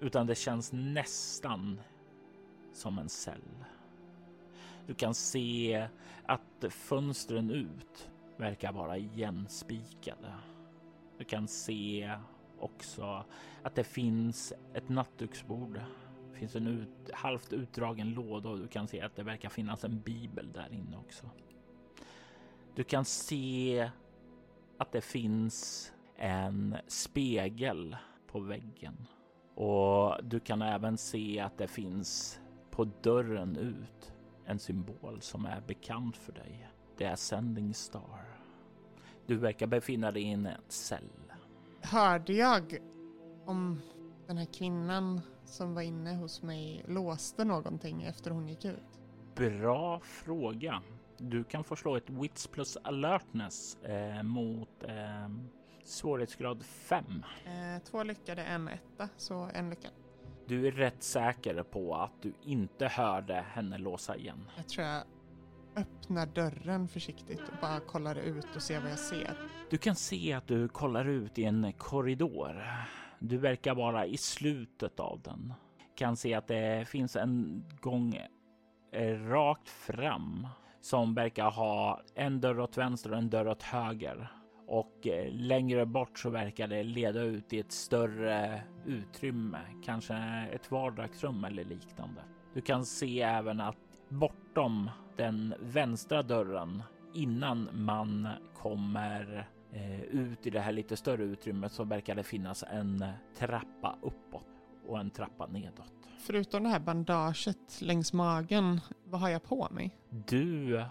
utan 0.00 0.26
det 0.26 0.34
känns 0.34 0.72
nästan 0.72 1.80
som 2.72 2.98
en 2.98 3.08
cell. 3.08 3.64
Du 4.86 4.94
kan 4.94 5.14
se 5.14 5.88
att 6.26 6.64
fönstren 6.70 7.50
ut 7.50 8.10
verkar 8.36 8.72
vara 8.72 8.98
igenspikade. 8.98 10.34
Du 11.18 11.24
kan 11.24 11.48
se 11.48 12.14
också 12.58 13.24
att 13.62 13.74
det 13.74 13.84
finns 13.84 14.52
ett 14.74 14.88
nattduksbord. 14.88 15.80
Det 16.42 16.48
finns 16.48 16.56
en 16.56 16.66
ut, 16.66 17.10
halvt 17.12 17.52
utdragen 17.52 18.10
låda 18.10 18.48
och 18.48 18.58
du 18.58 18.68
kan 18.68 18.88
se 18.88 19.00
att 19.00 19.16
det 19.16 19.22
verkar 19.22 19.48
finnas 19.48 19.84
en 19.84 20.00
bibel 20.00 20.52
där 20.52 20.72
inne 20.72 20.96
också. 20.96 21.30
Du 22.74 22.84
kan 22.84 23.04
se 23.04 23.90
att 24.78 24.92
det 24.92 25.00
finns 25.00 25.92
en 26.16 26.76
spegel 26.86 27.96
på 28.26 28.40
väggen 28.40 29.06
och 29.54 30.24
du 30.24 30.40
kan 30.40 30.62
även 30.62 30.98
se 30.98 31.40
att 31.40 31.58
det 31.58 31.68
finns 31.68 32.40
på 32.70 32.84
dörren 32.84 33.56
ut 33.56 34.12
en 34.44 34.58
symbol 34.58 35.20
som 35.20 35.46
är 35.46 35.60
bekant 35.60 36.16
för 36.16 36.32
dig. 36.32 36.68
Det 36.96 37.04
är 37.04 37.16
Sending 37.16 37.74
Star. 37.74 38.38
Du 39.26 39.36
verkar 39.36 39.66
befinna 39.66 40.12
dig 40.12 40.22
i 40.22 40.32
en 40.32 40.48
cell. 40.68 41.10
Hörde 41.82 42.32
jag 42.32 42.78
om 43.44 43.80
den 44.26 44.38
här 44.38 44.48
kvinnan 44.58 45.20
som 45.52 45.74
var 45.74 45.82
inne 45.82 46.14
hos 46.14 46.42
mig 46.42 46.84
låste 46.88 47.44
någonting 47.44 48.02
efter 48.02 48.30
hon 48.30 48.48
gick 48.48 48.64
ut? 48.64 49.00
Bra 49.34 50.00
fråga. 50.00 50.82
Du 51.18 51.44
kan 51.44 51.64
få 51.64 51.76
slå 51.76 51.96
ett 51.96 52.10
Wits 52.10 52.46
plus 52.46 52.76
alertness 52.84 53.76
eh, 53.82 54.22
mot 54.22 54.82
eh, 54.82 55.28
svårighetsgrad 55.84 56.64
5. 56.64 57.04
Eh, 57.44 57.82
två 57.84 58.02
lyckade, 58.02 58.42
en 58.42 58.68
etta, 58.68 59.08
så 59.16 59.50
en 59.54 59.70
lyckad. 59.70 59.90
Du 60.46 60.66
är 60.66 60.72
rätt 60.72 61.02
säker 61.02 61.62
på 61.62 61.94
att 61.94 62.22
du 62.22 62.32
inte 62.42 62.88
hörde 62.88 63.34
henne 63.34 63.78
låsa 63.78 64.16
igen. 64.16 64.50
Jag 64.56 64.68
tror 64.68 64.86
jag 64.86 65.02
öppnar 65.76 66.26
dörren 66.26 66.88
försiktigt 66.88 67.40
och 67.40 67.54
bara 67.60 67.80
kollar 67.80 68.16
ut 68.16 68.56
och 68.56 68.62
ser 68.62 68.80
vad 68.80 68.90
jag 68.90 68.98
ser. 68.98 69.36
Du 69.70 69.78
kan 69.78 69.94
se 69.94 70.32
att 70.32 70.46
du 70.46 70.68
kollar 70.68 71.04
ut 71.04 71.38
i 71.38 71.44
en 71.44 71.72
korridor. 71.72 72.62
Du 73.24 73.38
verkar 73.38 73.74
vara 73.74 74.06
i 74.06 74.16
slutet 74.16 75.00
av 75.00 75.20
den. 75.22 75.54
Kan 75.94 76.16
se 76.16 76.34
att 76.34 76.46
det 76.46 76.88
finns 76.88 77.16
en 77.16 77.64
gång 77.80 78.20
eh, 78.92 79.18
rakt 79.18 79.68
fram 79.68 80.48
som 80.80 81.14
verkar 81.14 81.50
ha 81.50 82.00
en 82.14 82.40
dörr 82.40 82.60
åt 82.60 82.78
vänster 82.78 83.12
och 83.12 83.18
en 83.18 83.30
dörr 83.30 83.48
åt 83.48 83.62
höger. 83.62 84.28
Och 84.66 85.06
eh, 85.06 85.32
längre 85.32 85.86
bort 85.86 86.18
så 86.18 86.30
verkar 86.30 86.68
det 86.68 86.82
leda 86.82 87.20
ut 87.20 87.52
i 87.52 87.58
ett 87.58 87.72
större 87.72 88.62
utrymme, 88.86 89.60
kanske 89.84 90.14
ett 90.52 90.70
vardagsrum 90.70 91.44
eller 91.44 91.64
liknande. 91.64 92.20
Du 92.54 92.60
kan 92.60 92.86
se 92.86 93.22
även 93.22 93.60
att 93.60 93.76
bortom 94.08 94.90
den 95.16 95.54
vänstra 95.60 96.22
dörren 96.22 96.82
innan 97.14 97.68
man 97.72 98.28
kommer 98.54 99.48
ut 100.10 100.46
i 100.46 100.50
det 100.50 100.60
här 100.60 100.72
lite 100.72 100.96
större 100.96 101.22
utrymmet 101.22 101.72
så 101.72 101.84
verkar 101.84 102.14
det 102.14 102.22
finnas 102.22 102.64
en 102.70 103.04
trappa 103.36 103.96
uppåt 104.02 104.46
och 104.86 104.98
en 104.98 105.10
trappa 105.10 105.46
nedåt. 105.46 105.92
Förutom 106.18 106.62
det 106.62 106.68
här 106.68 106.80
bandaget 106.80 107.80
längs 107.80 108.12
magen, 108.12 108.80
vad 109.04 109.20
har 109.20 109.28
jag 109.28 109.42
på 109.42 109.68
mig? 109.70 109.96
Du 110.26 110.84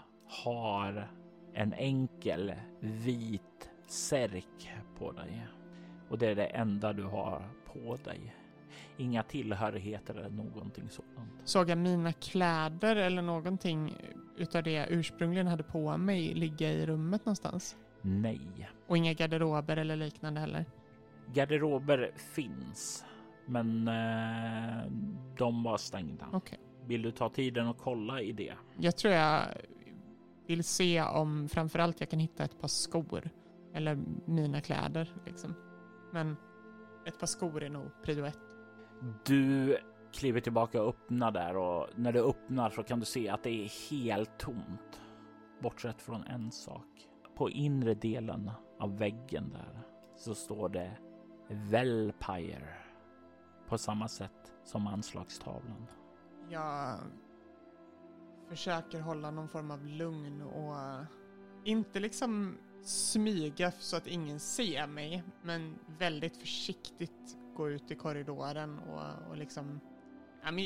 har 0.44 1.10
en 1.52 1.72
enkel 1.72 2.54
vit 2.80 3.70
särk 3.86 4.72
på 4.98 5.12
dig 5.12 5.46
och 6.08 6.18
det 6.18 6.26
är 6.26 6.34
det 6.34 6.46
enda 6.46 6.92
du 6.92 7.02
har 7.02 7.48
på 7.66 7.96
dig. 8.04 8.36
Inga 8.96 9.22
tillhörigheter 9.22 10.14
eller 10.14 10.30
någonting 10.30 10.88
sådant. 10.88 11.32
Såg 11.44 11.70
jag 11.70 11.78
mina 11.78 12.12
kläder 12.12 12.96
eller 12.96 13.22
någonting 13.22 13.94
utav 14.36 14.62
det 14.62 14.72
jag 14.72 14.90
ursprungligen 14.90 15.46
hade 15.46 15.62
på 15.62 15.96
mig 15.96 16.34
ligga 16.34 16.72
i 16.72 16.86
rummet 16.86 17.24
någonstans? 17.24 17.76
Nej. 18.02 18.68
Och 18.86 18.96
inga 18.96 19.12
garderober 19.12 19.76
eller 19.76 19.96
liknande 19.96 20.40
heller? 20.40 20.64
Garderober 21.32 22.12
finns, 22.16 23.04
men 23.46 23.88
eh, 23.88 24.92
de 25.38 25.62
var 25.62 25.76
stängda. 25.76 26.26
Okej. 26.32 26.58
Vill 26.86 27.02
du 27.02 27.10
ta 27.10 27.28
tiden 27.28 27.68
och 27.68 27.78
kolla 27.78 28.20
i 28.20 28.32
det? 28.32 28.54
Jag 28.78 28.96
tror 28.96 29.14
jag 29.14 29.42
vill 30.46 30.64
se 30.64 31.02
om 31.02 31.48
framförallt 31.48 32.00
jag 32.00 32.10
kan 32.10 32.18
hitta 32.20 32.44
ett 32.44 32.60
par 32.60 32.68
skor. 32.68 33.30
Eller 33.74 33.98
mina 34.24 34.60
kläder 34.60 35.14
liksom. 35.26 35.54
Men 36.12 36.36
ett 37.06 37.18
par 37.18 37.26
skor 37.26 37.62
är 37.62 37.70
nog 37.70 38.02
prio 38.04 38.24
ett. 38.24 38.38
Du 39.26 39.78
kliver 40.12 40.40
tillbaka 40.40 40.82
och 40.82 40.88
öppnar 40.88 41.30
där 41.30 41.56
och 41.56 41.88
när 41.96 42.12
du 42.12 42.20
öppnar 42.20 42.70
så 42.70 42.82
kan 42.82 43.00
du 43.00 43.06
se 43.06 43.28
att 43.28 43.42
det 43.42 43.50
är 43.50 43.90
helt 43.90 44.38
tomt. 44.38 45.00
Bortsett 45.60 46.02
från 46.02 46.24
en 46.24 46.50
sak. 46.52 46.86
På 47.34 47.50
inre 47.50 47.94
delen 47.94 48.50
av 48.78 48.98
väggen 48.98 49.50
där 49.50 49.80
så 50.16 50.34
står 50.34 50.68
det 50.68 50.98
Velpire 51.48 52.74
på 53.68 53.78
samma 53.78 54.08
sätt 54.08 54.52
som 54.64 54.86
anslagstavlan. 54.86 55.86
Jag 56.50 56.98
försöker 58.48 59.00
hålla 59.00 59.30
någon 59.30 59.48
form 59.48 59.70
av 59.70 59.86
lugn 59.86 60.42
och 60.42 60.76
inte 61.64 62.00
liksom 62.00 62.58
smyga 62.82 63.70
så 63.70 63.96
att 63.96 64.06
ingen 64.06 64.40
ser 64.40 64.86
mig, 64.86 65.22
men 65.42 65.78
väldigt 65.98 66.36
försiktigt 66.36 67.36
gå 67.56 67.70
ut 67.70 67.90
i 67.90 67.94
korridoren 67.94 68.78
och, 68.78 69.30
och 69.30 69.36
liksom... 69.36 69.80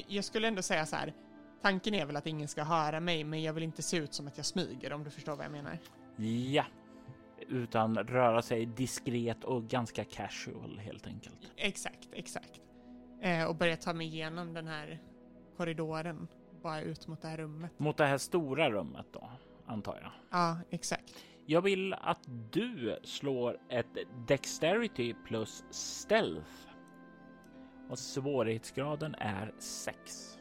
Jag 0.07 0.25
skulle 0.25 0.49
ändå 0.49 0.63
säga 0.63 0.87
så 0.87 0.97
här, 0.97 1.15
tanken 1.63 1.95
är 1.95 2.07
väl 2.07 2.17
att 2.17 2.27
ingen 2.27 2.49
ska 2.49 2.63
höra 2.63 3.01
mig, 3.01 3.25
men 3.25 3.43
jag 3.43 3.53
vill 3.53 3.63
inte 3.63 3.83
se 3.83 3.97
ut 3.97 4.15
som 4.15 4.27
att 4.27 4.37
jag 4.37 4.47
smyger 4.47 4.93
om 4.93 5.05
du 5.05 5.11
förstår 5.11 5.37
vad 5.37 5.45
jag 5.45 5.53
menar. 5.53 5.79
Ja, 6.17 6.65
utan 7.49 7.97
röra 7.97 8.43
sig 8.43 8.67
diskret 8.67 9.45
och 9.45 9.69
ganska 9.69 10.05
casual 10.05 10.79
helt 10.79 11.07
enkelt. 11.07 11.53
Exakt, 11.57 12.09
exakt. 12.13 12.61
Eh, 13.23 13.45
och 13.45 13.57
börja 13.57 13.77
ta 13.77 13.93
mig 13.93 14.07
igenom 14.07 14.55
den 14.55 14.67
här 14.67 15.03
korridoren, 15.57 16.29
bara 16.63 16.81
ut 16.81 17.07
mot 17.07 17.23
det 17.23 17.29
här 17.29 17.37
rummet. 17.37 17.79
Mot 17.79 17.97
det 17.97 18.07
här 18.07 18.19
stora 18.19 18.71
rummet 18.71 19.07
då, 19.13 19.31
antar 19.67 19.99
jag. 20.03 20.11
Ja, 20.31 20.59
exakt. 20.71 21.15
Jag 21.47 21.63
vill 21.63 21.95
att 21.95 22.29
du 22.53 22.99
slår 23.05 23.59
ett 23.69 23.97
Dexterity 24.29 25.15
plus 25.27 25.65
Stealth. 25.71 26.51
Och 27.91 27.99
svårighetsgraden 27.99 29.15
är 29.15 29.55
6. 29.59 30.39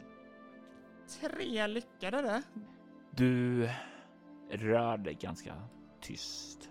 Tre 1.20 1.66
lyckade 1.66 2.22
det. 2.22 2.42
Du 3.10 3.68
rör 4.50 4.98
dig 4.98 5.14
ganska 5.14 5.54
tyst. 6.00 6.70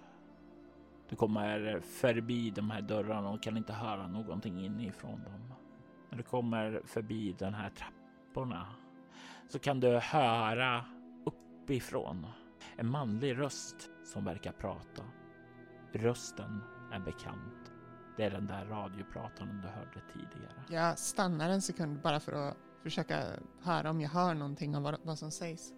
Du 1.09 1.15
kommer 1.15 1.80
förbi 1.80 2.49
de 2.49 2.69
här 2.69 2.82
dörrarna 2.82 3.30
och 3.30 3.43
kan 3.43 3.57
inte 3.57 3.73
höra 3.73 4.07
någonting 4.07 4.65
inifrån 4.65 5.23
dem. 5.23 5.53
När 6.09 6.17
du 6.17 6.23
kommer 6.23 6.82
förbi 6.86 7.36
den 7.39 7.53
här 7.53 7.69
trapporna 7.69 8.67
så 9.49 9.59
kan 9.59 9.80
du 9.80 9.99
höra 9.99 10.86
uppifrån 11.26 12.28
en 12.78 12.89
manlig 12.89 13.38
röst 13.38 13.89
som 14.05 14.26
verkar 14.26 14.51
prata. 14.51 15.03
Rösten 15.93 16.61
är 16.91 16.99
bekant. 16.99 17.71
Det 18.17 18.23
är 18.23 18.32
den 18.32 18.47
där 18.47 18.65
radioprataren 18.65 19.61
du 19.61 19.67
hörde 19.67 20.01
tidigare. 20.13 20.63
Jag 20.69 20.99
stannar 20.99 21.49
en 21.49 21.61
sekund 21.61 22.01
bara 22.01 22.19
för 22.19 22.32
att 22.32 22.57
försöka 22.84 23.23
höra 23.61 23.89
om 23.89 24.01
jag 24.01 24.09
hör 24.09 24.34
någonting 24.34 24.76
av 24.76 24.84
vad, 24.84 24.97
vad 25.03 25.19
som 25.19 25.32
sägs. 25.32 25.73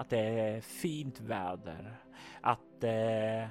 Att 0.00 0.10
det 0.10 0.18
är 0.18 0.60
fint 0.60 1.20
väder. 1.20 1.96
Att 2.40 2.84
eh, 2.84 3.48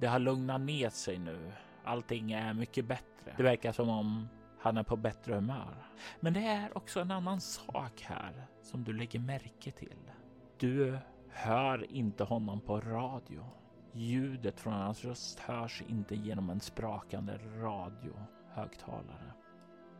det 0.00 0.06
har 0.06 0.18
lugnat 0.18 0.60
ner 0.60 0.90
sig 0.90 1.18
nu. 1.18 1.52
Allting 1.84 2.32
är 2.32 2.54
mycket 2.54 2.84
bättre. 2.84 3.34
Det 3.36 3.42
verkar 3.42 3.72
som 3.72 3.88
om 3.88 4.28
han 4.58 4.76
är 4.76 4.82
på 4.82 4.96
bättre 4.96 5.34
humör. 5.34 5.86
Men 6.20 6.32
det 6.32 6.46
är 6.46 6.76
också 6.78 7.00
en 7.00 7.10
annan 7.10 7.40
sak 7.40 8.02
här 8.02 8.46
som 8.62 8.84
du 8.84 8.92
lägger 8.92 9.18
märke 9.18 9.70
till. 9.70 10.10
Du 10.58 10.98
hör 11.28 11.92
inte 11.92 12.24
honom 12.24 12.60
på 12.60 12.80
radio. 12.80 13.44
Ljudet 13.92 14.60
från 14.60 14.72
hans 14.72 15.04
röst 15.04 15.40
hörs 15.40 15.82
inte 15.88 16.14
genom 16.14 16.50
en 16.50 16.60
sprakande 16.60 17.38
radiohögtalare. 17.56 19.32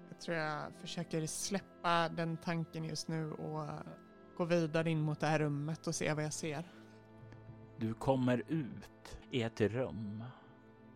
Jag 0.08 0.20
tror 0.20 0.36
jag 0.36 0.72
försöker 0.80 1.26
släppa 1.26 2.08
den 2.08 2.36
tanken 2.36 2.84
just 2.84 3.08
nu 3.08 3.32
och 3.32 3.68
gå 4.36 4.44
vidare 4.44 4.90
in 4.90 5.00
mot 5.00 5.20
det 5.20 5.26
här 5.26 5.38
rummet 5.38 5.86
och 5.86 5.94
se 5.94 6.12
vad 6.14 6.24
jag 6.24 6.32
ser. 6.32 6.64
Du 7.76 7.94
kommer 7.94 8.42
ut 8.48 9.18
i 9.30 9.42
ett 9.42 9.60
rum 9.60 10.24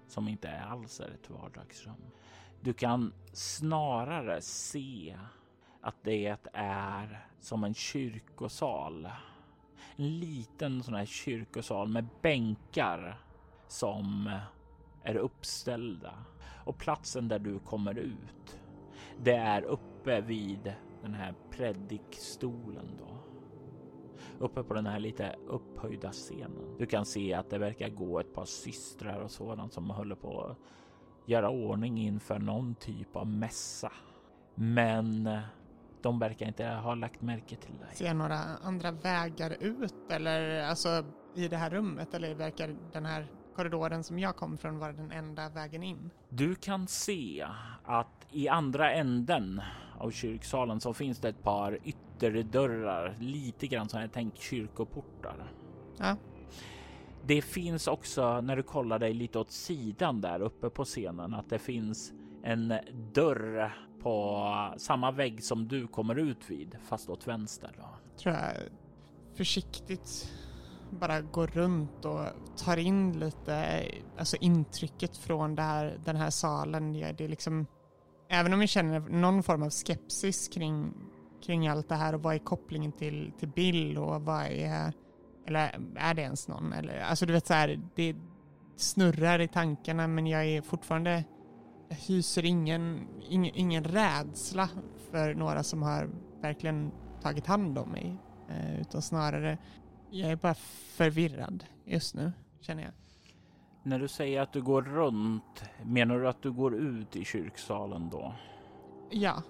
som 0.07 0.29
inte 0.29 0.61
alls 0.61 1.01
är 1.01 1.11
ett 1.11 1.31
vardagsrum. 1.31 2.11
Du 2.61 2.73
kan 2.73 3.13
snarare 3.33 4.41
se 4.41 5.19
att 5.81 5.97
det 6.03 6.37
är 6.53 7.27
som 7.41 7.65
en 7.65 7.75
kyrkosal. 7.75 9.09
En 9.97 10.19
liten 10.19 10.83
sån 10.83 10.95
här 10.95 11.07
kyrkosal 11.07 11.89
med 11.89 12.07
bänkar 12.23 13.21
som 13.69 14.31
är 15.03 15.17
uppställda 15.17 16.15
och 16.65 16.79
platsen 16.79 17.29
där 17.29 17.39
du 17.39 17.59
kommer 17.59 17.99
ut. 17.99 18.59
Det 19.21 19.35
är 19.35 19.63
uppe 19.63 20.21
vid 20.21 20.75
den 21.03 21.15
här 21.15 21.35
predikstolen 21.51 22.97
då. 22.99 23.28
Uppe 24.39 24.63
på 24.63 24.75
den 24.75 24.87
här 24.87 24.99
lite 24.99 25.37
upphöjda 25.47 26.13
scenen. 26.13 26.77
Du 26.79 26.87
kan 26.87 27.05
se 27.05 27.35
att 27.35 27.51
det 27.51 27.59
verkar 27.59 27.89
gå 27.89 28.21
ett 28.21 28.35
par 28.35 28.45
systrar 28.45 29.21
och 29.21 29.31
sådant 29.31 29.73
som 29.73 29.91
håller 29.91 30.15
på 30.15 30.41
att 30.41 30.57
göra 31.27 31.51
ordning 31.51 31.99
inför 31.99 32.39
någon 32.39 32.75
typ 32.75 33.17
av 33.17 33.27
mässa. 33.27 33.93
Men 34.55 35.31
de 36.03 36.19
verkar 36.19 36.47
inte 36.47 36.67
ha 36.67 36.95
lagt 36.95 37.23
märke 37.23 37.57
till 37.57 37.79
dig. 37.79 37.95
Ser 37.95 38.07
jag 38.07 38.17
några 38.17 38.39
andra 38.63 38.91
vägar 38.91 39.57
ut 39.61 40.11
eller 40.11 40.63
alltså 40.63 41.05
i 41.35 41.49
det 41.49 41.57
här 41.57 41.71
rummet 41.71 42.15
eller 42.15 42.35
verkar 42.35 42.77
den 42.93 43.07
här 43.07 43.27
korridoren 43.57 44.05
som 44.05 44.19
jag 44.19 44.37
kom 44.37 44.59
från 44.59 44.79
vara 44.79 44.93
den 44.93 45.13
enda 45.13 45.49
vägen 45.49 45.83
in? 45.83 46.11
Du 46.29 46.55
kan 46.55 46.87
se 46.87 47.47
att 47.85 48.27
i 48.31 48.49
andra 48.49 48.93
änden 48.93 49.63
av 49.99 50.11
kyrksalen 50.11 50.81
så 50.81 50.95
finns 50.95 51.19
det 51.19 51.29
ett 51.29 51.43
par 51.43 51.79
ytterdörrar, 52.27 53.17
lite 53.21 53.67
grann 53.67 53.89
som 53.89 54.01
jag 54.01 54.13
tänkt 54.13 54.39
kyrkoportar. 54.39 55.53
Ja, 55.99 56.17
Det 57.27 57.43
finns 57.43 57.87
också 57.87 58.41
när 58.41 58.57
du 58.57 58.63
kollar 58.63 58.99
dig 58.99 59.15
lite 59.15 59.39
åt 59.39 59.51
sidan 59.51 60.21
där 60.21 60.41
uppe 60.41 60.71
på 60.71 60.85
scenen 60.85 61.35
att 61.35 61.51
det 61.51 61.59
finns 61.59 62.13
en 62.43 62.75
dörr 63.13 63.73
på 64.03 64.45
samma 64.77 65.11
vägg 65.11 65.45
som 65.45 65.69
du 65.69 65.87
kommer 65.87 66.15
ut 66.19 66.51
vid, 66.51 66.77
fast 66.89 67.09
åt 67.09 67.27
vänster. 67.27 67.71
Då. 67.77 67.89
Tror 68.19 68.35
jag 68.35 68.53
försiktigt 69.35 70.33
bara 70.91 71.21
går 71.21 71.47
runt 71.47 72.05
och 72.05 72.27
tar 72.57 72.77
in 72.77 73.21
lite 73.21 73.85
alltså 74.19 74.37
intrycket 74.41 75.17
från 75.17 75.55
det 75.55 75.63
här, 75.63 75.99
den 76.05 76.17
här 76.17 76.31
salen. 76.31 76.93
Det 76.93 77.21
är 77.21 77.29
liksom, 77.29 77.67
även 78.29 78.53
om 78.53 78.61
jag 78.61 78.69
känner 78.69 79.01
någon 79.01 79.43
form 79.43 79.63
av 79.63 79.71
skepsis 79.71 80.49
kring, 80.49 80.95
kring 81.43 81.69
allt 81.69 81.89
det 81.89 81.95
här 81.95 82.15
och 82.15 82.23
vad 82.23 82.35
är 82.35 82.39
kopplingen 82.39 82.93
till, 82.93 83.33
till 83.39 83.49
Bill 83.49 83.99
och 83.99 84.23
vad 84.23 84.47
är, 84.47 84.93
eller 85.47 85.81
är 85.97 86.15
det 86.15 86.23
ens 86.23 86.49
någon? 86.49 86.73
Eller, 86.73 87.01
alltså 87.01 87.27
du 87.27 87.33
vet 87.33 87.47
så 87.47 87.55
här, 87.55 87.81
det 87.95 88.17
snurrar 88.77 89.39
i 89.39 89.49
tankarna 89.49 90.07
men 90.07 90.27
jag 90.27 90.47
är 90.47 90.63
fortfarande, 90.63 91.25
jag 91.89 91.97
hyser 91.97 92.45
ingen, 92.45 93.09
ingen, 93.29 93.55
ingen 93.55 93.85
rädsla 93.85 94.69
för 95.11 95.35
några 95.35 95.63
som 95.63 95.83
har 95.83 96.11
verkligen 96.41 96.91
tagit 97.23 97.47
hand 97.47 97.79
om 97.79 97.89
mig. 97.89 98.17
Eh, 98.49 98.81
utan 98.81 99.03
snarare 99.03 99.59
jag 100.11 100.31
är 100.31 100.37
bara 100.37 100.55
förvirrad 100.97 101.65
just 101.85 102.15
nu, 102.15 102.33
känner 102.61 102.83
jag. 102.83 102.93
När 103.83 103.99
du 103.99 104.09
säger 104.09 104.41
att 104.41 104.53
du 104.53 104.63
går 104.63 104.83
runt, 104.83 105.65
menar 105.85 106.19
du 106.19 106.29
att 106.29 106.43
du 106.43 106.53
går 106.53 106.75
ut 106.75 107.17
i 107.17 107.25
kyrksalen 107.25 108.09
då? 108.11 108.35
Ja. 109.11 109.43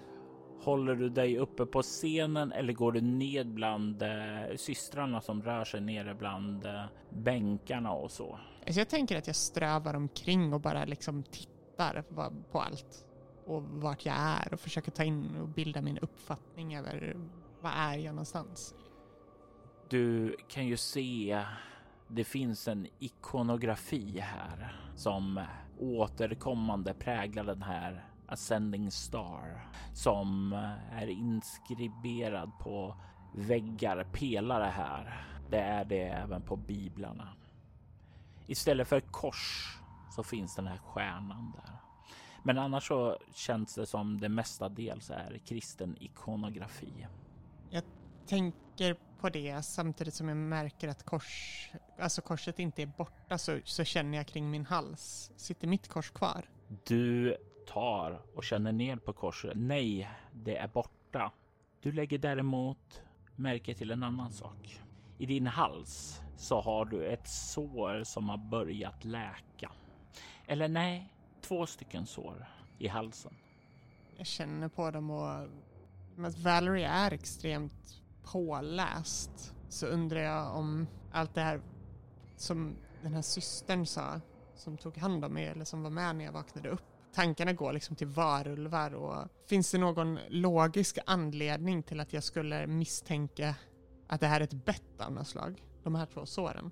Håller 0.61 0.95
du 0.95 1.09
dig 1.09 1.37
uppe 1.37 1.65
på 1.65 1.81
scenen 1.81 2.51
eller 2.51 2.73
går 2.73 2.91
du 2.91 3.01
ned 3.01 3.47
bland 3.47 4.01
eh, 4.01 4.55
systrarna 4.55 5.21
som 5.21 5.41
rör 5.41 5.65
sig 5.65 5.81
nere 5.81 6.15
bland 6.15 6.65
eh, 6.65 6.83
bänkarna 7.09 7.91
och 7.91 8.11
så? 8.11 8.39
Alltså 8.65 8.79
jag 8.79 8.89
tänker 8.89 9.17
att 9.17 9.27
jag 9.27 9.35
strövar 9.35 9.93
omkring 9.93 10.53
och 10.53 10.61
bara 10.61 10.85
liksom 10.85 11.23
tittar 11.23 12.03
på 12.51 12.61
allt 12.61 13.05
och 13.45 13.63
vart 13.63 14.05
jag 14.05 14.15
är 14.17 14.53
och 14.53 14.59
försöker 14.59 14.91
ta 14.91 15.03
in 15.03 15.35
och 15.41 15.47
bilda 15.47 15.81
min 15.81 15.97
uppfattning 15.97 16.75
över 16.77 17.17
vad 17.61 17.71
är 17.75 17.97
jag 17.97 18.15
någonstans. 18.15 18.75
Du 19.89 20.35
kan 20.47 20.67
ju 20.67 20.77
se 20.77 21.43
det 22.07 22.23
finns 22.23 22.67
en 22.67 22.87
ikonografi 22.99 24.19
här 24.19 24.75
som 24.95 25.41
återkommande 25.79 26.93
präglar 26.93 27.43
den 27.43 27.61
här 27.61 28.05
Ascending 28.29 28.91
Star 28.91 29.67
som 29.93 30.53
är 30.91 31.07
inskriberad 31.07 32.51
på 32.59 32.95
väggar, 33.35 34.03
pelare 34.03 34.71
här. 34.75 35.25
Det 35.49 35.59
är 35.59 35.85
det 35.85 36.03
även 36.03 36.41
på 36.41 36.55
biblarna. 36.55 37.33
Istället 38.47 38.87
för 38.87 38.99
kors 38.99 39.77
så 40.15 40.23
finns 40.23 40.55
den 40.55 40.67
här 40.67 40.77
stjärnan 40.77 41.53
där. 41.55 41.75
Men 42.43 42.57
annars 42.57 42.87
så 42.87 43.17
känns 43.33 43.75
det 43.75 43.85
som 43.85 44.19
det 44.19 44.29
mestadels 44.29 45.09
är 45.09 45.41
kristen 45.45 45.97
ikonografi. 45.99 47.07
Jag 47.69 47.83
tänker 48.25 48.95
på 49.19 49.29
det 49.29 49.63
samtidigt 49.63 50.13
som 50.13 50.27
jag 50.27 50.37
märker 50.37 50.87
att 50.87 51.03
kors, 51.03 51.69
alltså 51.99 52.21
korset 52.21 52.59
inte 52.59 52.81
är 52.81 52.91
borta 52.97 53.37
så, 53.37 53.59
så 53.63 53.83
känner 53.83 54.17
jag 54.17 54.27
kring 54.27 54.51
min 54.51 54.65
hals. 54.65 55.31
Sitter 55.35 55.67
mitt 55.67 55.87
kors 55.87 56.09
kvar? 56.09 56.45
Du 56.87 57.37
tar 57.73 58.21
och 58.35 58.43
känner 58.43 58.71
ner 58.71 58.95
på 58.95 59.13
korset. 59.13 59.53
Nej, 59.55 60.09
det 60.31 60.57
är 60.57 60.67
borta. 60.67 61.31
Du 61.81 61.91
lägger 61.91 62.17
däremot 62.17 63.01
märke 63.35 63.73
till 63.73 63.91
en 63.91 64.03
annan 64.03 64.31
sak. 64.31 64.81
I 65.17 65.25
din 65.25 65.47
hals 65.47 66.21
så 66.37 66.61
har 66.61 66.85
du 66.85 67.05
ett 67.05 67.27
sår 67.27 68.03
som 68.03 68.29
har 68.29 68.37
börjat 68.37 69.05
läka. 69.05 69.71
Eller 70.47 70.67
nej, 70.67 71.13
två 71.41 71.65
stycken 71.65 72.05
sår 72.05 72.47
i 72.77 72.87
halsen. 72.87 73.35
Jag 74.17 74.27
känner 74.27 74.69
på 74.69 74.91
dem 74.91 75.11
och 75.11 75.29
att 76.25 76.37
Valerie 76.37 76.87
är 76.87 77.13
extremt 77.13 78.01
påläst 78.23 79.55
så 79.69 79.87
undrar 79.87 80.19
jag 80.19 80.55
om 80.55 80.87
allt 81.11 81.35
det 81.35 81.41
här 81.41 81.61
som 82.35 82.75
den 83.01 83.13
här 83.13 83.21
systern 83.21 83.85
sa 83.85 84.21
som 84.55 84.77
tog 84.77 84.97
hand 84.97 85.25
om 85.25 85.33
mig 85.33 85.45
eller 85.45 85.65
som 85.65 85.83
var 85.83 85.89
med 85.89 86.15
när 86.15 86.25
jag 86.25 86.31
vaknade 86.31 86.69
upp. 86.69 86.88
Tankarna 87.13 87.53
går 87.53 87.73
liksom 87.73 87.95
till 87.95 88.07
varulvar 88.07 88.93
och 88.93 89.27
finns 89.49 89.71
det 89.71 89.77
någon 89.77 90.19
logisk 90.29 90.97
anledning 91.05 91.83
till 91.83 91.99
att 91.99 92.13
jag 92.13 92.23
skulle 92.23 92.67
misstänka 92.67 93.55
att 94.07 94.19
det 94.19 94.27
här 94.27 94.39
är 94.39 94.43
ett 94.43 94.65
bett 94.65 95.01
av 95.01 95.11
något 95.11 95.27
slag? 95.27 95.63
De 95.83 95.95
här 95.95 96.05
två 96.05 96.25
såren. 96.25 96.71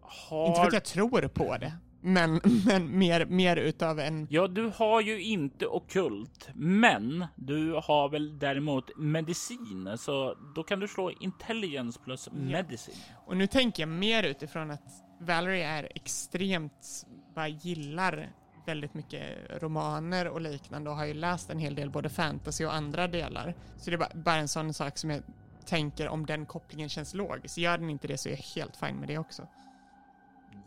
Har... 0.00 0.46
Inte 0.46 0.60
för 0.60 0.66
att 0.66 0.72
jag 0.72 0.84
tror 0.84 1.28
på 1.28 1.56
det, 1.56 1.72
men, 2.00 2.40
men 2.66 2.98
mer, 2.98 3.26
mer 3.26 3.56
utav 3.56 4.00
en... 4.00 4.26
Ja, 4.30 4.48
du 4.48 4.72
har 4.76 5.00
ju 5.00 5.22
inte 5.22 5.66
okult, 5.66 6.48
men 6.54 7.26
du 7.36 7.80
har 7.84 8.08
väl 8.08 8.38
däremot 8.38 8.96
medicin, 8.96 9.98
så 9.98 10.34
då 10.54 10.62
kan 10.62 10.80
du 10.80 10.88
slå 10.88 11.10
intelligence 11.10 12.00
plus 12.04 12.28
medicin. 12.32 12.94
Och 13.26 13.36
nu 13.36 13.46
tänker 13.46 13.82
jag 13.82 13.88
mer 13.88 14.22
utifrån 14.22 14.70
att 14.70 15.04
Valerie 15.20 15.66
är 15.66 15.88
extremt, 15.94 17.06
bara 17.34 17.48
gillar 17.48 18.32
väldigt 18.68 18.94
mycket 18.94 19.22
romaner 19.62 20.28
och 20.28 20.40
liknande 20.40 20.90
och 20.90 20.96
har 20.96 21.04
ju 21.04 21.14
läst 21.14 21.50
en 21.50 21.58
hel 21.58 21.74
del 21.74 21.90
både 21.90 22.08
fantasy 22.08 22.64
och 22.64 22.74
andra 22.74 23.08
delar. 23.08 23.54
Så 23.76 23.90
det 23.90 23.96
är 23.96 24.14
bara, 24.14 24.36
en 24.36 24.48
sån 24.48 24.74
sak 24.74 24.98
som 24.98 25.10
jag 25.10 25.22
tänker 25.64 26.08
om 26.08 26.26
den 26.26 26.46
kopplingen 26.46 26.88
känns 26.88 27.14
logisk. 27.14 27.58
Gör 27.58 27.78
den 27.78 27.90
inte 27.90 28.08
det 28.08 28.18
så 28.18 28.28
är 28.28 28.32
jag 28.32 28.38
helt 28.38 28.76
fine 28.76 28.96
med 28.96 29.08
det 29.08 29.18
också. 29.18 29.46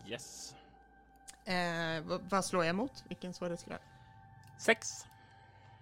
Yes. 0.07 0.55
Eh, 1.45 2.19
vad 2.29 2.45
slår 2.45 2.65
jag 2.65 2.75
mot? 2.75 3.03
Vilken 3.07 3.33
svårighetsgrad? 3.33 3.79
Sex. 4.57 5.05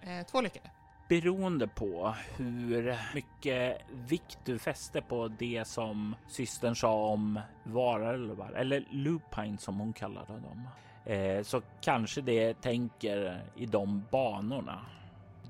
Eh, 0.02 0.26
två 0.26 0.42
lyckade. 0.42 0.70
Beroende 1.10 1.68
på 1.68 2.16
hur 2.36 2.98
mycket 3.14 3.82
vikt 3.92 4.40
du 4.46 4.60
fäster 4.60 5.02
på 5.02 5.28
det 5.28 5.68
som 5.68 6.16
systern 6.28 6.76
sa 6.76 6.94
om 6.94 7.40
varulvar, 7.64 8.52
eller 8.52 8.86
lupine 8.90 9.58
som 9.58 9.80
hon 9.80 9.94
kallade 9.94 10.34
dem, 10.34 10.68
Eh, 11.10 11.44
så 11.44 11.62
kanske 11.82 12.22
det 12.22 12.62
tänker 12.62 13.42
i 13.56 13.66
de 13.66 14.04
banorna. 14.12 14.80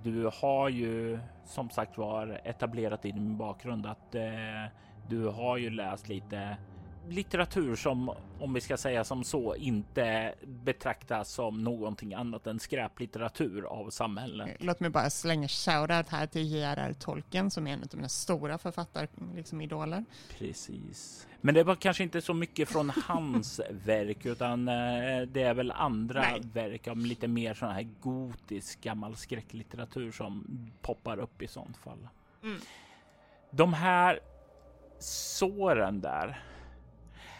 Du 0.03 0.29
har 0.41 0.69
ju 0.69 1.19
som 1.45 1.69
sagt 1.69 1.97
var 1.97 2.41
etablerat 2.43 3.05
i 3.05 3.11
din 3.11 3.37
bakgrund 3.37 3.85
att 3.85 4.15
eh, 4.15 4.65
du 5.09 5.27
har 5.27 5.57
ju 5.57 5.69
läst 5.69 6.09
lite 6.09 6.57
litteratur 7.07 7.75
som, 7.75 8.11
om 8.39 8.53
vi 8.53 8.61
ska 8.61 8.77
säga 8.77 9.03
som 9.03 9.23
så, 9.23 9.55
inte 9.55 10.35
betraktas 10.45 11.31
som 11.31 11.63
någonting 11.63 12.13
annat 12.13 12.47
än 12.47 12.59
skräplitteratur 12.59 13.63
av 13.63 13.89
samhället. 13.89 14.49
Låt 14.59 14.79
mig 14.79 14.89
bara 14.89 15.09
slänga 15.09 15.47
shoutout 15.47 16.09
här 16.09 16.27
till 16.27 16.41
J.R.R. 16.41 16.93
Tolkien 16.99 17.51
som 17.51 17.67
är 17.67 17.73
en 17.73 17.83
av 17.83 17.89
mina 17.93 18.09
stora 18.09 18.57
författaridoler. 18.57 19.35
Liksom, 19.35 19.61
idoler. 19.61 20.05
Precis. 20.37 21.27
Men 21.41 21.55
det 21.55 21.63
var 21.63 21.75
kanske 21.75 22.03
inte 22.03 22.21
så 22.21 22.33
mycket 22.33 22.69
från 22.69 22.89
hans 23.05 23.61
verk 23.85 24.25
utan 24.25 24.67
eh, 24.67 25.21
det 25.27 25.43
är 25.43 25.53
väl 25.53 25.71
andra 25.71 26.21
Nej. 26.21 26.41
verk 26.53 26.87
om 26.87 27.05
lite 27.05 27.27
mer 27.27 27.53
sån 27.53 27.69
här 27.69 27.87
gotisk 27.99 28.81
gammal 28.81 29.15
skräcklitteratur 29.15 30.11
som 30.11 30.45
poppar 30.81 31.19
upp 31.19 31.41
i 31.41 31.47
sånt 31.47 31.77
fall. 31.77 32.07
Mm. 32.43 32.59
De 33.51 33.73
här 33.73 34.19
såren 34.99 36.01
där 36.01 36.43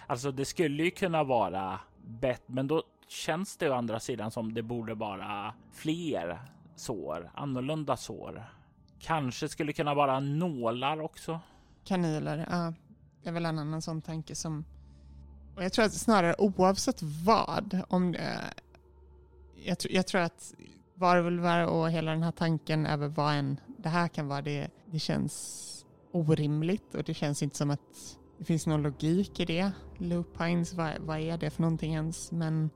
Alltså 0.10 0.32
det 0.32 0.45
skulle 0.45 0.84
ju 0.84 0.91
kunna 0.91 1.24
vara 1.24 1.80
bättre, 2.07 2.43
men 2.47 2.68
då 2.68 2.84
känns 3.07 3.57
det 3.57 3.70
å 3.70 3.74
andra 3.74 3.99
sidan 3.99 4.32
som 4.32 4.53
det 4.53 4.64
borde 4.64 4.93
vara 4.93 5.53
fler 5.72 6.41
sår, 6.76 7.32
annorlunda 7.34 7.97
sår. 7.97 8.45
Kanske 8.99 9.49
skulle 9.49 9.74
kunna 9.74 9.93
vara 9.93 10.20
nålar 10.20 11.01
också. 11.01 11.39
Kanyler, 11.84 12.47
ja. 12.51 12.74
Det 13.24 13.30
är 13.30 13.34
väl 13.34 13.45
en 13.45 13.60
annan 13.60 13.82
sån 13.82 14.01
tanke 14.01 14.36
som... 14.36 14.66
Och 15.55 15.64
jag 15.64 15.74
tror 15.74 15.86
att 15.86 15.93
snarare 15.93 16.36
oavsett 16.38 17.01
vad, 17.01 17.82
om 17.88 18.12
det... 18.12 18.53
Jag, 19.64 19.78
jag 19.89 20.07
tror 20.07 20.22
att 20.22 20.53
varulvar 20.93 21.66
och 21.66 21.91
hela 21.91 22.12
den 22.12 22.24
här 22.24 22.32
tanken 22.32 22.86
över 22.86 23.07
vad 23.07 23.34
en 23.34 23.60
det 23.78 23.89
här 23.89 24.07
kan 24.07 24.28
vara, 24.28 24.41
det, 24.41 24.68
det 24.86 24.99
känns 24.99 25.66
orimligt 26.12 26.95
och 26.95 27.03
det 27.03 27.14
känns 27.14 27.43
inte 27.43 27.57
som 27.57 27.70
att 27.72 28.18
det 28.40 28.46
finns 28.46 28.68
någon 28.68 28.82
logik 28.82 29.40
i 29.40 29.46
det. 29.46 29.72
Lupines, 29.98 30.74
vad, 30.74 30.92
vad 31.00 31.20
är 31.20 31.38
det 31.38 31.50
för 31.50 31.62
någonting 31.62 31.94
ens? 31.94 32.32
Men 32.32 32.70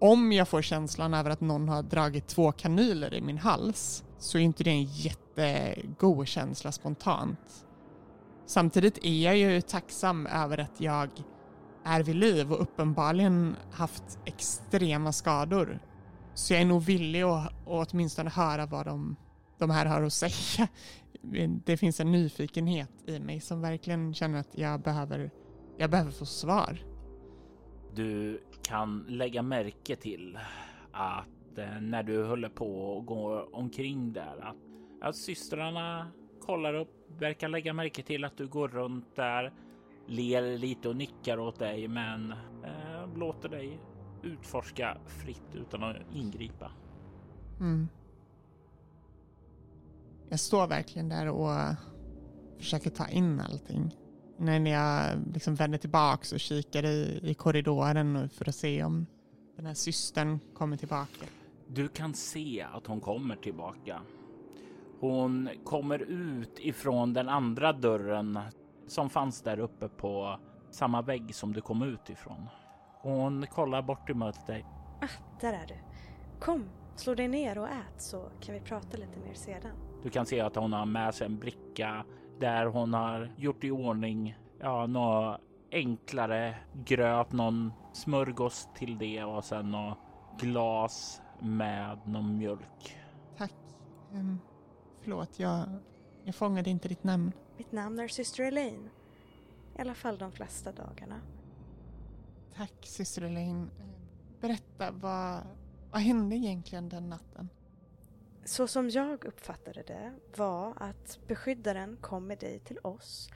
om 0.00 0.32
jag 0.32 0.48
får 0.48 0.62
känslan 0.62 1.14
över 1.14 1.30
att 1.30 1.40
någon 1.40 1.68
har 1.68 1.82
dragit 1.82 2.26
två 2.26 2.52
kanyler 2.52 3.14
i 3.14 3.20
min 3.20 3.38
hals 3.38 4.04
så 4.18 4.38
är 4.38 4.42
inte 4.42 4.64
det 4.64 4.70
en 4.70 4.84
jättegod 4.84 6.28
känsla 6.28 6.72
spontant. 6.72 7.66
Samtidigt 8.46 9.04
är 9.04 9.24
jag 9.24 9.36
ju 9.36 9.60
tacksam 9.60 10.26
över 10.26 10.58
att 10.58 10.80
jag 10.80 11.08
är 11.84 12.02
vid 12.02 12.16
liv 12.16 12.52
och 12.52 12.62
uppenbarligen 12.62 13.56
haft 13.72 14.18
extrema 14.24 15.12
skador. 15.12 15.80
Så 16.34 16.52
jag 16.52 16.62
är 16.62 16.66
nog 16.66 16.82
villig 16.82 17.22
att, 17.22 17.68
att 17.68 17.92
åtminstone 17.92 18.30
höra 18.30 18.66
vad 18.66 18.86
de, 18.86 19.16
de 19.58 19.70
här 19.70 19.86
har 19.86 20.02
att 20.02 20.12
säga 20.12 20.68
det 21.64 21.76
finns 21.76 22.00
en 22.00 22.12
nyfikenhet 22.12 22.90
i 23.06 23.20
mig 23.20 23.40
som 23.40 23.60
verkligen 23.60 24.14
känner 24.14 24.40
att 24.40 24.58
jag 24.58 24.80
behöver, 24.80 25.30
Jag 25.78 25.90
behöver 25.90 26.10
få 26.10 26.26
svar. 26.26 26.78
Du 27.94 28.42
kan 28.62 29.04
lägga 29.08 29.42
märke 29.42 29.96
till 29.96 30.38
att 30.92 31.58
eh, 31.58 31.80
när 31.80 32.02
du 32.02 32.24
håller 32.24 32.48
på 32.48 32.96
och 32.96 33.06
går 33.06 33.54
omkring 33.56 34.12
där 34.12 34.40
att, 34.42 34.56
att 35.00 35.16
systrarna 35.16 36.10
kollar 36.40 36.74
upp, 36.74 37.10
verkar 37.18 37.48
lägga 37.48 37.72
märke 37.72 38.02
till 38.02 38.24
att 38.24 38.36
du 38.36 38.46
går 38.46 38.68
runt 38.68 39.16
där, 39.16 39.52
ler 40.06 40.58
lite 40.58 40.88
och 40.88 40.96
nickar 40.96 41.38
åt 41.38 41.58
dig, 41.58 41.88
men 41.88 42.32
eh, 42.64 43.16
låter 43.16 43.48
dig 43.48 43.80
utforska 44.22 44.98
fritt 45.06 45.54
utan 45.54 45.82
att 45.82 45.96
ingripa. 46.14 46.70
Mm. 47.60 47.88
Jag 50.30 50.40
står 50.40 50.66
verkligen 50.66 51.08
där 51.08 51.28
och 51.28 51.74
försöker 52.58 52.90
ta 52.90 53.08
in 53.08 53.40
allting. 53.40 53.96
När 54.38 54.70
jag 54.70 55.18
liksom 55.34 55.54
vänder 55.54 55.78
tillbaks 55.78 56.32
och 56.32 56.40
kikar 56.40 56.84
i, 56.84 57.20
i 57.22 57.34
korridoren 57.34 58.28
för 58.28 58.48
att 58.48 58.54
se 58.54 58.84
om 58.84 59.06
den 59.56 59.66
här 59.66 59.74
systern 59.74 60.38
kommer 60.54 60.76
tillbaka. 60.76 61.26
Du 61.66 61.88
kan 61.88 62.14
se 62.14 62.66
att 62.72 62.86
hon 62.86 63.00
kommer 63.00 63.36
tillbaka. 63.36 64.00
Hon 65.00 65.48
kommer 65.64 65.98
ut 65.98 66.58
ifrån 66.58 67.12
den 67.12 67.28
andra 67.28 67.72
dörren 67.72 68.38
som 68.86 69.10
fanns 69.10 69.42
där 69.42 69.58
uppe 69.58 69.88
på 69.88 70.40
samma 70.70 71.02
vägg 71.02 71.34
som 71.34 71.52
du 71.52 71.60
kom 71.60 71.82
ut 71.82 72.10
ifrån. 72.10 72.46
Hon 73.02 73.46
kollar 73.46 73.82
bort 73.82 74.10
emot 74.10 74.46
dig. 74.46 74.66
Ah, 75.00 75.40
där 75.40 75.52
är 75.52 75.66
du. 75.66 75.74
Kom, 76.40 76.64
slå 77.00 77.14
dig 77.14 77.28
ner 77.28 77.58
och 77.58 77.68
ät 77.68 78.02
så 78.02 78.28
kan 78.40 78.54
vi 78.54 78.60
prata 78.60 78.96
lite 78.96 79.20
mer 79.20 79.34
sedan. 79.34 79.72
Du 80.02 80.10
kan 80.10 80.26
se 80.26 80.40
att 80.40 80.56
hon 80.56 80.72
har 80.72 80.86
med 80.86 81.14
sig 81.14 81.26
en 81.26 81.38
bricka 81.38 82.04
där 82.38 82.66
hon 82.66 82.94
har 82.94 83.32
gjort 83.36 83.64
i 83.64 83.70
ordning 83.70 84.36
ja, 84.58 84.86
något 84.86 85.40
enklare 85.72 86.56
gröt, 86.84 87.32
någon 87.32 87.72
smörgås 87.92 88.68
till 88.74 88.98
det 88.98 89.24
och 89.24 89.44
sen 89.44 89.70
något 89.70 89.98
glas 90.38 91.22
med 91.38 91.98
någon 92.06 92.38
mjölk. 92.38 92.96
Tack. 93.36 93.54
Um, 94.12 94.38
förlåt, 95.02 95.38
jag, 95.38 95.68
jag 96.24 96.34
fångade 96.34 96.70
inte 96.70 96.88
ditt 96.88 97.04
namn. 97.04 97.32
Mitt 97.56 97.72
namn 97.72 97.98
är 97.98 98.08
syster 98.08 98.44
Elaine. 98.44 98.90
I 99.76 99.80
alla 99.80 99.94
fall 99.94 100.18
de 100.18 100.32
flesta 100.32 100.72
dagarna. 100.72 101.20
Tack 102.54 102.74
syster 102.82 103.22
Elaine. 103.22 103.70
Berätta, 104.40 104.90
vad, 104.90 105.42
vad 105.90 106.00
hände 106.00 106.36
egentligen 106.36 106.88
den 106.88 107.08
natten? 107.08 107.48
Så 108.44 108.66
som 108.66 108.90
jag 108.90 109.24
uppfattade 109.24 109.82
det 109.82 110.12
var 110.36 110.74
att 110.76 111.18
beskyddaren 111.26 111.96
kom 112.00 112.26
med 112.26 112.38
dig 112.38 112.58
till 112.58 112.78
oss. 112.82 113.30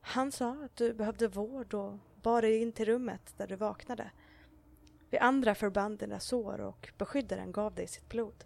Han 0.00 0.32
sa 0.32 0.64
att 0.64 0.76
du 0.76 0.94
behövde 0.94 1.28
vård 1.28 1.74
och 1.74 1.98
bar 2.22 2.42
dig 2.42 2.62
in 2.62 2.72
till 2.72 2.86
rummet 2.86 3.34
där 3.36 3.46
du 3.46 3.56
vaknade. 3.56 4.10
Vi 5.10 5.18
andra 5.18 5.54
förband 5.54 5.98
dina 5.98 6.20
sår 6.20 6.60
och 6.60 6.88
beskyddaren 6.98 7.52
gav 7.52 7.74
dig 7.74 7.86
sitt 7.86 8.08
blod. 8.08 8.44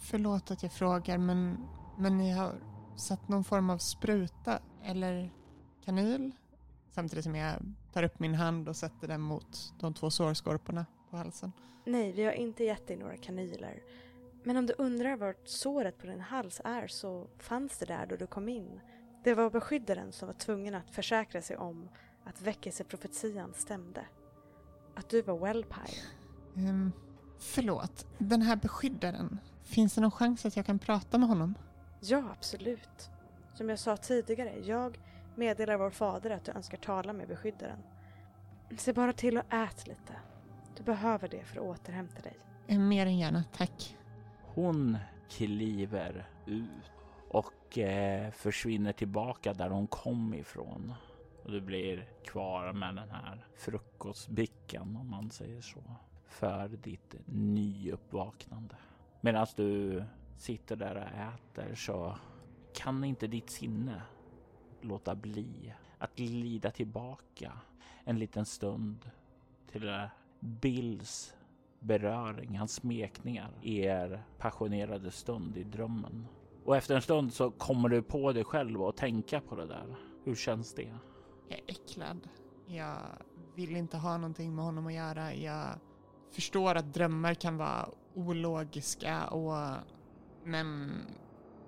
Förlåt 0.00 0.50
att 0.50 0.62
jag 0.62 0.72
frågar 0.72 1.18
men, 1.18 1.68
men 1.98 2.18
ni 2.18 2.32
har 2.32 2.54
satt 2.96 3.28
någon 3.28 3.44
form 3.44 3.70
av 3.70 3.78
spruta 3.78 4.58
eller 4.82 5.30
kanyl? 5.84 6.32
Samtidigt 6.90 7.24
som 7.24 7.34
jag 7.34 7.74
tar 7.92 8.02
upp 8.02 8.18
min 8.18 8.34
hand 8.34 8.68
och 8.68 8.76
sätter 8.76 9.08
den 9.08 9.20
mot 9.20 9.74
de 9.80 9.94
två 9.94 10.10
sårskorporna 10.10 10.86
på 11.12 11.18
halsen. 11.18 11.52
Nej, 11.84 12.12
vi 12.12 12.24
har 12.24 12.32
inte 12.32 12.64
gett 12.64 12.86
dig 12.86 12.96
några 12.96 13.16
kanyler. 13.16 13.82
Men 14.42 14.56
om 14.56 14.66
du 14.66 14.74
undrar 14.78 15.16
vart 15.16 15.48
såret 15.48 15.98
på 15.98 16.06
din 16.06 16.20
hals 16.20 16.60
är 16.64 16.86
så 16.86 17.26
fanns 17.38 17.78
det 17.78 17.86
där 17.86 18.06
då 18.06 18.16
du 18.16 18.26
kom 18.26 18.48
in. 18.48 18.80
Det 19.24 19.34
var 19.34 19.50
beskyddaren 19.50 20.12
som 20.12 20.26
var 20.28 20.34
tvungen 20.34 20.74
att 20.74 20.90
försäkra 20.90 21.42
sig 21.42 21.56
om 21.56 21.88
att 22.24 22.42
väckelseprofetian 22.42 23.54
stämde. 23.54 24.04
Att 24.94 25.08
du 25.08 25.22
var 25.22 25.38
Wellpire. 25.38 26.02
Um, 26.54 26.92
förlåt, 27.38 28.06
den 28.18 28.42
här 28.42 28.56
beskyddaren. 28.56 29.40
Finns 29.62 29.94
det 29.94 30.00
någon 30.00 30.10
chans 30.10 30.46
att 30.46 30.56
jag 30.56 30.66
kan 30.66 30.78
prata 30.78 31.18
med 31.18 31.28
honom? 31.28 31.54
Ja, 32.00 32.24
absolut. 32.32 33.10
Som 33.54 33.68
jag 33.68 33.78
sa 33.78 33.96
tidigare, 33.96 34.58
jag 34.64 34.98
meddelar 35.36 35.76
vår 35.76 35.90
fader 35.90 36.30
att 36.30 36.44
du 36.44 36.52
önskar 36.52 36.78
tala 36.78 37.12
med 37.12 37.28
beskyddaren. 37.28 37.78
Se 38.78 38.92
bara 38.92 39.12
till 39.12 39.38
att 39.38 39.52
ät 39.52 39.86
lite. 39.86 40.12
Du 40.76 40.82
behöver 40.82 41.28
det 41.28 41.44
för 41.44 41.56
att 41.56 41.62
återhämta 41.62 42.22
dig. 42.22 42.38
Mer 42.78 43.06
än 43.06 43.18
gärna, 43.18 43.44
tack. 43.52 43.96
Hon 44.42 44.98
kliver 45.30 46.26
ut 46.46 46.92
och 47.28 47.78
eh, 47.78 48.30
försvinner 48.30 48.92
tillbaka 48.92 49.54
där 49.54 49.70
hon 49.70 49.86
kom 49.86 50.34
ifrån. 50.34 50.94
Och 51.44 51.50
du 51.50 51.60
blir 51.60 52.08
kvar 52.24 52.72
med 52.72 52.94
den 52.94 53.10
här 53.10 53.46
frukostbrickan 53.56 54.96
om 54.96 55.10
man 55.10 55.30
säger 55.30 55.60
så. 55.60 55.82
För 56.26 56.68
ditt 56.68 57.14
nyuppvaknande. 57.26 58.76
Medan 59.20 59.46
du 59.56 60.04
sitter 60.36 60.76
där 60.76 60.94
och 60.96 61.02
äter 61.02 61.74
så 61.74 62.16
kan 62.74 63.04
inte 63.04 63.26
ditt 63.26 63.50
sinne 63.50 64.02
låta 64.80 65.14
bli 65.14 65.74
att 65.98 66.16
glida 66.16 66.70
tillbaka 66.70 67.52
en 68.04 68.18
liten 68.18 68.46
stund 68.46 69.10
till 69.66 70.08
Bills 70.42 71.34
beröring, 71.80 72.58
hans 72.58 72.72
smekningar, 72.74 73.50
er 73.62 74.24
passionerade 74.38 75.10
stund 75.10 75.56
i 75.56 75.64
drömmen. 75.64 76.26
Och 76.64 76.76
efter 76.76 76.94
en 76.94 77.02
stund 77.02 77.32
så 77.32 77.50
kommer 77.50 77.88
du 77.88 78.02
på 78.02 78.32
dig 78.32 78.44
själv 78.44 78.82
och 78.82 78.96
tänka 78.96 79.40
på 79.40 79.56
det 79.56 79.66
där. 79.66 79.96
Hur 80.24 80.34
känns 80.34 80.74
det? 80.74 80.94
Jag 81.48 81.58
är 81.58 81.64
äcklad. 81.66 82.28
Jag 82.66 82.98
vill 83.54 83.76
inte 83.76 83.96
ha 83.96 84.16
någonting 84.16 84.54
med 84.54 84.64
honom 84.64 84.86
att 84.86 84.94
göra. 84.94 85.34
Jag 85.34 85.68
förstår 86.30 86.74
att 86.74 86.94
drömmar 86.94 87.34
kan 87.34 87.56
vara 87.56 87.88
ologiska 88.14 89.26
och 89.26 89.76
men 90.44 90.92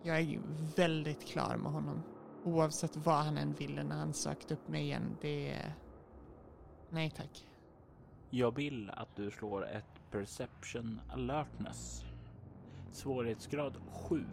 jag 0.02 0.20
är 0.20 0.40
väldigt 0.76 1.26
klar 1.26 1.56
med 1.56 1.72
honom. 1.72 2.02
Oavsett 2.44 2.96
vad 2.96 3.24
han 3.24 3.38
än 3.38 3.52
ville 3.52 3.82
när 3.82 3.96
han 3.96 4.14
sökte 4.14 4.54
upp 4.54 4.68
mig 4.68 4.82
igen. 4.82 5.16
Det. 5.20 5.58
Nej 6.90 7.10
tack. 7.10 7.44
Jag 8.36 8.56
vill 8.56 8.90
att 8.90 9.16
du 9.16 9.30
slår 9.30 9.66
ett 9.66 10.10
Perception 10.10 11.00
Alertness. 11.08 12.04
Svårighetsgrad 12.92 13.76
7. 13.92 14.24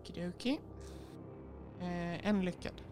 Okidoki. 0.00 0.60
Eh, 1.80 2.26
en 2.28 2.44
lyckad. 2.44 2.82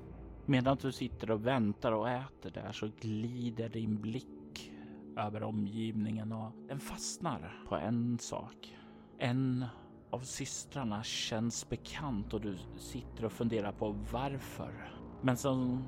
Medan 0.47 0.77
du 0.81 0.93
sitter 0.93 1.31
och 1.31 1.47
väntar 1.47 1.93
och 1.93 2.09
äter 2.09 2.51
där 2.51 2.73
så 2.73 2.91
glider 3.01 3.69
din 3.69 4.01
blick 4.01 4.73
över 5.17 5.43
omgivningen 5.43 6.33
och 6.33 6.53
den 6.69 6.81
fastnar 6.81 7.65
på 7.69 7.77
en 7.77 8.19
sak. 8.19 8.77
En 9.19 9.65
av 10.11 10.21
systrarna 10.21 11.03
känns 11.03 11.69
bekant 11.69 12.35
och 12.35 12.41
du 12.41 12.59
sitter 12.77 13.25
och 13.25 13.33
funderar 13.33 13.73
på 13.73 13.97
varför. 14.13 14.93
Men 15.23 15.37
så 15.37 15.79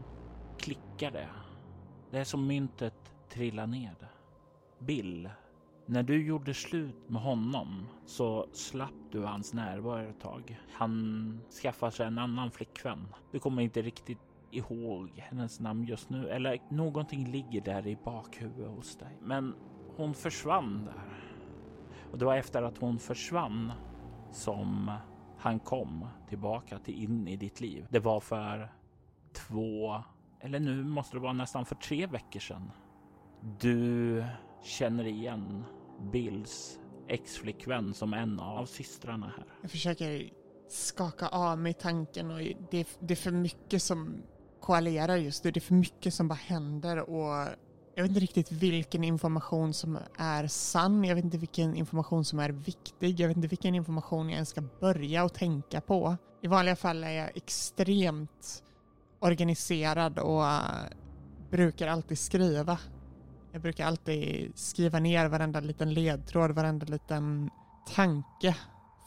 klickar 0.59 1.11
det. 1.11 1.29
Det 2.11 2.19
är 2.19 2.25
som 2.25 2.47
myntet 2.47 3.16
trilla 3.29 3.67
ner. 3.67 3.97
Bill, 4.79 5.31
när 5.87 6.03
du 6.03 6.27
gjorde 6.27 6.55
slut 6.55 7.09
med 7.09 7.23
honom 7.23 7.87
så 8.07 8.47
slapp 8.53 8.95
du 9.11 9.25
hans 9.25 9.55
närvaro 9.55 10.09
ett 10.09 10.21
tag. 10.21 10.61
Han 10.73 11.41
skaffade 11.63 11.93
sig 11.93 12.07
en 12.07 12.19
annan 12.19 12.51
flickvän. 12.51 13.07
Du 13.33 13.39
kommer 13.39 13.63
inte 13.63 13.83
riktigt 13.83 14.19
ihåg 14.51 15.11
hennes 15.17 15.61
namn 15.61 15.85
just 15.85 16.11
nu 16.11 16.29
eller 16.29 16.63
någonting 16.71 17.31
ligger 17.31 17.61
där 17.61 17.87
i 17.87 17.99
bakhuvudet 18.05 18.71
hos 18.71 18.97
dig. 18.97 19.19
Men 19.23 19.55
hon 19.97 20.15
försvann 20.15 20.85
där. 20.85 21.27
Och 22.13 22.19
det 22.19 22.25
var 22.25 22.37
efter 22.37 22.63
att 22.63 22.79
hon 22.79 22.99
försvann 22.99 23.73
som 24.33 24.93
han 25.39 25.59
kom 25.59 26.09
tillbaka 26.29 26.79
till 26.79 27.03
in 27.03 27.29
i 27.29 27.37
ditt 27.37 27.61
liv. 27.61 27.87
Det 27.91 27.99
var 27.99 28.21
för 28.21 28.73
två, 29.33 30.03
eller 30.41 30.61
nu 30.61 30.85
måste 30.85 31.17
det 31.17 31.21
vara 31.21 31.33
nästan 31.33 31.67
för 31.67 31.75
tre 31.75 32.07
veckor 32.07 32.41
sedan. 32.41 32.71
Du 33.61 34.25
känner 34.63 35.07
igen 35.07 35.65
Bills 36.13 36.79
exflickvän 37.09 37.95
som 37.95 38.15
en 38.15 38.41
av 38.41 38.67
systrarna 38.67 39.33
här. 39.37 39.45
Jag 39.63 39.71
försöker 39.71 40.31
skaka 40.69 41.29
av 41.29 41.59
mig 41.59 41.73
tanken 41.73 42.31
och 42.31 42.39
det, 42.71 42.99
det 43.01 43.15
är 43.15 43.17
för 43.17 43.31
mycket 43.31 43.83
som 43.83 44.23
koalerar 44.61 45.17
just 45.17 45.45
nu. 45.45 45.51
Det 45.51 45.59
är 45.59 45.63
för 45.63 45.75
mycket 45.75 46.15
som 46.15 46.29
bara 46.29 46.35
händer 46.35 47.11
och 47.11 47.49
jag 47.95 48.03
vet 48.03 48.09
inte 48.09 48.21
riktigt 48.21 48.53
vilken 48.53 49.05
information 49.05 49.75
som 49.75 49.99
är 50.19 50.47
sann. 50.47 51.05
Jag 51.05 51.15
vet 51.15 51.25
inte 51.25 51.39
vilken 51.39 51.77
information 51.77 52.25
som 52.25 52.39
är 52.39 52.51
viktig. 52.51 53.21
Jag 53.21 53.29
vet 53.29 53.37
inte 53.37 53.49
vilken 53.49 53.75
information 53.75 54.29
jag 54.29 54.35
ens 54.35 54.49
ska 54.49 54.63
börja 54.81 55.25
och 55.25 55.35
tänka 55.35 55.81
på. 55.81 56.17
I 56.43 56.47
vanliga 56.47 56.77
fall 56.77 57.05
är 57.05 57.11
jag 57.11 57.37
extremt 57.37 58.63
organiserad 59.21 60.19
och 60.19 60.45
brukar 61.51 61.89
alltid 61.89 62.19
skriva 62.19 62.79
jag 63.57 63.63
brukar 63.63 63.87
alltid 63.87 64.53
skriva 64.59 64.99
ner 64.99 65.29
varenda 65.29 65.61
liten 65.61 65.95
ledtråd, 65.95 66.51
varenda 66.51 66.87
liten 66.87 67.51
tanke 67.95 68.57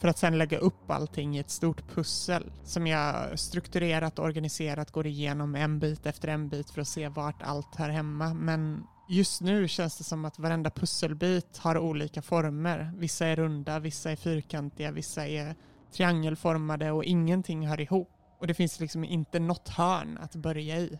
för 0.00 0.08
att 0.08 0.18
sen 0.18 0.38
lägga 0.38 0.58
upp 0.58 0.90
allting 0.90 1.36
i 1.36 1.40
ett 1.40 1.50
stort 1.50 1.94
pussel 1.94 2.52
som 2.64 2.86
jag 2.86 3.38
strukturerat 3.38 4.18
och 4.18 4.24
organiserat 4.24 4.90
går 4.90 5.06
igenom 5.06 5.54
en 5.54 5.78
bit 5.78 6.06
efter 6.06 6.28
en 6.28 6.48
bit 6.48 6.70
för 6.70 6.80
att 6.80 6.88
se 6.88 7.08
vart 7.08 7.42
allt 7.42 7.76
hör 7.76 7.88
hemma. 7.88 8.34
Men 8.34 8.82
just 9.08 9.40
nu 9.40 9.68
känns 9.68 9.98
det 9.98 10.04
som 10.04 10.24
att 10.24 10.38
varenda 10.38 10.70
pusselbit 10.70 11.58
har 11.58 11.78
olika 11.78 12.22
former. 12.22 12.92
Vissa 12.96 13.26
är 13.26 13.36
runda, 13.36 13.78
vissa 13.78 14.10
är 14.10 14.16
fyrkantiga, 14.16 14.92
vissa 14.92 15.26
är 15.26 15.54
triangelformade 15.92 16.90
och 16.90 17.04
ingenting 17.04 17.66
hör 17.66 17.80
ihop. 17.80 18.10
Och 18.40 18.46
det 18.46 18.54
finns 18.54 18.80
liksom 18.80 19.04
inte 19.04 19.38
något 19.38 19.68
hörn 19.68 20.18
att 20.18 20.34
börja 20.34 20.78
i. 20.78 20.98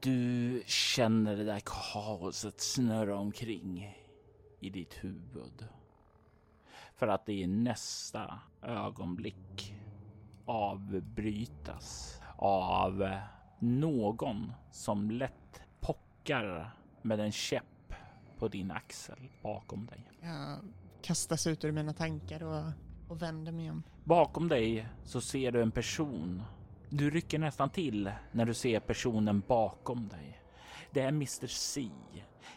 Du 0.00 0.62
känner 0.66 1.36
det 1.36 1.44
där 1.44 1.60
kaoset 1.64 2.60
snurra 2.60 3.16
omkring 3.16 3.96
i 4.60 4.70
ditt 4.70 5.04
huvud. 5.04 5.68
För 6.94 7.08
att 7.08 7.26
det 7.26 7.32
i 7.32 7.46
nästa 7.46 8.40
ögonblick 8.62 9.74
avbrytas 10.44 12.20
av 12.36 13.18
någon 13.58 14.52
som 14.70 15.10
lätt 15.10 15.60
pockar 15.80 16.76
med 17.02 17.20
en 17.20 17.32
käpp 17.32 17.94
på 18.38 18.48
din 18.48 18.70
axel 18.70 19.28
bakom 19.42 19.86
dig. 19.86 20.10
Jag 20.20 20.58
kastas 21.02 21.46
ut 21.46 21.64
ur 21.64 21.72
mina 21.72 21.92
tankar 21.92 22.42
och, 22.42 22.72
och 23.08 23.22
vänder 23.22 23.52
mig 23.52 23.70
om. 23.70 23.82
Bakom 24.04 24.48
dig 24.48 24.88
så 25.04 25.20
ser 25.20 25.52
du 25.52 25.62
en 25.62 25.70
person. 25.70 26.42
Du 26.90 27.10
rycker 27.10 27.38
nästan 27.38 27.70
till 27.70 28.12
när 28.32 28.44
du 28.44 28.54
ser 28.54 28.80
personen 28.80 29.42
bakom 29.48 30.08
dig. 30.08 30.42
Det 30.90 31.00
är 31.00 31.08
Mr 31.08 31.46
C. 31.46 31.90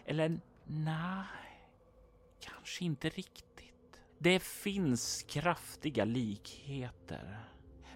Eller 0.05 0.39
nej, 0.65 1.25
kanske 2.39 2.85
inte 2.85 3.09
riktigt. 3.09 4.01
Det 4.19 4.43
finns 4.43 5.25
kraftiga 5.29 6.05
likheter. 6.05 7.39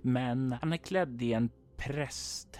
Men 0.02 0.52
han 0.52 0.74
är 0.74 0.78
klädd 0.78 1.22
i 1.22 1.34
en 1.34 1.50
prästskrud 1.78 2.58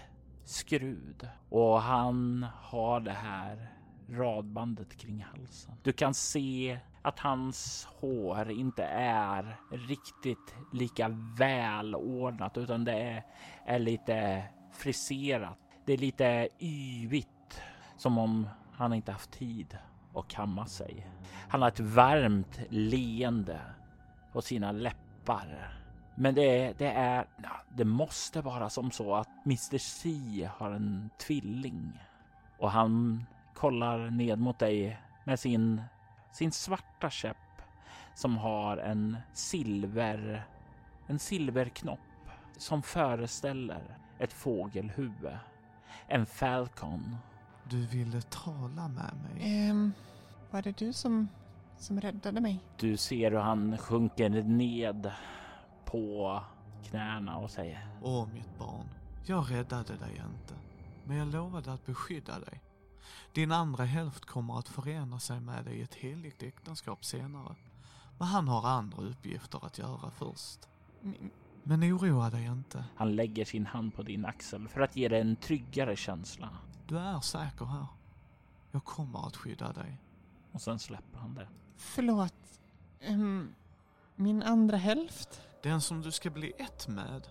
och 1.48 1.82
han 1.82 2.46
har 2.54 3.00
det 3.00 3.12
här 3.12 3.72
radbandet 4.08 4.96
kring 4.96 5.22
halsen. 5.22 5.74
Du 5.82 5.92
kan 5.92 6.14
se 6.14 6.78
att 7.06 7.18
hans 7.18 7.88
hår 8.00 8.50
inte 8.50 8.84
är 8.84 9.56
riktigt 9.70 10.54
lika 10.72 11.08
välordnat 11.38 12.58
utan 12.58 12.84
det 12.84 12.92
är, 12.92 13.24
är 13.64 13.78
lite 13.78 14.44
friserat. 14.72 15.58
Det 15.84 15.92
är 15.92 15.98
lite 15.98 16.48
yvigt 16.60 17.62
som 17.96 18.18
om 18.18 18.48
han 18.72 18.92
inte 18.92 19.12
haft 19.12 19.30
tid 19.30 19.78
att 20.14 20.28
kamma 20.28 20.66
sig. 20.66 21.06
Han 21.48 21.62
har 21.62 21.68
ett 21.68 21.80
varmt 21.80 22.60
leende 22.68 23.60
på 24.32 24.42
sina 24.42 24.72
läppar. 24.72 25.78
Men 26.14 26.34
det, 26.34 26.78
det 26.78 26.90
är, 26.90 27.26
det 27.68 27.84
måste 27.84 28.40
vara 28.40 28.70
som 28.70 28.90
så 28.90 29.14
att 29.14 29.28
Mr 29.44 29.78
C 29.78 30.10
har 30.56 30.70
en 30.70 31.10
tvilling 31.26 32.00
och 32.58 32.70
han 32.70 33.24
kollar 33.54 34.10
ned 34.10 34.38
mot 34.38 34.58
dig 34.58 35.00
med 35.24 35.40
sin, 35.40 35.82
sin 36.36 36.52
svarta 36.52 37.10
käpp 37.10 37.62
som 38.14 38.36
har 38.36 38.76
en 38.76 39.16
silver, 39.32 40.46
en 41.06 41.18
silverknopp 41.18 41.98
som 42.56 42.82
föreställer 42.82 43.98
ett 44.18 44.32
fågelhuvud. 44.32 45.38
En 46.06 46.26
falcon. 46.26 47.16
Du 47.64 47.86
ville 47.86 48.22
tala 48.22 48.88
med 48.88 49.12
mig? 49.24 49.68
Ehm, 49.68 49.92
var 50.50 50.62
det 50.62 50.78
du 50.78 50.92
som, 50.92 51.28
som 51.78 52.00
räddade 52.00 52.40
mig? 52.40 52.60
Du 52.76 52.96
ser 52.96 53.30
hur 53.30 53.38
han 53.38 53.78
sjunker 53.78 54.30
ned 54.42 55.10
på 55.84 56.40
knäna 56.84 57.36
och 57.36 57.50
säger 57.50 57.88
Åh, 58.02 58.28
mitt 58.32 58.58
barn. 58.58 58.86
Jag 59.24 59.50
räddade 59.50 59.96
dig 59.96 60.22
inte. 60.32 60.54
Men 61.04 61.16
jag 61.16 61.28
lovade 61.28 61.72
att 61.72 61.86
beskydda 61.86 62.40
dig. 62.40 62.60
Din 63.32 63.52
andra 63.52 63.84
hälft 63.84 64.24
kommer 64.24 64.58
att 64.58 64.68
förena 64.68 65.20
sig 65.20 65.40
med 65.40 65.64
dig 65.64 65.78
i 65.78 65.82
ett 65.82 65.94
heligt 65.94 66.42
äktenskap 66.42 67.04
senare. 67.04 67.54
Men 68.18 68.28
han 68.28 68.48
har 68.48 68.68
andra 68.68 69.02
uppgifter 69.02 69.66
att 69.66 69.78
göra 69.78 70.10
först. 70.10 70.68
Men 71.62 71.82
oroa 71.84 72.30
dig 72.30 72.44
inte. 72.44 72.84
Han 72.96 73.16
lägger 73.16 73.44
sin 73.44 73.66
hand 73.66 73.94
på 73.94 74.02
din 74.02 74.24
axel 74.24 74.68
för 74.68 74.80
att 74.80 74.96
ge 74.96 75.08
dig 75.08 75.20
en 75.20 75.36
tryggare 75.36 75.96
känsla. 75.96 76.48
Du 76.86 76.98
är 76.98 77.20
säker 77.20 77.64
här. 77.64 77.86
Jag 78.70 78.84
kommer 78.84 79.26
att 79.26 79.36
skydda 79.36 79.72
dig. 79.72 80.00
Och 80.52 80.62
sen 80.62 80.78
släpper 80.78 81.18
han 81.18 81.34
det. 81.34 81.48
Förlåt. 81.76 82.34
Ehm, 83.00 83.54
min 84.14 84.42
andra 84.42 84.76
hälft? 84.76 85.40
Den 85.62 85.80
som 85.80 86.02
du 86.02 86.12
ska 86.12 86.30
bli 86.30 86.52
ett 86.58 86.88
med. 86.88 87.26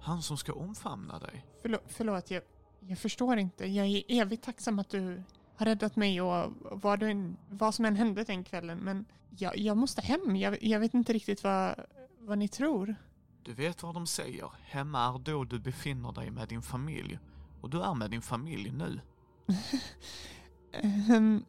Han 0.00 0.22
som 0.22 0.36
ska 0.36 0.52
omfamna 0.52 1.18
dig. 1.18 1.46
Förlåt, 1.62 1.82
förlåt 1.86 2.30
jag, 2.30 2.42
jag 2.80 2.98
förstår 2.98 3.38
inte. 3.38 3.66
Jag 3.66 3.86
är 3.86 4.02
evigt 4.08 4.44
tacksam 4.44 4.78
att 4.78 4.90
du 4.90 5.22
har 5.56 5.66
räddat 5.66 5.96
mig 5.96 6.20
och 6.20 6.52
vad, 6.60 7.00
du 7.00 7.10
än, 7.10 7.36
vad 7.50 7.74
som 7.74 7.84
än 7.84 7.96
hände 7.96 8.24
den 8.24 8.44
kvällen. 8.44 8.78
Men 8.78 9.04
jag, 9.30 9.58
jag 9.58 9.76
måste 9.76 10.00
hem. 10.00 10.36
Jag, 10.36 10.62
jag 10.62 10.80
vet 10.80 10.94
inte 10.94 11.12
riktigt 11.12 11.44
vad, 11.44 11.74
vad 12.18 12.38
ni 12.38 12.48
tror. 12.48 12.94
Du 13.42 13.52
vet 13.52 13.82
vad 13.82 13.94
de 13.94 14.06
säger. 14.06 14.50
Hemma 14.62 15.14
är 15.14 15.18
då 15.18 15.44
du 15.44 15.58
befinner 15.58 16.12
dig 16.12 16.30
med 16.30 16.48
din 16.48 16.62
familj. 16.62 17.18
Och 17.60 17.70
du 17.70 17.82
är 17.82 17.94
med 17.94 18.10
din 18.10 18.22
familj 18.22 18.70
nu. 18.70 19.00
Um, 21.10 21.44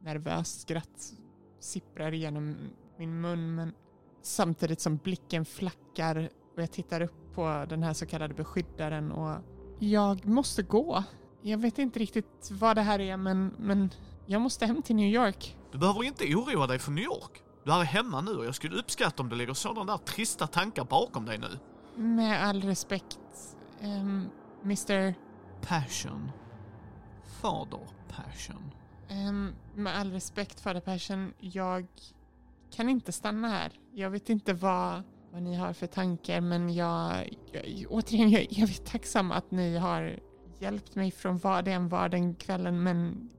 nervöst 0.00 0.60
skratt 0.60 1.12
sipprar 1.60 2.14
igenom 2.14 2.56
min 2.96 3.20
mun 3.20 3.54
men 3.54 3.74
samtidigt 4.22 4.80
som 4.80 4.96
blicken 4.96 5.44
flackar 5.44 6.30
och 6.54 6.62
jag 6.62 6.72
tittar 6.72 7.00
upp 7.00 7.34
på 7.34 7.66
den 7.68 7.82
här 7.82 7.92
så 7.92 8.06
kallade 8.06 8.34
beskyddaren 8.34 9.12
och 9.12 9.36
jag 9.80 10.26
måste 10.26 10.62
gå. 10.62 11.04
Jag 11.42 11.58
vet 11.58 11.78
inte 11.78 11.98
riktigt 11.98 12.50
vad 12.50 12.76
det 12.76 12.82
här 12.82 13.00
är 13.00 13.16
men, 13.16 13.54
men 13.58 13.90
jag 14.26 14.40
måste 14.40 14.66
hem 14.66 14.82
till 14.82 14.96
New 14.96 15.14
York. 15.14 15.56
Du 15.72 15.78
behöver 15.78 16.04
inte 16.04 16.24
oroa 16.34 16.66
dig 16.66 16.78
för 16.78 16.90
New 16.90 17.04
York. 17.04 17.42
Du 17.64 17.72
är 17.72 17.82
hemma 17.82 18.20
nu 18.20 18.30
och 18.30 18.44
jag 18.44 18.54
skulle 18.54 18.76
uppskatta 18.76 19.22
om 19.22 19.28
du 19.28 19.36
lägger 19.36 19.54
sådana 19.54 19.92
där 19.92 19.98
trista 19.98 20.46
tankar 20.46 20.84
bakom 20.84 21.26
dig 21.26 21.38
nu. 21.38 21.58
Med 22.02 22.44
all 22.44 22.62
respekt, 22.62 23.18
um, 23.82 24.28
Mr... 24.64 25.14
Passion. 25.62 26.30
Fader 27.40 27.86
Passion. 28.08 28.72
Um, 29.10 29.54
med 29.74 29.96
all 29.96 30.12
respekt 30.12 30.60
Fader 30.60 30.80
Persson, 30.80 31.32
jag 31.40 31.86
kan 32.70 32.88
inte 32.88 33.12
stanna 33.12 33.48
här. 33.48 33.72
Jag 33.94 34.10
vet 34.10 34.30
inte 34.30 34.52
vad, 34.52 35.02
vad 35.32 35.42
ni 35.42 35.54
har 35.54 35.72
för 35.72 35.86
tankar 35.86 36.40
men 36.40 36.74
jag, 36.74 37.28
jag 37.52 37.86
återigen, 37.90 38.30
jag 38.30 38.40
är 38.42 38.62
evigt 38.62 38.86
tacksam 38.86 39.32
att 39.32 39.50
ni 39.50 39.76
har 39.76 40.18
hjälpt 40.58 40.94
mig 40.94 41.10
från 41.10 41.38
vad 41.38 41.64
det 41.64 41.72
än 41.72 41.88
var 41.88 42.08
den 42.08 42.34
kvällen 42.34 42.82
men 42.82 43.30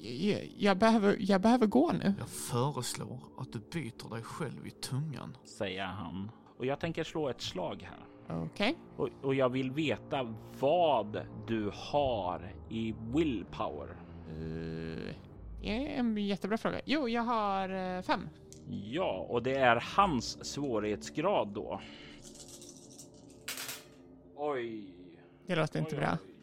jag, 0.00 0.52
jag, 0.56 0.78
behöver, 0.78 1.16
jag 1.18 1.40
behöver 1.40 1.66
gå 1.66 1.92
nu. 1.92 2.14
Jag 2.18 2.28
föreslår 2.28 3.20
att 3.38 3.52
du 3.52 3.58
byter 3.72 4.14
dig 4.14 4.22
själv 4.22 4.66
i 4.66 4.70
tungan. 4.70 5.36
Säger 5.44 5.84
han. 5.84 6.30
Och 6.58 6.66
jag 6.66 6.80
tänker 6.80 7.04
slå 7.04 7.28
ett 7.28 7.40
slag 7.40 7.88
här. 7.90 8.04
Okej. 8.44 8.78
Och, 8.96 9.08
och 9.22 9.34
jag 9.34 9.48
vill 9.48 9.70
veta 9.70 10.34
vad 10.60 11.20
du 11.46 11.70
har 11.74 12.52
i 12.68 12.94
willpower. 13.14 13.96
Eh, 14.28 15.14
Det 15.62 15.68
är 15.94 15.98
en 15.98 16.16
jättebra 16.16 16.58
fråga. 16.58 16.80
Jo, 16.84 17.08
jag 17.08 17.22
har 17.22 17.96
eh, 17.96 18.02
fem. 18.02 18.28
Ja, 18.70 19.26
och 19.28 19.42
det 19.42 19.54
är 19.54 19.84
hans 19.96 20.44
svårighetsgrad 20.44 21.48
då. 21.48 21.80
Oj. 24.36 24.84
Det 25.46 25.56
låter 25.56 25.78
inte 25.78 25.94
Oj, 25.94 26.00
bra. 26.00 26.18
oj. 26.22 26.34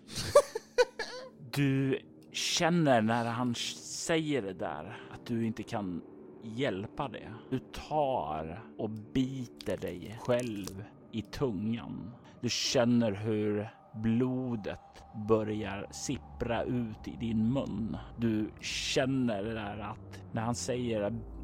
Du 1.56 2.00
känner 2.32 3.02
när 3.02 3.26
han 3.26 3.56
säger 3.56 4.42
det 4.42 4.54
där 4.54 4.98
att 5.12 5.26
du 5.26 5.46
inte 5.46 5.64
kan 5.64 6.02
hjälpa 6.44 7.08
det. 7.08 7.34
Du 7.50 7.60
tar 7.60 8.64
och 8.78 8.90
biter 8.90 9.78
dig 9.78 10.20
själv 10.22 10.84
i 11.12 11.22
tungan. 11.22 12.12
Du 12.42 12.50
känner 12.50 13.12
hur 13.12 13.70
blodet 13.94 14.80
börjar 15.28 15.88
sippra 15.92 16.64
ut 16.64 17.08
i 17.08 17.16
din 17.20 17.54
mun. 17.54 17.98
Du 18.18 18.50
känner 18.62 19.44
det 19.44 19.54
där 19.54 19.80
att 19.80 20.22
när 20.32 20.42
han 20.42 20.56
säger 20.56 21.02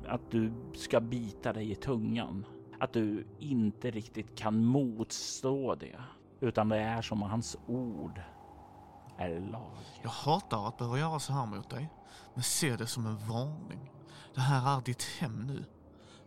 att 0.08 0.32
du 0.32 0.54
ska 0.74 0.99
bita 0.99 1.54
dig 1.54 1.72
i 1.72 1.76
tungan, 1.76 2.45
att 2.80 2.93
du 2.93 3.28
inte 3.39 3.91
riktigt 3.91 4.36
kan 4.36 4.66
motstå 4.66 5.76
det, 5.76 5.99
utan 6.39 6.70
det 6.70 6.78
är 6.78 7.02
som 7.02 7.24
att 7.24 7.32
hans 7.32 7.58
ord 7.68 8.22
är 9.18 9.39
lag. 9.39 9.78
Jag 10.04 10.10
hatar 10.10 10.68
att 10.68 10.78
behöva 10.78 10.99
göra 10.99 11.20
så 11.20 11.34
här 11.34 11.45
mot 11.45 11.70
dig, 11.70 11.89
men 12.34 12.43
se 12.43 12.76
det 12.76 12.88
som 12.88 13.06
en 13.06 13.18
varning. 13.28 13.91
Det 14.34 14.41
här 14.41 14.78
är 14.78 14.82
ditt 14.82 15.04
hem 15.04 15.47
nu. 15.47 15.66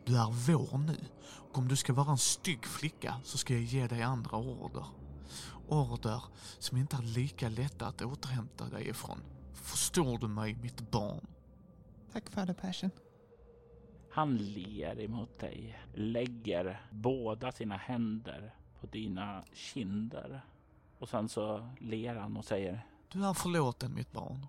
Du 0.05 0.17
är 0.17 0.31
vår 0.31 0.79
nu. 0.79 0.97
Och 1.25 1.59
om 1.59 1.69
du 1.69 1.77
ska 1.77 1.93
vara 1.93 2.11
en 2.11 2.19
stygg 2.19 2.65
flicka 2.67 3.15
så 3.25 3.39
ska 3.39 3.55
jag 3.55 3.63
ge 3.63 3.87
dig 3.87 4.03
andra 4.03 4.37
order. 4.37 4.87
Order 5.69 6.23
som 6.59 6.79
inte 6.79 6.97
är 6.97 7.03
lika 7.03 7.49
lätta 7.49 7.87
att 7.87 8.03
återhämta 8.03 8.65
dig 8.65 8.89
ifrån. 8.89 9.21
Förstår 9.53 10.19
du 10.19 10.29
mig, 10.29 10.55
mitt 10.55 10.91
barn? 10.91 11.27
Tack 12.13 12.31
Fader 12.31 12.55
Persson. 12.55 12.91
Han 14.15 14.37
ler 14.37 15.01
emot 15.01 15.39
dig, 15.39 15.79
lägger 15.95 16.81
båda 16.91 17.53
sina 17.53 17.77
händer 17.77 18.55
på 18.81 18.87
dina 18.87 19.43
kinder 19.53 20.41
och 20.99 21.09
sen 21.09 21.29
så 21.29 21.69
ler 21.81 22.15
han 22.15 22.37
och 22.37 22.45
säger 22.45 22.87
Du 23.13 23.25
är 23.25 23.35
förlåten 23.35 23.95
mitt 23.95 24.13
barn. 24.13 24.47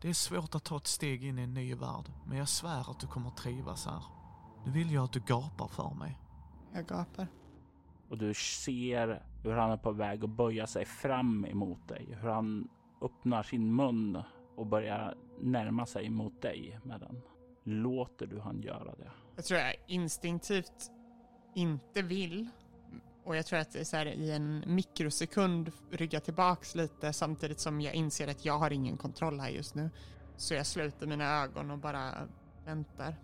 Det 0.00 0.08
är 0.08 0.12
svårt 0.12 0.54
att 0.54 0.64
ta 0.64 0.76
ett 0.76 0.86
steg 0.86 1.24
in 1.24 1.38
i 1.38 1.42
en 1.42 1.54
ny 1.54 1.74
värld, 1.74 2.04
men 2.26 2.38
jag 2.38 2.48
svär 2.48 2.90
att 2.90 3.00
du 3.00 3.06
kommer 3.06 3.30
trivas 3.30 3.86
här. 3.86 4.02
Nu 4.64 4.72
vill 4.72 4.92
jag 4.92 5.04
att 5.04 5.12
du 5.12 5.20
gapar 5.20 5.68
för 5.68 5.94
mig. 5.94 6.18
Jag 6.72 6.86
gapar. 6.86 7.26
och 8.08 8.18
du 8.18 8.34
ser 8.34 9.22
hur 9.42 9.52
han 9.52 9.70
är 9.70 9.76
på 9.76 9.92
väg 9.92 10.24
att 10.24 10.30
böja 10.30 10.66
sig 10.66 10.84
fram 10.84 11.44
emot 11.44 11.88
dig. 11.88 12.18
Hur 12.20 12.28
han 12.28 12.68
öppnar 13.00 13.42
sin 13.42 13.76
mun 13.76 14.22
och 14.56 14.66
börjar 14.66 15.14
närma 15.40 15.86
sig 15.86 16.10
mot 16.10 16.42
dig 16.42 16.80
med 16.82 17.00
den. 17.00 17.22
Låter 17.68 18.26
du 18.26 18.40
han 18.40 18.62
göra 18.62 18.94
det? 18.98 19.10
Jag 19.36 19.44
tror 19.44 19.60
jag 19.60 19.74
instinktivt 19.86 20.90
inte 21.54 22.02
vill. 22.02 22.48
Och 23.24 23.36
jag 23.36 23.46
tror 23.46 23.58
att 23.58 23.72
det 23.72 23.80
är 23.80 23.84
så 23.84 23.96
här 23.96 24.06
i 24.06 24.32
en 24.32 24.64
mikrosekund 24.66 25.72
rygga 25.90 26.20
tillbaks 26.20 26.74
lite 26.74 27.12
samtidigt 27.12 27.60
som 27.60 27.80
jag 27.80 27.94
inser 27.94 28.28
att 28.28 28.44
jag 28.44 28.58
har 28.58 28.70
ingen 28.70 28.96
kontroll 28.96 29.40
här 29.40 29.48
just 29.48 29.74
nu. 29.74 29.90
Så 30.36 30.54
jag 30.54 30.66
sluter 30.66 31.06
mina 31.06 31.42
ögon 31.42 31.70
och 31.70 31.78
bara 31.78 32.12
väntar 32.64 33.14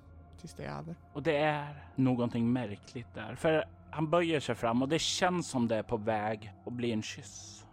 tills 0.40 0.54
det 0.54 0.64
är 0.64 0.78
över. 0.78 0.94
Och 1.12 1.22
det 1.22 1.36
är 1.36 1.84
någonting 1.96 2.52
märkligt 2.52 3.14
där. 3.14 3.34
För 3.34 3.64
han 3.90 4.10
böjer 4.10 4.40
sig 4.40 4.54
fram 4.54 4.82
och 4.82 4.88
det 4.88 4.98
känns 4.98 5.48
som 5.48 5.68
det 5.68 5.76
är 5.76 5.82
på 5.82 5.96
väg 5.96 6.54
att 6.66 6.72
bli 6.72 6.92
en 6.92 7.02
kyss. 7.02 7.66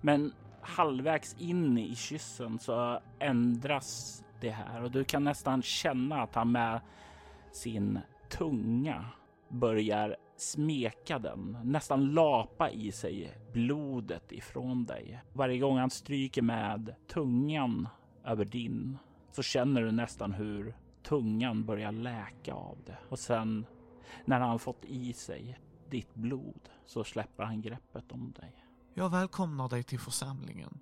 Men 0.00 0.32
halvvägs 0.60 1.36
in 1.38 1.78
i 1.78 1.94
kyssen 1.94 2.58
så 2.58 3.00
ändras 3.18 4.24
det 4.40 4.50
här 4.50 4.82
och 4.82 4.90
du 4.90 5.04
kan 5.04 5.24
nästan 5.24 5.62
känna 5.62 6.22
att 6.22 6.34
han 6.34 6.52
med 6.52 6.80
sin 7.52 8.00
tunga 8.28 9.04
börjar 9.48 10.16
smeka 10.36 11.18
den, 11.18 11.58
nästan 11.64 12.14
lapa 12.14 12.70
i 12.70 12.92
sig 12.92 13.38
blodet 13.52 14.32
ifrån 14.32 14.84
dig. 14.84 15.22
Varje 15.32 15.58
gång 15.58 15.78
han 15.78 15.90
stryker 15.90 16.42
med 16.42 16.94
tungan 17.06 17.88
över 18.24 18.44
din 18.44 18.98
så 19.32 19.42
känner 19.42 19.82
du 19.82 19.92
nästan 19.92 20.32
hur 20.32 20.74
tungan 21.02 21.64
börjar 21.64 21.92
läka 21.92 22.54
av 22.54 22.78
det 22.86 22.98
och 23.08 23.18
sen 23.18 23.66
när 24.24 24.40
han 24.40 24.58
fått 24.58 24.84
i 24.84 25.12
sig 25.12 25.58
ditt 25.90 26.14
blod 26.14 26.68
så 26.86 27.04
släpper 27.04 27.44
han 27.44 27.62
greppet 27.62 28.12
om 28.12 28.32
dig. 28.32 28.64
Jag 28.94 29.10
välkomnar 29.10 29.68
dig 29.68 29.82
till 29.82 29.98
församlingen. 29.98 30.80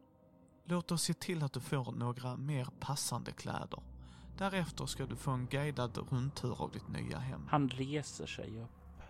Låt 0.68 0.92
oss 0.92 1.02
se 1.02 1.14
till 1.14 1.42
att 1.42 1.52
du 1.52 1.60
får 1.60 1.92
några 1.92 2.36
mer 2.36 2.68
passande 2.80 3.32
kläder. 3.32 3.80
Därefter 4.38 4.86
ska 4.86 5.06
du 5.06 5.16
få 5.16 5.30
en 5.30 5.46
guidad 5.46 5.98
rundtur 6.10 6.62
av 6.62 6.70
ditt 6.70 6.88
nya 6.88 7.18
hem. 7.18 7.46
Han 7.50 7.68
reser 7.68 8.26
sig 8.26 8.60
upp, 8.62 9.02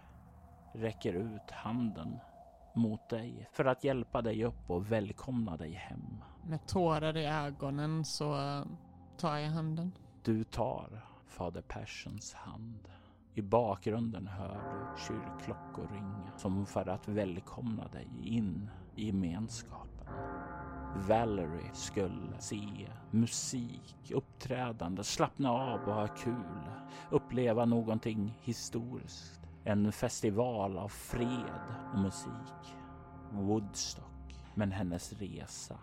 räcker 0.73 1.13
ut 1.13 1.51
handen 1.51 2.19
mot 2.75 3.09
dig 3.09 3.49
för 3.53 3.65
att 3.65 3.85
hjälpa 3.85 4.23
dig 4.23 4.45
upp 4.45 4.71
och 4.71 4.93
välkomna 4.93 5.57
dig 5.57 5.73
hem. 5.73 6.25
Med 6.47 6.67
tårar 6.67 7.17
i 7.17 7.27
ögonen 7.27 8.05
så 8.05 8.63
tar 9.19 9.37
jag 9.37 9.51
handen. 9.51 9.93
Du 10.23 10.45
tar 10.45 11.07
fader 11.29 11.63
Persons 11.63 12.35
hand. 12.35 12.89
I 13.35 13.43
bakgrunden 13.43 14.27
hör 14.27 14.55
du 14.55 15.03
kyrkklockor 15.03 15.89
ringa 15.93 16.39
som 16.39 16.67
för 16.67 16.89
att 16.89 17.09
välkomna 17.09 17.89
dig 17.89 18.09
in 18.23 18.71
i 18.95 19.07
gemenskapen. 19.07 20.07
Valerie 20.97 21.71
skulle 21.73 22.39
se 22.39 22.89
musik, 23.11 24.13
uppträdande, 24.15 25.05
slappna 25.05 25.51
av 25.51 25.81
och 25.81 25.95
ha 25.95 26.09
kul, 26.09 26.71
uppleva 27.11 27.65
någonting 27.65 28.39
historiskt. 28.43 29.41
En 29.65 29.93
festival 29.93 30.79
av 30.79 30.89
fred 30.89 31.75
och 31.93 31.99
musik. 31.99 32.77
Woodstock. 33.33 34.37
Men 34.55 34.73
hennes 34.73 35.13
resa 35.13 35.79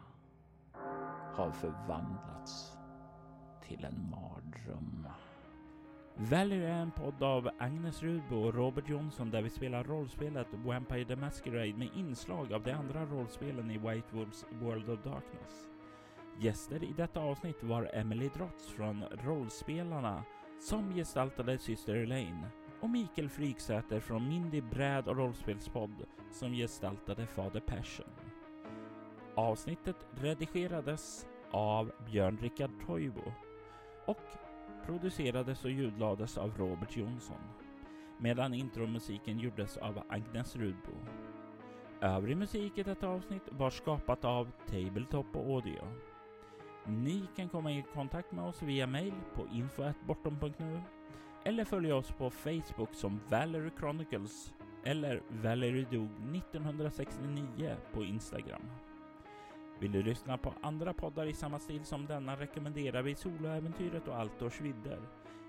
har 1.35 1.51
förvandlats 1.51 2.77
till 3.67 3.85
en 3.85 4.09
mardröm. 4.11 5.07
Valerie 6.15 6.67
är 6.67 6.81
en 6.81 6.91
podd 6.91 7.23
av 7.23 7.49
Agnes 7.57 8.03
Rudbo 8.03 8.35
och 8.35 8.53
Robert 8.53 8.89
Jonsson 8.89 9.31
där 9.31 9.41
vi 9.41 9.49
spelar 9.49 9.83
rollspelet 9.83 10.47
Vampire 10.51 11.05
the 11.05 11.15
Masquerade 11.15 11.73
med 11.73 11.89
inslag 11.95 12.53
av 12.53 12.63
de 12.63 12.71
andra 12.71 13.05
rollspelen 13.05 13.71
i 13.71 13.77
White 13.77 14.07
Wolves 14.15 14.45
World 14.51 14.89
of 14.89 15.03
Darkness. 15.03 15.67
Gäster 16.39 16.83
i 16.83 16.93
detta 16.97 17.19
avsnitt 17.19 17.63
var 17.63 17.89
Emily 17.93 18.29
Drotz 18.29 18.67
från 18.67 19.03
Rollspelarna 19.03 20.23
som 20.59 20.93
gestaltade 20.93 21.57
syster 21.57 21.95
Elaine 21.95 22.47
och 22.81 22.89
Mikael 22.89 23.29
Fryksäter 23.29 23.99
från 23.99 24.29
Mindy 24.29 24.61
bräd 24.61 25.07
och 25.07 25.17
rollspelspodd 25.17 26.05
som 26.31 26.53
gestaltade 26.53 27.27
Fader 27.27 27.59
Passion. 27.59 28.09
Avsnittet 29.35 30.05
redigerades 30.15 31.27
av 31.51 31.91
Björn 32.05 32.37
Rickard 32.41 32.71
Toivo 32.85 33.33
och 34.05 34.21
producerades 34.85 35.65
och 35.65 35.71
ljudlades 35.71 36.37
av 36.37 36.57
Robert 36.57 36.97
Jonsson 36.97 37.41
medan 38.17 38.53
intromusiken 38.53 39.39
gjordes 39.39 39.77
av 39.77 40.03
Agnes 40.09 40.55
Rudbo. 40.55 40.91
Övrig 42.01 42.37
musik 42.37 42.77
i 42.77 42.83
detta 42.83 43.07
avsnitt 43.07 43.43
var 43.51 43.69
skapat 43.69 44.25
av 44.25 44.51
Tabletop 44.67 45.35
Audio. 45.35 45.87
Ni 46.85 47.23
kan 47.35 47.49
komma 47.49 47.71
i 47.71 47.85
kontakt 47.93 48.31
med 48.31 48.45
oss 48.45 48.61
via 48.61 48.87
mail 48.87 49.13
på 49.33 49.47
info.bortom.nu 49.53 50.81
eller 51.45 51.65
följa 51.65 51.95
oss 51.95 52.11
på 52.11 52.29
Facebook 52.29 52.93
som 52.93 53.19
Valerie 53.29 53.71
Chronicles 53.79 54.53
eller 54.83 55.21
Valerie 55.29 55.87
Dog 55.91 56.09
1969 56.35 57.75
på 57.93 58.03
Instagram. 58.03 58.61
Vill 59.79 59.91
du 59.91 60.03
lyssna 60.03 60.37
på 60.37 60.53
andra 60.61 60.93
poddar 60.93 61.25
i 61.25 61.33
samma 61.33 61.59
stil 61.59 61.85
som 61.85 62.05
denna 62.05 62.35
rekommenderar 62.35 63.01
vi 63.01 63.15
Soloäventyret 63.15 64.07
och 64.07 64.15
Altors 64.15 64.61
vidder. 64.61 64.99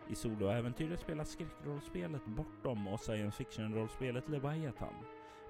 I 0.08 0.14
Soloäventyret 0.14 1.00
spelas 1.00 1.30
skräckrollspelet 1.30 2.26
Bortom 2.26 2.88
och 2.88 3.00
science 3.00 3.36
fiction-rollspelet 3.36 4.28
Leviathan. 4.28 4.94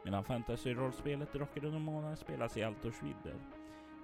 Medan 0.04 0.24
fantasy-rollspelet 0.24 1.34
Rocker 1.34 1.64
och 1.64 1.72
Demoner 1.72 2.14
spelas 2.14 2.56
i 2.56 2.62
Altors 2.62 3.02
vidder. 3.02 3.36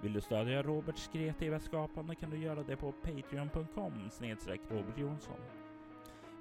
Vill 0.01 0.13
du 0.13 0.21
stödja 0.21 0.63
Roberts 0.63 1.09
kreativa 1.13 1.59
skapande 1.59 2.15
kan 2.15 2.29
du 2.29 2.37
göra 2.37 2.63
det 2.63 2.75
på 2.75 2.91
patreon.com 2.91 4.09
snedstreck 4.09 4.61
Robert 4.69 4.97
Jonsson. 4.97 5.39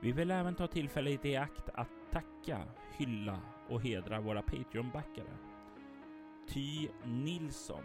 Vi 0.00 0.12
vill 0.12 0.30
även 0.30 0.54
ta 0.54 0.66
tillfället 0.66 1.24
i 1.24 1.36
akt 1.36 1.68
att 1.74 1.90
tacka, 2.10 2.62
hylla 2.98 3.40
och 3.68 3.82
hedra 3.82 4.20
våra 4.20 4.42
Patreon-backare. 4.42 5.36
Ty 6.48 6.88
Nilsson 7.04 7.84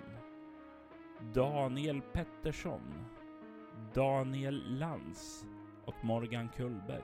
Daniel 1.19 2.01
Pettersson, 2.01 3.05
Daniel 3.93 4.79
Lantz 4.79 5.45
och 5.85 6.05
Morgan 6.05 6.49
Kullberg. 6.55 7.03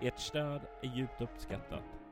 Ert 0.00 0.18
stöd 0.18 0.60
är 0.82 0.96
djupt 0.96 1.20
uppskattat. 1.20 2.03